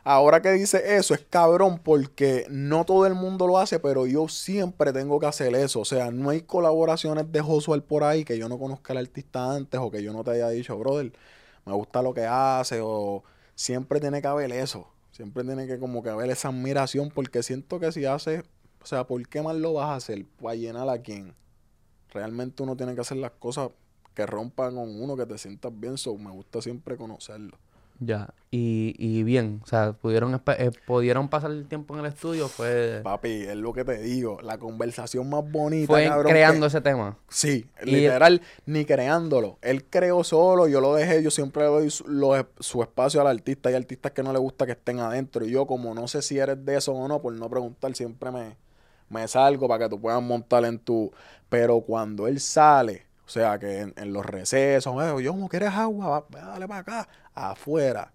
ahora 0.08 0.40
que 0.40 0.52
dice 0.52 0.96
eso, 0.96 1.12
es 1.12 1.20
cabrón 1.28 1.78
porque 1.78 2.46
no 2.48 2.86
todo 2.86 3.06
el 3.06 3.14
mundo 3.14 3.46
lo 3.46 3.58
hace, 3.58 3.78
pero 3.78 4.06
yo 4.06 4.26
siempre 4.28 4.90
tengo 4.94 5.20
que 5.20 5.26
hacer 5.26 5.54
eso. 5.54 5.80
O 5.80 5.84
sea, 5.84 6.10
no 6.10 6.30
hay 6.30 6.40
colaboraciones 6.40 7.30
de 7.30 7.42
Josuel 7.42 7.82
por 7.82 8.04
ahí 8.04 8.24
que 8.24 8.38
yo 8.38 8.48
no 8.48 8.58
conozca 8.58 8.94
al 8.94 9.00
artista 9.00 9.54
antes 9.54 9.78
o 9.78 9.90
que 9.90 10.02
yo 10.02 10.14
no 10.14 10.24
te 10.24 10.30
haya 10.30 10.48
dicho, 10.48 10.78
brother, 10.78 11.12
me 11.66 11.74
gusta 11.74 12.00
lo 12.00 12.14
que 12.14 12.24
hace 12.24 12.80
o 12.82 13.22
siempre 13.54 14.00
tiene 14.00 14.22
que 14.22 14.28
haber 14.28 14.50
eso. 14.52 14.88
Siempre 15.10 15.44
tiene 15.44 15.66
que 15.66 15.78
como 15.78 16.02
que 16.02 16.08
haber 16.08 16.30
esa 16.30 16.48
admiración 16.48 17.10
porque 17.10 17.42
siento 17.42 17.78
que 17.78 17.92
si 17.92 18.06
hace, 18.06 18.44
o 18.82 18.86
sea, 18.86 19.04
¿por 19.04 19.28
qué 19.28 19.42
más 19.42 19.56
lo 19.56 19.74
vas 19.74 19.90
a 19.90 19.96
hacer? 19.96 20.24
¿Para 20.40 20.54
llenar 20.54 20.88
a 20.88 21.02
quién? 21.02 21.34
Realmente 22.14 22.62
uno 22.62 22.76
tiene 22.76 22.94
que 22.94 23.02
hacer 23.02 23.18
las 23.18 23.32
cosas 23.32 23.70
que 24.18 24.26
rompan 24.26 24.74
con 24.74 25.00
uno, 25.00 25.16
que 25.16 25.26
te 25.26 25.38
sientas 25.38 25.70
bien. 25.72 25.96
So, 25.96 26.18
me 26.18 26.32
gusta 26.32 26.60
siempre 26.60 26.96
conocerlo. 26.96 27.56
Ya, 28.00 28.34
y, 28.50 28.96
y 28.98 29.22
bien, 29.22 29.60
o 29.62 29.66
sea, 29.66 29.92
pudieron, 29.92 30.34
eh, 30.34 30.70
pudieron 30.88 31.28
pasar 31.28 31.52
el 31.52 31.68
tiempo 31.68 31.94
en 31.94 32.00
el 32.00 32.06
estudio, 32.06 32.48
fue... 32.48 33.00
Papi, 33.04 33.28
es 33.28 33.56
lo 33.56 33.72
que 33.72 33.84
te 33.84 33.98
digo, 33.98 34.38
la 34.42 34.58
conversación 34.58 35.30
más 35.30 35.48
bonita, 35.48 35.86
Fue 35.86 36.08
creando 36.24 36.66
ese 36.66 36.80
tema. 36.80 37.16
Sí, 37.28 37.66
literal, 37.82 38.42
ni 38.66 38.84
creándolo. 38.84 39.58
Él 39.62 39.84
creó 39.84 40.24
solo, 40.24 40.66
yo 40.66 40.80
lo 40.80 40.94
dejé, 40.94 41.22
yo 41.22 41.30
siempre 41.30 41.62
le 41.62 41.68
doy 41.68 41.90
su, 41.90 42.82
espacio 42.82 43.20
al 43.20 43.28
artista. 43.28 43.68
Hay 43.68 43.76
artistas 43.76 44.10
que 44.10 44.24
no 44.24 44.32
le 44.32 44.38
gusta 44.40 44.66
que 44.66 44.72
estén 44.72 44.98
adentro. 44.98 45.44
Y 45.44 45.50
yo, 45.50 45.66
como 45.66 45.94
no 45.94 46.08
sé 46.08 46.22
si 46.22 46.38
eres 46.38 46.64
de 46.64 46.76
eso 46.76 46.92
o 46.92 47.06
no, 47.06 47.22
por 47.22 47.32
no 47.32 47.48
preguntar, 47.48 47.94
siempre 47.94 48.32
me, 48.32 48.56
me 49.10 49.28
salgo 49.28 49.68
para 49.68 49.84
que 49.84 49.90
tú 49.90 50.00
puedas 50.00 50.22
montar 50.22 50.64
en 50.64 50.78
tu... 50.80 51.12
Pero 51.48 51.80
cuando 51.80 52.26
él 52.28 52.40
sale 52.40 53.07
o 53.28 53.30
sea, 53.30 53.58
que 53.58 53.92
en, 53.94 54.12
los 54.14 54.24
recesos, 54.24 55.22
yo, 55.22 55.32
como 55.32 55.50
quieres 55.50 55.68
agua, 55.68 56.26
dale 56.30 56.66
para 56.66 56.80
acá, 56.80 57.08
afuera. 57.34 58.10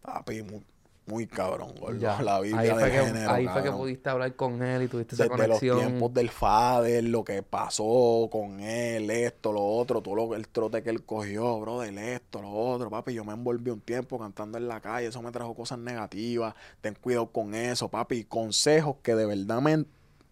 Papi, 0.00 0.42
muy, 0.42 0.64
muy 1.04 1.26
cabrón, 1.26 1.74
Ya. 1.98 2.22
La 2.22 2.40
Biblia 2.40 2.60
ahí 2.60 2.70
fue, 2.70 2.90
que, 2.90 2.98
ahí 2.98 3.46
fue 3.46 3.62
que 3.62 3.70
pudiste 3.70 4.08
hablar 4.08 4.34
con 4.36 4.62
él 4.62 4.84
y 4.84 4.88
tuviste 4.88 5.16
esa 5.16 5.28
conexión. 5.28 5.76
los 5.76 5.86
tiempos 5.86 6.14
del 6.14 6.30
Fader, 6.30 7.04
lo 7.04 7.24
que 7.24 7.42
pasó 7.42 8.30
con 8.32 8.60
él, 8.60 9.10
esto, 9.10 9.52
lo 9.52 9.62
otro, 9.62 10.00
todo 10.00 10.14
lo, 10.14 10.34
el 10.34 10.48
trote 10.48 10.82
que 10.82 10.88
él 10.88 11.04
cogió, 11.04 11.60
bro, 11.60 11.80
del 11.80 11.98
esto, 11.98 12.40
lo 12.40 12.50
otro, 12.50 12.88
papi. 12.88 13.12
Yo 13.12 13.26
me 13.26 13.34
envolví 13.34 13.70
un 13.70 13.82
tiempo 13.82 14.18
cantando 14.18 14.56
en 14.56 14.66
la 14.66 14.80
calle, 14.80 15.08
eso 15.08 15.20
me 15.20 15.30
trajo 15.30 15.54
cosas 15.54 15.78
negativas. 15.78 16.54
Ten 16.80 16.94
cuidado 16.94 17.26
con 17.26 17.54
eso, 17.54 17.90
papi. 17.90 18.24
Consejos 18.24 18.96
que 19.02 19.14
de 19.14 19.26
verdad 19.26 19.60
me 19.60 19.84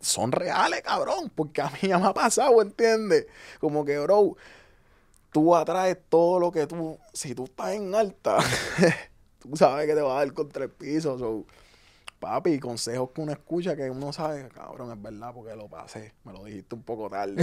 son 0.06 0.32
reales, 0.32 0.82
cabrón, 0.82 1.30
porque 1.34 1.60
a 1.60 1.70
mí 1.70 1.88
ya 1.88 1.98
me 1.98 2.06
ha 2.06 2.14
pasado, 2.14 2.62
¿entiendes? 2.62 3.26
Como 3.60 3.84
que, 3.84 3.98
bro, 3.98 4.36
tú 5.32 5.54
atraes 5.54 5.98
todo 6.08 6.40
lo 6.40 6.52
que 6.52 6.66
tú, 6.66 6.98
si 7.12 7.34
tú 7.34 7.44
estás 7.44 7.74
en 7.74 7.94
alta, 7.94 8.38
tú 9.38 9.56
sabes 9.56 9.86
que 9.86 9.94
te 9.94 10.00
va 10.00 10.16
a 10.16 10.24
dar 10.24 10.32
contra 10.32 10.64
el 10.64 10.70
piso, 10.70 11.18
so, 11.18 11.44
papi, 12.18 12.58
consejos 12.58 13.10
que 13.10 13.20
uno 13.20 13.32
escucha 13.32 13.76
que 13.76 13.90
uno 13.90 14.12
sabe, 14.12 14.48
cabrón, 14.48 14.92
es 14.92 15.02
verdad, 15.02 15.32
porque 15.34 15.54
lo 15.54 15.68
pasé, 15.68 16.14
me 16.24 16.32
lo 16.32 16.44
dijiste 16.44 16.74
un 16.74 16.82
poco 16.82 17.10
tarde, 17.10 17.34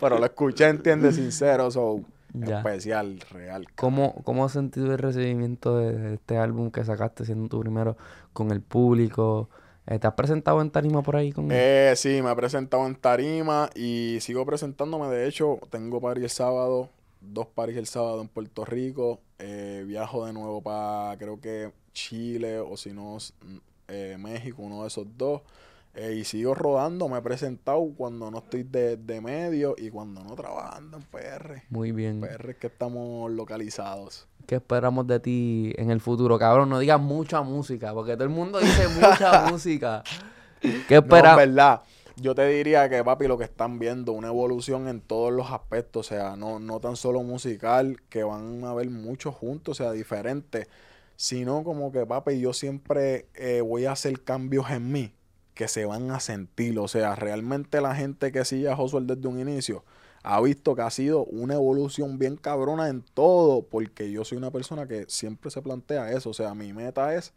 pero, 0.00 0.18
lo 0.18 0.24
escuché, 0.24 0.68
¿entiendes? 0.68 1.16
Sincero, 1.16 1.70
so, 1.70 2.00
especial, 2.40 3.20
real. 3.30 3.66
¿Cómo, 3.74 4.14
¿Cómo 4.24 4.44
has 4.44 4.52
sentido 4.52 4.92
el 4.92 4.98
recibimiento 4.98 5.76
de 5.76 6.14
este 6.14 6.38
álbum 6.38 6.70
que 6.70 6.84
sacaste 6.84 7.24
siendo 7.24 7.48
tu 7.48 7.60
primero 7.60 7.96
con 8.32 8.50
el 8.50 8.62
público? 8.62 9.50
Eh, 9.86 9.98
¿Te 9.98 10.06
has 10.06 10.14
presentado 10.14 10.60
en 10.60 10.70
tarima 10.70 11.02
por 11.02 11.16
ahí 11.16 11.32
con 11.32 11.48
Eh, 11.50 11.94
sí, 11.96 12.22
me 12.22 12.30
he 12.30 12.36
presentado 12.36 12.86
en 12.86 12.94
tarima 12.94 13.68
y 13.74 14.18
sigo 14.20 14.46
presentándome. 14.46 15.08
De 15.08 15.26
hecho, 15.26 15.58
tengo 15.70 16.00
party 16.00 16.22
el 16.22 16.30
sábado, 16.30 16.88
dos 17.20 17.46
paris 17.48 17.76
el 17.76 17.86
sábado 17.86 18.20
en 18.20 18.28
Puerto 18.28 18.64
Rico. 18.64 19.20
Eh, 19.38 19.84
viajo 19.86 20.26
de 20.26 20.32
nuevo 20.32 20.62
para, 20.62 21.16
creo 21.18 21.40
que 21.40 21.72
Chile 21.92 22.58
o 22.60 22.76
si 22.76 22.92
no, 22.92 23.18
eh, 23.88 24.16
México, 24.18 24.62
uno 24.62 24.82
de 24.82 24.88
esos 24.88 25.06
dos. 25.16 25.42
Eh, 25.94 26.14
y 26.14 26.24
sigo 26.24 26.54
rodando, 26.54 27.06
me 27.08 27.18
he 27.18 27.22
presentado 27.22 27.86
cuando 27.94 28.30
no 28.30 28.38
estoy 28.38 28.62
de, 28.62 29.20
medio 29.20 29.74
y 29.76 29.90
cuando 29.90 30.24
no 30.24 30.34
trabajando 30.34 30.96
en 30.96 31.02
PR. 31.02 31.64
Muy 31.68 31.92
bien. 31.92 32.20
PR 32.20 32.50
es 32.50 32.56
que 32.56 32.68
estamos 32.68 33.30
localizados. 33.30 34.26
¿Qué 34.46 34.56
esperamos 34.56 35.06
de 35.06 35.20
ti 35.20 35.72
en 35.76 35.90
el 35.90 36.00
futuro? 36.00 36.38
Cabrón, 36.38 36.68
no 36.68 36.78
digas 36.78 37.00
mucha 37.00 37.42
música, 37.42 37.92
porque 37.92 38.14
todo 38.14 38.24
el 38.24 38.30
mundo 38.30 38.58
dice 38.58 38.88
mucha 38.88 39.46
música. 39.50 40.02
¿Qué 40.60 40.96
esperamos? 40.96 41.32
No, 41.32 41.36
verdad. 41.36 41.82
Yo 42.16 42.34
te 42.34 42.46
diría 42.46 42.88
que, 42.88 43.02
papi, 43.02 43.26
lo 43.26 43.38
que 43.38 43.44
están 43.44 43.78
viendo, 43.78 44.12
una 44.12 44.28
evolución 44.28 44.86
en 44.88 45.00
todos 45.00 45.32
los 45.32 45.50
aspectos, 45.50 46.06
o 46.06 46.08
sea, 46.08 46.36
no, 46.36 46.58
no 46.58 46.78
tan 46.78 46.96
solo 46.96 47.22
musical, 47.22 47.96
que 48.10 48.22
van 48.22 48.64
a 48.64 48.70
haber 48.70 48.90
muchos 48.90 49.34
juntos, 49.34 49.80
o 49.80 49.82
sea, 49.82 49.92
diferentes, 49.92 50.68
sino 51.16 51.64
como 51.64 51.90
que, 51.90 52.04
papi, 52.04 52.38
yo 52.38 52.52
siempre 52.52 53.28
eh, 53.34 53.62
voy 53.62 53.86
a 53.86 53.92
hacer 53.92 54.22
cambios 54.22 54.70
en 54.70 54.92
mí 54.92 55.14
que 55.54 55.68
se 55.68 55.84
van 55.84 56.10
a 56.10 56.20
sentir. 56.20 56.78
O 56.78 56.88
sea, 56.88 57.14
realmente 57.14 57.80
la 57.80 57.94
gente 57.94 58.32
que 58.32 58.44
sigue 58.44 58.68
a 58.68 58.76
Josué 58.76 59.00
desde 59.04 59.26
un 59.28 59.40
inicio 59.40 59.84
ha 60.22 60.40
visto 60.40 60.74
que 60.74 60.82
ha 60.82 60.90
sido 60.90 61.24
una 61.24 61.54
evolución 61.54 62.18
bien 62.18 62.36
cabrona 62.36 62.88
en 62.88 63.02
todo, 63.02 63.62
porque 63.62 64.10
yo 64.10 64.24
soy 64.24 64.38
una 64.38 64.50
persona 64.50 64.86
que 64.86 65.06
siempre 65.08 65.50
se 65.50 65.62
plantea 65.62 66.12
eso. 66.12 66.30
O 66.30 66.34
sea, 66.34 66.54
mi 66.54 66.72
meta 66.72 67.14
es 67.14 67.32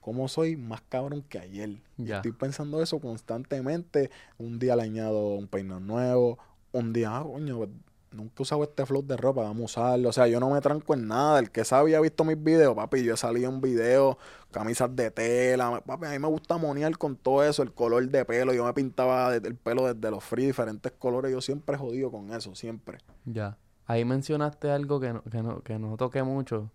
cómo 0.00 0.28
soy 0.28 0.56
más 0.56 0.80
cabrón 0.88 1.22
que 1.28 1.38
ayer. 1.38 1.76
Estoy 1.98 2.32
pensando 2.32 2.80
eso 2.82 3.00
constantemente. 3.00 4.10
Un 4.38 4.58
día 4.58 4.76
le 4.76 4.82
añado 4.82 5.34
un 5.34 5.48
peinado 5.48 5.80
nuevo, 5.80 6.38
un 6.72 6.92
día, 6.92 7.16
ah, 7.16 7.24
coño, 7.24 7.68
nunca 8.12 8.34
he 8.38 8.42
usado 8.42 8.62
este 8.62 8.86
flow 8.86 9.04
de 9.06 9.16
ropa, 9.16 9.42
vamos 9.42 9.76
a 9.76 9.80
usarlo. 9.80 10.08
O 10.08 10.12
sea, 10.12 10.26
yo 10.26 10.40
no 10.40 10.50
me 10.50 10.60
tranco 10.60 10.94
en 10.94 11.08
nada. 11.08 11.38
El 11.38 11.50
que 11.50 11.64
sabe 11.64 11.94
ha 11.96 12.00
visto 12.00 12.24
mis 12.24 12.42
videos, 12.42 12.74
papi, 12.74 13.02
yo 13.02 13.14
he 13.14 13.16
salido 13.16 13.50
en 13.50 13.60
videos, 13.60 14.16
camisas 14.50 14.94
de 14.94 15.10
tela. 15.10 15.82
Papi, 15.84 16.06
a 16.06 16.10
mí 16.10 16.18
me 16.18 16.28
gusta 16.28 16.56
monear 16.56 16.96
con 16.98 17.16
todo 17.16 17.44
eso, 17.44 17.62
el 17.62 17.72
color 17.72 18.08
de 18.08 18.24
pelo. 18.24 18.52
Yo 18.52 18.64
me 18.64 18.72
pintaba 18.72 19.34
el 19.34 19.54
pelo 19.54 19.92
desde 19.92 20.10
los 20.10 20.24
free, 20.24 20.46
diferentes 20.46 20.92
colores. 20.92 21.32
Yo 21.32 21.40
siempre 21.40 21.76
he 21.76 21.78
jodido 21.78 22.10
con 22.10 22.32
eso, 22.32 22.54
siempre. 22.54 22.98
Ya. 23.24 23.56
Ahí 23.86 24.04
mencionaste 24.04 24.70
algo 24.70 25.00
que 25.00 25.12
no, 25.14 25.22
que 25.22 25.42
no, 25.42 25.62
que 25.62 25.78
no 25.78 25.96
toqué 25.96 26.22
mucho, 26.22 26.70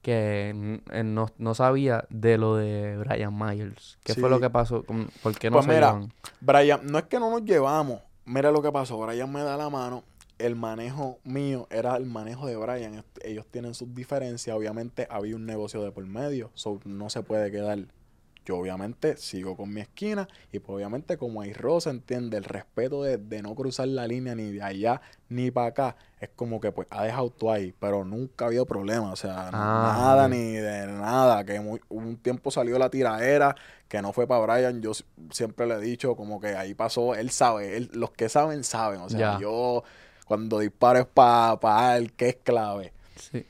que 0.00 0.80
no, 1.04 1.26
no, 1.36 1.54
sabía 1.54 2.04
de 2.08 2.38
lo 2.38 2.54
de 2.56 2.96
Brian 2.98 3.36
Myers. 3.36 3.98
¿Qué 4.04 4.14
fue 4.14 4.30
lo 4.30 4.38
que 4.38 4.48
pasó? 4.48 4.84
¿Por 4.84 5.36
qué 5.36 5.50
no 5.50 5.56
pues 5.56 5.66
mira, 5.66 6.00
Brian, 6.40 6.86
no 6.86 6.98
es 6.98 7.04
que 7.06 7.18
no 7.18 7.30
nos 7.30 7.44
llevamos. 7.44 8.00
Mira 8.24 8.52
lo 8.52 8.62
que 8.62 8.70
pasó. 8.70 8.96
Brian 9.00 9.32
me 9.32 9.42
da 9.42 9.56
la 9.56 9.70
mano 9.70 10.04
el 10.42 10.56
manejo 10.56 11.20
mío 11.24 11.68
era 11.70 11.96
el 11.96 12.04
manejo 12.06 12.46
de 12.46 12.56
Brian. 12.56 13.04
Ellos 13.22 13.46
tienen 13.50 13.74
sus 13.74 13.94
diferencias. 13.94 14.56
Obviamente 14.56 15.06
había 15.08 15.36
un 15.36 15.46
negocio 15.46 15.82
de 15.82 15.92
por 15.92 16.04
medio. 16.04 16.50
So, 16.54 16.80
no 16.84 17.10
se 17.10 17.22
puede 17.22 17.50
quedar. 17.50 17.78
Yo 18.44 18.58
obviamente 18.58 19.16
sigo 19.18 19.56
con 19.56 19.72
mi 19.72 19.82
esquina 19.82 20.26
y 20.50 20.58
pues 20.58 20.74
obviamente 20.74 21.16
como 21.16 21.42
hay 21.42 21.52
rosa, 21.52 21.90
entiende, 21.90 22.36
el 22.38 22.42
respeto 22.42 23.04
de, 23.04 23.18
no 23.40 23.54
cruzar 23.54 23.86
la 23.86 24.08
línea 24.08 24.34
ni 24.34 24.50
de 24.50 24.60
allá 24.60 25.00
ni 25.28 25.52
para 25.52 25.68
acá, 25.68 25.96
es 26.18 26.28
como 26.34 26.60
que 26.60 26.72
pues 26.72 26.88
ha 26.90 27.04
dejado 27.04 27.30
tú 27.30 27.52
ahí, 27.52 27.72
pero 27.78 28.04
nunca 28.04 28.44
ha 28.44 28.48
habido 28.48 28.66
problema, 28.66 29.12
o 29.12 29.16
sea, 29.16 29.46
ah, 29.46 29.94
nada 29.96 30.28
ni 30.28 30.54
de 30.54 30.88
nada, 30.88 31.44
que 31.44 31.60
un 31.88 32.16
tiempo 32.16 32.50
salió 32.50 32.80
la 32.80 32.90
tiraera, 32.90 33.54
que 33.86 34.02
no 34.02 34.12
fue 34.12 34.26
para 34.26 34.44
Brian, 34.44 34.82
yo 34.82 34.90
siempre 35.30 35.66
le 35.66 35.74
he 35.74 35.80
dicho 35.80 36.16
como 36.16 36.40
que 36.40 36.48
ahí 36.48 36.74
pasó, 36.74 37.14
él 37.14 37.30
sabe, 37.30 37.88
los 37.92 38.10
que 38.10 38.28
saben 38.28 38.64
saben, 38.64 39.02
o 39.02 39.08
sea, 39.08 39.38
yo 39.38 39.84
cuando 40.26 40.58
dispares 40.58 41.06
para 41.06 41.58
pa 41.58 41.96
él, 41.96 42.12
que 42.12 42.30
es 42.30 42.36
clave. 42.36 42.92
Sí. 43.16 43.46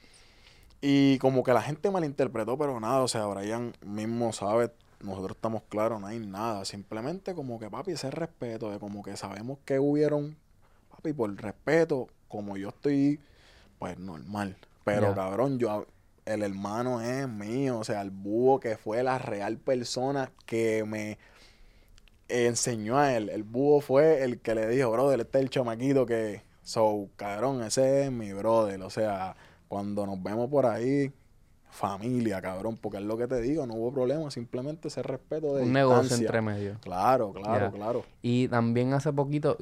Y 0.81 1.19
como 1.19 1.45
que 1.45 1.53
la 1.53 1.63
gente 1.63 1.91
malinterpretó, 1.91 2.59
pero 2.59 2.81
nada, 2.81 3.03
o 3.03 3.09
sea, 3.09 3.27
Brian 3.27 3.73
mismo 3.85 4.33
sabe, 4.33 4.73
nosotros 5.01 5.37
estamos 5.37 5.63
claros, 5.69 6.01
no 6.01 6.09
hay 6.09 6.19
nada. 6.19 6.65
Simplemente 6.65 7.35
como 7.35 7.61
que, 7.61 7.71
papi, 7.71 7.93
ese 7.93 8.11
respeto, 8.11 8.71
de 8.71 8.81
como 8.81 9.05
que 9.05 9.17
sabemos 9.17 9.59
que 9.65 9.79
hubieron, 9.79 10.37
papi, 10.91 11.13
por 11.13 11.33
respeto, 11.37 12.09
como 12.27 12.57
yo 12.57 12.71
estoy, 12.71 13.21
pues 13.79 13.97
normal. 13.99 14.57
Pero 14.85 15.15
cabrón, 15.15 15.61
yo, 15.61 15.87
el 16.25 16.43
hermano 16.43 17.01
es 17.01 17.29
mío, 17.29 17.79
o 17.79 17.85
sea, 17.85 18.03
el 18.03 18.11
búho 18.11 18.59
que 18.59 18.77
fue 18.77 19.05
la 19.05 19.19
real 19.19 19.59
persona 19.59 20.33
que 20.47 20.85
me 20.85 21.19
enseñó 22.29 22.99
a 22.99 23.15
él. 23.15 23.29
El 23.29 23.45
búho 23.45 23.81
fue 23.81 24.25
el 24.25 24.41
que 24.41 24.57
le 24.57 24.67
dijo, 24.67 24.91
brother, 24.91 25.21
este 25.21 25.39
es 25.39 25.45
el 25.45 25.51
chamaquito 25.51 26.07
que, 26.07 26.43
So, 26.63 27.09
cabrón, 27.17 27.63
ese 27.63 28.05
es 28.05 28.13
mi 28.13 28.33
brother. 28.33 28.81
O 28.83 28.91
sea, 28.91 29.37
cuando 29.69 30.07
nos 30.07 30.23
vemos 30.23 30.49
por 30.49 30.67
ahí, 30.67 31.13
familia, 31.73 32.43
cabrón, 32.43 32.77
porque 32.77 32.99
es 32.99 33.05
lo 33.05 33.17
que 33.17 33.27
te 33.27 33.41
digo, 33.41 33.67
no 33.67 33.75
hubo 33.75 33.93
problema, 33.93 34.31
simplemente 34.31 34.89
ese 34.89 35.03
respeto 35.03 35.57
de 35.57 35.63
Un 35.63 35.73
negocio 35.73 36.17
entre 36.17 36.43
medio. 36.43 36.77
Claro, 36.83 37.33
claro, 37.33 37.73
claro. 37.73 38.05
Y 38.21 38.47
también 38.49 38.93
hace 38.93 39.13
poquito 39.13 39.57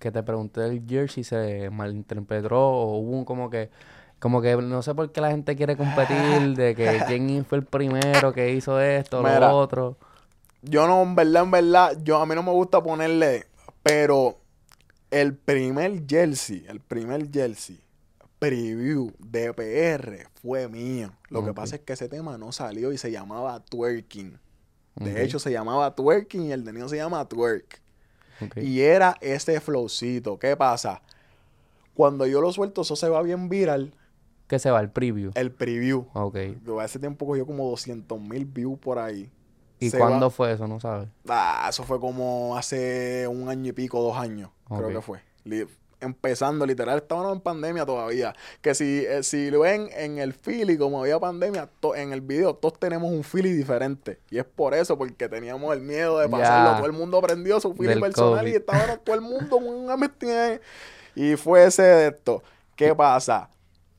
que 0.00 0.10
te 0.10 0.22
pregunté 0.24 0.66
el 0.66 0.84
jersey 0.86 1.22
se 1.22 1.70
malinterpretó 1.70 2.58
o 2.58 2.98
hubo 2.98 3.24
como 3.24 3.48
que 3.48 3.70
como 4.18 4.40
que 4.40 4.56
no 4.56 4.82
sé 4.82 4.94
por 4.94 5.10
qué 5.10 5.20
la 5.20 5.30
gente 5.30 5.56
quiere 5.56 5.76
competir 5.76 6.54
de 6.56 6.74
que 6.74 7.02
quién 7.06 7.44
fue 7.44 7.58
el 7.58 7.64
primero 7.64 8.32
que 8.32 8.52
hizo 8.52 8.80
esto, 8.80 9.20
o 9.20 9.22
lo 9.22 9.56
otro. 9.56 9.96
Yo 10.62 10.86
no, 10.86 11.02
en 11.02 11.14
verdad, 11.14 11.42
en 11.42 11.50
verdad, 11.50 11.98
yo 12.02 12.18
a 12.18 12.26
mí 12.26 12.34
no 12.34 12.42
me 12.42 12.52
gusta 12.52 12.82
ponerle, 12.82 13.46
pero 13.82 14.36
el 15.12 15.36
primer 15.36 16.04
jersey, 16.08 16.64
el 16.68 16.80
primer 16.80 17.30
jersey, 17.30 17.78
preview 18.38 19.12
de 19.18 19.52
PR 19.52 20.28
fue 20.42 20.68
mío. 20.68 21.12
Lo 21.28 21.44
que 21.44 21.52
pasa 21.52 21.76
es 21.76 21.82
que 21.82 21.92
ese 21.92 22.08
tema 22.08 22.38
no 22.38 22.50
salió 22.50 22.92
y 22.92 22.98
se 22.98 23.12
llamaba 23.12 23.60
twerking. 23.60 24.38
De 24.96 25.22
hecho, 25.22 25.38
se 25.38 25.52
llamaba 25.52 25.94
twerking 25.94 26.46
y 26.46 26.52
el 26.52 26.64
de 26.64 26.72
mío 26.72 26.88
se 26.88 26.96
llama 26.96 27.28
twerk. 27.28 27.80
Y 28.56 28.80
era 28.80 29.16
ese 29.20 29.60
flowcito. 29.60 30.38
¿Qué 30.38 30.56
pasa? 30.56 31.02
Cuando 31.94 32.26
yo 32.26 32.40
lo 32.40 32.50
suelto, 32.52 32.80
eso 32.82 32.96
se 32.96 33.08
va 33.08 33.22
bien 33.22 33.48
viral. 33.48 33.94
¿Qué 34.48 34.58
se 34.58 34.70
va? 34.70 34.80
El 34.80 34.90
preview. 34.90 35.30
El 35.34 35.52
preview. 35.52 36.06
Ok. 36.14 36.38
Yo 36.64 36.80
a 36.80 36.86
ese 36.86 36.98
tiempo 36.98 37.26
cogió 37.26 37.46
como 37.46 37.68
200 37.70 38.20
mil 38.20 38.44
views 38.46 38.78
por 38.78 38.98
ahí. 38.98 39.30
¿Y 39.82 39.90
Se 39.90 39.98
cuándo 39.98 40.26
va- 40.26 40.30
fue 40.30 40.52
eso? 40.52 40.66
No 40.68 40.80
sabes. 40.80 41.08
Ah, 41.28 41.66
eso 41.68 41.82
fue 41.84 41.98
como 42.00 42.56
hace 42.56 43.26
un 43.28 43.48
año 43.48 43.70
y 43.70 43.72
pico, 43.72 44.00
dos 44.02 44.16
años, 44.16 44.50
creo 44.68 44.88
que 44.88 45.00
fue. 45.00 45.20
Li- 45.44 45.66
empezando, 46.00 46.66
literal, 46.66 46.98
estábamos 46.98 47.32
en 47.34 47.40
pandemia 47.40 47.86
todavía. 47.86 48.32
Que 48.60 48.74
si, 48.74 49.04
eh, 49.06 49.22
si 49.22 49.52
lo 49.52 49.60
ven 49.60 49.88
en 49.94 50.18
el 50.18 50.34
Philly, 50.34 50.76
como 50.76 51.00
había 51.00 51.20
pandemia, 51.20 51.68
en 51.94 52.12
el 52.12 52.20
video 52.20 52.54
todos 52.54 52.78
tenemos 52.80 53.10
un 53.12 53.22
Philly 53.22 53.52
diferente. 53.52 54.18
Y 54.28 54.38
es 54.38 54.44
por 54.44 54.74
eso, 54.74 54.98
porque 54.98 55.28
teníamos 55.28 55.72
el 55.72 55.80
miedo 55.80 56.18
de 56.18 56.28
pasarlo. 56.28 56.76
Todo 56.78 56.86
el 56.86 56.92
mundo 56.92 57.18
aprendió 57.18 57.60
su 57.60 57.72
Philly 57.74 57.88
Del 57.90 58.00
personal 58.00 58.48
y 58.48 58.52
estábamos 58.56 59.04
todo 59.04 59.14
el 59.14 59.20
mundo 59.20 59.60
mezcla. 59.96 60.60
Y 61.14 61.36
fue 61.36 61.66
ese 61.66 61.82
de 61.82 62.08
esto. 62.08 62.42
¿Qué 62.74 62.94
pasa? 62.94 63.48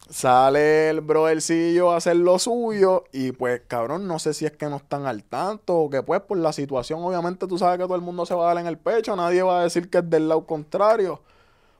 Sale 0.09 0.89
el 0.89 0.99
brodercillo 1.01 1.91
a 1.91 1.97
hacer 1.97 2.17
lo 2.17 2.37
suyo 2.37 3.05
y 3.13 3.31
pues 3.31 3.61
cabrón, 3.67 4.05
no 4.05 4.19
sé 4.19 4.33
si 4.33 4.45
es 4.45 4.51
que 4.51 4.67
no 4.67 4.75
están 4.75 5.05
al 5.05 5.23
tanto 5.23 5.77
o 5.77 5.89
que 5.89 6.03
pues 6.03 6.19
por 6.21 6.37
la 6.37 6.51
situación 6.51 7.01
obviamente 7.03 7.47
tú 7.47 7.57
sabes 7.57 7.77
que 7.77 7.85
todo 7.85 7.95
el 7.95 8.01
mundo 8.01 8.25
se 8.25 8.35
va 8.35 8.43
a 8.43 8.53
dar 8.53 8.61
en 8.61 8.67
el 8.67 8.77
pecho, 8.77 9.15
nadie 9.15 9.43
va 9.43 9.61
a 9.61 9.63
decir 9.63 9.89
que 9.89 9.99
es 9.99 10.09
del 10.09 10.27
lado 10.27 10.45
contrario. 10.45 11.21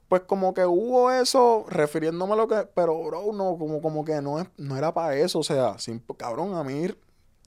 Pues 0.07 0.21
como 0.21 0.53
que 0.53 0.65
hubo 0.65 1.11
eso, 1.11 1.65
refiriéndome 1.67 2.34
a 2.34 2.36
lo 2.36 2.47
que, 2.47 2.67
pero 2.76 3.03
bro, 3.03 3.34
no, 3.34 3.57
como, 3.57 3.82
como 3.82 4.05
que 4.05 4.21
no, 4.21 4.39
es, 4.39 4.47
no 4.57 4.78
era 4.78 4.93
para 4.93 5.15
eso, 5.15 5.39
o 5.39 5.43
sea, 5.43 5.78
sin, 5.80 5.99
cabrón, 5.99 6.53
a 6.53 6.63
mí, 6.63 6.88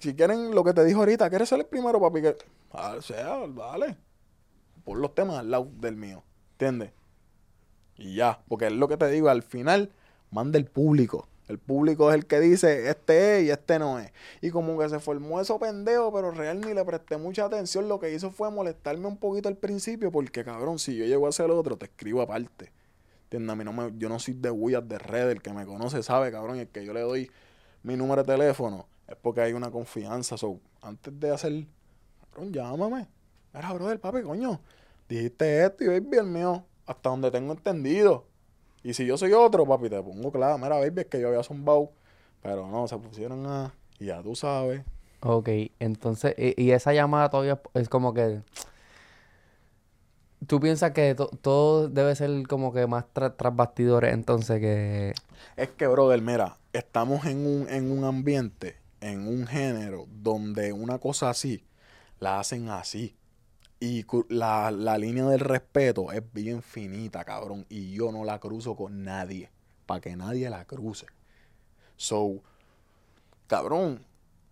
si 0.01 0.14
quieren 0.14 0.55
lo 0.55 0.64
que 0.64 0.74
te 0.74 0.85
dijo 0.85 1.01
ahorita, 1.01 1.31
¿quieres 1.31 1.49
ser 1.49 1.61
el 1.61 1.66
primero, 1.66 2.01
papi? 2.01 2.22
Que, 2.22 2.37
ah, 2.72 2.97
o 2.99 3.03
sea, 3.03 3.47
dale, 3.49 3.97
pon 4.85 5.01
los 5.01 5.14
temas 5.14 5.39
al 5.39 5.51
lado 5.51 5.68
del 5.79 5.97
mío, 5.97 6.24
¿entiendes? 6.53 6.91
Y 7.97 8.16
ya, 8.16 8.41
porque 8.49 8.66
es 8.66 8.72
lo 8.72 8.89
que 8.89 8.97
te 8.97 9.09
digo, 9.09 9.29
al 9.29 9.43
final 9.43 9.93
manda 10.31 10.59
el 10.59 10.66
público. 10.66 11.29
El 11.49 11.59
público 11.59 12.11
es 12.11 12.16
el 12.16 12.27
que 12.27 12.41
dice, 12.41 12.89
este 12.89 13.39
es 13.39 13.45
y 13.47 13.51
este 13.51 13.79
no 13.79 14.01
es. 14.01 14.12
Y 14.41 14.51
como 14.51 14.77
que 14.79 14.89
se 14.89 14.99
formó 14.99 15.41
eso 15.41 15.61
pendejo, 15.61 16.12
pero 16.12 16.33
real 16.33 16.61
ni 16.61 16.74
le 16.74 16.85
presté 16.85 17.16
mucha 17.18 17.45
atención. 17.45 17.89
Lo 17.89 18.01
que 18.01 18.12
hizo 18.12 18.33
fue 18.33 18.51
molestarme 18.51 19.07
un 19.07 19.16
poquito 19.16 19.49
al 19.49 19.57
principio, 19.57 20.11
porque 20.11 20.45
cabrón, 20.45 20.81
si 20.81 20.97
yo 20.97 21.05
llego 21.05 21.27
a 21.27 21.29
hacer 21.29 21.51
otro, 21.51 21.77
te 21.77 21.87
escribo 21.87 22.20
aparte. 22.20 22.72
¿Entiendes? 23.24 23.53
A 23.53 23.57
mí 23.57 23.64
no 23.64 23.72
me, 23.72 23.93
yo 23.97 24.09
no 24.09 24.18
soy 24.18 24.35
de 24.35 24.51
bullas 24.51 24.89
de 24.89 24.99
red, 24.99 25.31
el 25.31 25.43
que 25.43 25.53
me 25.53 25.66
conoce 25.66 26.03
sabe, 26.03 26.33
cabrón, 26.33 26.57
y 26.57 26.61
el 26.61 26.68
que 26.68 26.85
yo 26.85 26.93
le 26.93 27.01
doy 27.01 27.31
mi 27.85 27.97
número 27.97 28.24
de 28.24 28.33
teléfono 28.33 28.87
es 29.07 29.16
porque 29.16 29.41
hay 29.41 29.53
una 29.53 29.70
confianza. 29.70 30.37
So, 30.37 30.59
antes 30.83 31.18
de 31.18 31.31
hacer, 31.31 31.66
cabrón, 32.31 32.53
llámame. 32.53 33.07
Era, 33.55 33.72
brother, 33.72 34.01
papi, 34.01 34.22
coño. 34.22 34.61
Dijiste 35.09 35.64
esto 35.64 35.85
y 35.85 35.87
baby, 35.87 36.16
el 36.16 36.27
mío, 36.27 36.64
hasta 36.87 37.11
donde 37.11 37.31
tengo 37.31 37.53
entendido. 37.53 38.27
Y 38.87 38.95
si 38.95 39.05
yo 39.05 39.18
soy 39.18 39.32
otro, 39.32 39.66
papi, 39.66 39.89
te 39.91 40.01
pongo 40.01 40.30
claro, 40.30 40.59
mira, 40.59 40.76
baby, 40.78 41.01
es 41.01 41.07
que 41.07 41.20
yo 41.20 41.26
había 41.26 41.43
zumbado. 41.43 41.91
Pero 42.41 42.68
no, 42.68 42.87
se 42.87 42.97
pusieron 42.97 43.45
a. 43.45 43.74
Y 43.99 44.07
ya 44.07 44.22
tú 44.22 44.37
sabes. 44.37 44.82
Ok, 45.20 45.49
entonces, 45.80 46.37
y, 46.39 46.62
y 46.62 46.70
esa 46.70 46.93
llamada 46.93 47.28
todavía 47.28 47.61
es 47.74 47.89
como 47.89 48.14
que... 48.14 48.43
¿Tú 50.47 50.61
piensas 50.61 50.93
que 50.93 51.16
to- 51.16 51.30
todo 51.43 51.89
debe 51.89 52.14
ser 52.14 52.47
como 52.47 52.72
que 52.72 52.87
más 52.87 53.07
tra- 53.12 53.34
tras 53.37 53.57
bastidores 53.57 54.14
entonces 54.14 54.61
que... 54.61 55.14
Es 55.57 55.70
que, 55.70 55.89
brother, 55.89 56.22
mira, 56.22 56.57
estamos 56.72 57.24
en 57.26 57.45
un, 57.45 57.68
en 57.68 57.91
un 57.91 58.05
ambiente, 58.05 58.76
en 59.01 59.26
un 59.26 59.49
género, 59.49 60.07
donde 60.09 60.72
una 60.72 60.99
cosa 60.99 61.30
así 61.30 61.64
la 62.20 62.39
hacen 62.39 62.68
así. 62.68 63.16
Y 63.81 64.05
la, 64.31 64.70
la 64.70 64.99
línea 64.99 65.27
del 65.27 65.41
respeto 65.41 66.12
es 66.12 66.22
bien 66.33 66.62
finita, 66.62 67.24
cabrón. 67.24 67.66
Y 67.68 67.93
yo 67.95 68.12
no 68.12 68.24
la 68.24 68.39
cruzo 68.41 68.77
con 68.77 69.05
nadie. 69.05 69.51
Para 69.87 70.01
que 70.01 70.16
nadie 70.16 70.51
la 70.51 70.64
cruce. 70.64 71.07
So, 71.97 72.43
cabrón, 73.49 74.05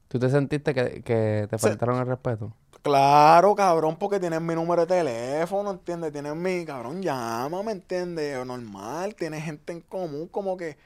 ¿Tú 0.08 0.18
te 0.18 0.28
sentiste 0.30 0.74
que, 0.74 1.02
que 1.02 1.46
te 1.50 1.58
Se- 1.58 1.58
faltaron 1.58 1.98
el 2.00 2.06
respeto? 2.06 2.54
Claro, 2.82 3.54
cabrón, 3.54 3.96
porque 3.98 4.20
tienes 4.20 4.40
mi 4.42 4.54
número 4.54 4.84
de 4.86 4.88
teléfono, 5.02 5.70
¿entiendes? 5.70 6.12
Tienes 6.12 6.34
mi, 6.36 6.66
cabrón, 6.66 7.02
llámame, 7.02 7.72
¿entiendes? 7.72 8.44
Normal, 8.44 9.14
tienes 9.14 9.42
gente 9.44 9.72
en 9.72 9.80
común, 9.80 10.28
como 10.28 10.56
que 10.58 10.76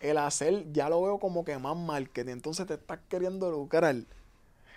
el 0.00 0.18
hacer, 0.18 0.70
ya 0.72 0.88
lo 0.90 1.02
veo 1.02 1.18
como 1.18 1.44
que 1.46 1.58
más 1.58 1.74
marketing, 1.76 2.32
entonces 2.32 2.66
te 2.66 2.74
estás 2.74 3.00
queriendo 3.08 3.50
lucrar. 3.50 3.96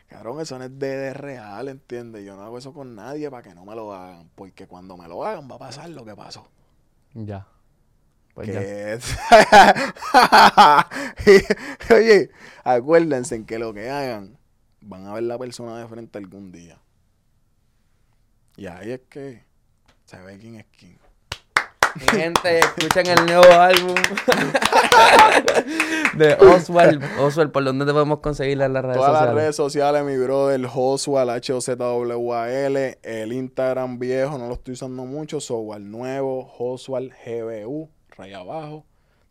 Cabrón, 0.09 0.41
eso 0.41 0.57
no 0.57 0.65
es 0.65 0.79
de, 0.79 0.87
de 0.87 1.13
real, 1.13 1.67
¿entiendes? 1.67 2.25
Yo 2.25 2.35
no 2.35 2.41
hago 2.41 2.57
eso 2.57 2.73
con 2.73 2.95
nadie 2.95 3.29
para 3.29 3.43
que 3.43 3.53
no 3.53 3.63
me 3.63 3.75
lo 3.75 3.93
hagan, 3.93 4.27
porque 4.33 4.67
cuando 4.67 4.97
me 4.97 5.07
lo 5.07 5.23
hagan 5.23 5.49
va 5.49 5.55
a 5.55 5.59
pasar 5.59 5.87
lo 5.89 6.03
que 6.03 6.15
pasó. 6.15 6.49
Ya. 7.13 7.47
Pues 8.33 8.47
ya. 8.47 8.59
Oye, 11.95 12.31
acuérdense 12.63 13.35
en 13.35 13.45
que 13.45 13.59
lo 13.59 13.71
que 13.71 13.91
hagan 13.91 14.39
van 14.81 15.05
a 15.05 15.13
ver 15.13 15.23
la 15.23 15.37
persona 15.37 15.77
de 15.77 15.87
frente 15.87 16.17
algún 16.17 16.51
día. 16.51 16.81
Y 18.57 18.65
ahí 18.65 18.91
es 18.91 19.01
que 19.09 19.45
se 20.05 20.19
ve 20.21 20.39
quién 20.39 20.55
es 20.55 20.65
quién. 20.77 20.97
Mi 21.95 22.19
gente, 22.19 22.59
escuchen 22.59 23.07
el 23.07 23.25
nuevo 23.25 23.51
álbum 23.53 23.95
de 26.15 26.33
Oswald. 26.35 27.03
Oswald, 27.19 27.51
¿por 27.51 27.63
dónde 27.63 27.85
te 27.85 27.91
podemos 27.91 28.19
conseguir 28.19 28.61
en 28.61 28.73
las 28.73 28.83
redes 28.83 28.97
Todas 28.97 29.11
las 29.11 29.19
sociales? 29.21 29.41
redes 29.43 29.55
sociales, 29.55 30.03
mi 30.03 30.17
brother, 30.17 30.65
Josual, 30.65 31.29
H-O-Z-W-A-L, 31.29 32.99
el 33.03 33.33
Instagram 33.33 33.99
viejo, 33.99 34.37
no 34.37 34.47
lo 34.47 34.53
estoy 34.53 34.73
usando 34.73 35.05
mucho, 35.05 35.39
Software 35.39 35.81
nuevo, 35.81 36.45
Josual 36.45 37.13
GBU, 37.25 37.89
raya 38.17 38.39
abajo. 38.39 38.85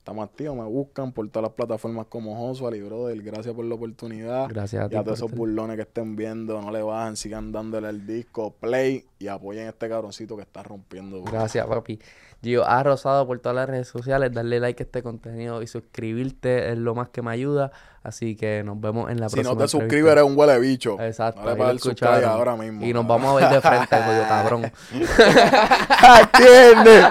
Estamos 0.08 0.24
activos, 0.24 0.56
me 0.56 0.64
buscan 0.64 1.12
por 1.12 1.28
todas 1.28 1.50
las 1.50 1.52
plataformas 1.52 2.06
como 2.08 2.34
Josual 2.34 2.74
y 2.76 2.80
brother, 2.80 3.22
gracias 3.22 3.54
por 3.54 3.66
la 3.66 3.74
oportunidad. 3.74 4.48
Gracias 4.48 4.82
a 4.82 4.86
Y 4.86 4.88
ti. 4.88 4.94
a 4.94 4.98
por 5.00 5.04
todos 5.04 5.18
esos 5.18 5.30
burlones 5.32 5.76
que 5.76 5.82
estén 5.82 6.16
viendo, 6.16 6.62
no 6.62 6.70
le 6.70 6.80
bajen, 6.80 7.14
sigan 7.14 7.52
dándole 7.52 7.90
el 7.90 8.06
disco 8.06 8.54
play 8.58 9.04
y 9.18 9.28
apoyen 9.28 9.66
a 9.66 9.68
este 9.68 9.86
cabroncito 9.86 10.34
que 10.34 10.44
está 10.44 10.62
rompiendo. 10.62 11.22
Gracias, 11.24 11.66
papi. 11.66 11.98
Gio 12.42 12.64
ha 12.66 12.82
rosado 12.82 13.26
por 13.26 13.38
todas 13.40 13.56
las 13.56 13.68
redes 13.68 13.88
sociales. 13.88 14.32
Darle 14.32 14.60
like 14.60 14.82
a 14.82 14.86
este 14.86 15.02
contenido 15.02 15.60
y 15.60 15.66
suscribirte 15.66 16.72
es 16.72 16.78
lo 16.78 16.94
más 16.94 17.10
que 17.10 17.20
me 17.20 17.30
ayuda. 17.32 17.70
Así 18.02 18.34
que 18.34 18.62
nos 18.64 18.80
vemos 18.80 19.10
en 19.10 19.20
la 19.20 19.28
Si 19.28 19.34
próxima. 19.34 19.52
no 19.52 19.58
te 19.58 19.64
entrevista. 19.64 19.78
suscribes, 19.78 20.12
eres 20.12 20.24
un 20.24 20.38
huele 20.38 20.58
bicho. 20.58 20.98
Exacto. 21.02 21.42
Dale 21.44 21.56
para 21.58 21.70
el 21.72 22.24
ahora 22.24 22.56
mismo. 22.56 22.82
Y 22.82 22.94
nos 22.94 23.06
vamos 23.06 23.30
a 23.30 23.34
ver 23.46 23.54
de 23.56 23.60
frente, 23.60 23.94
jodido 23.94 24.22
cabrón. 24.26 24.62
¿Entiendes? 26.22 27.04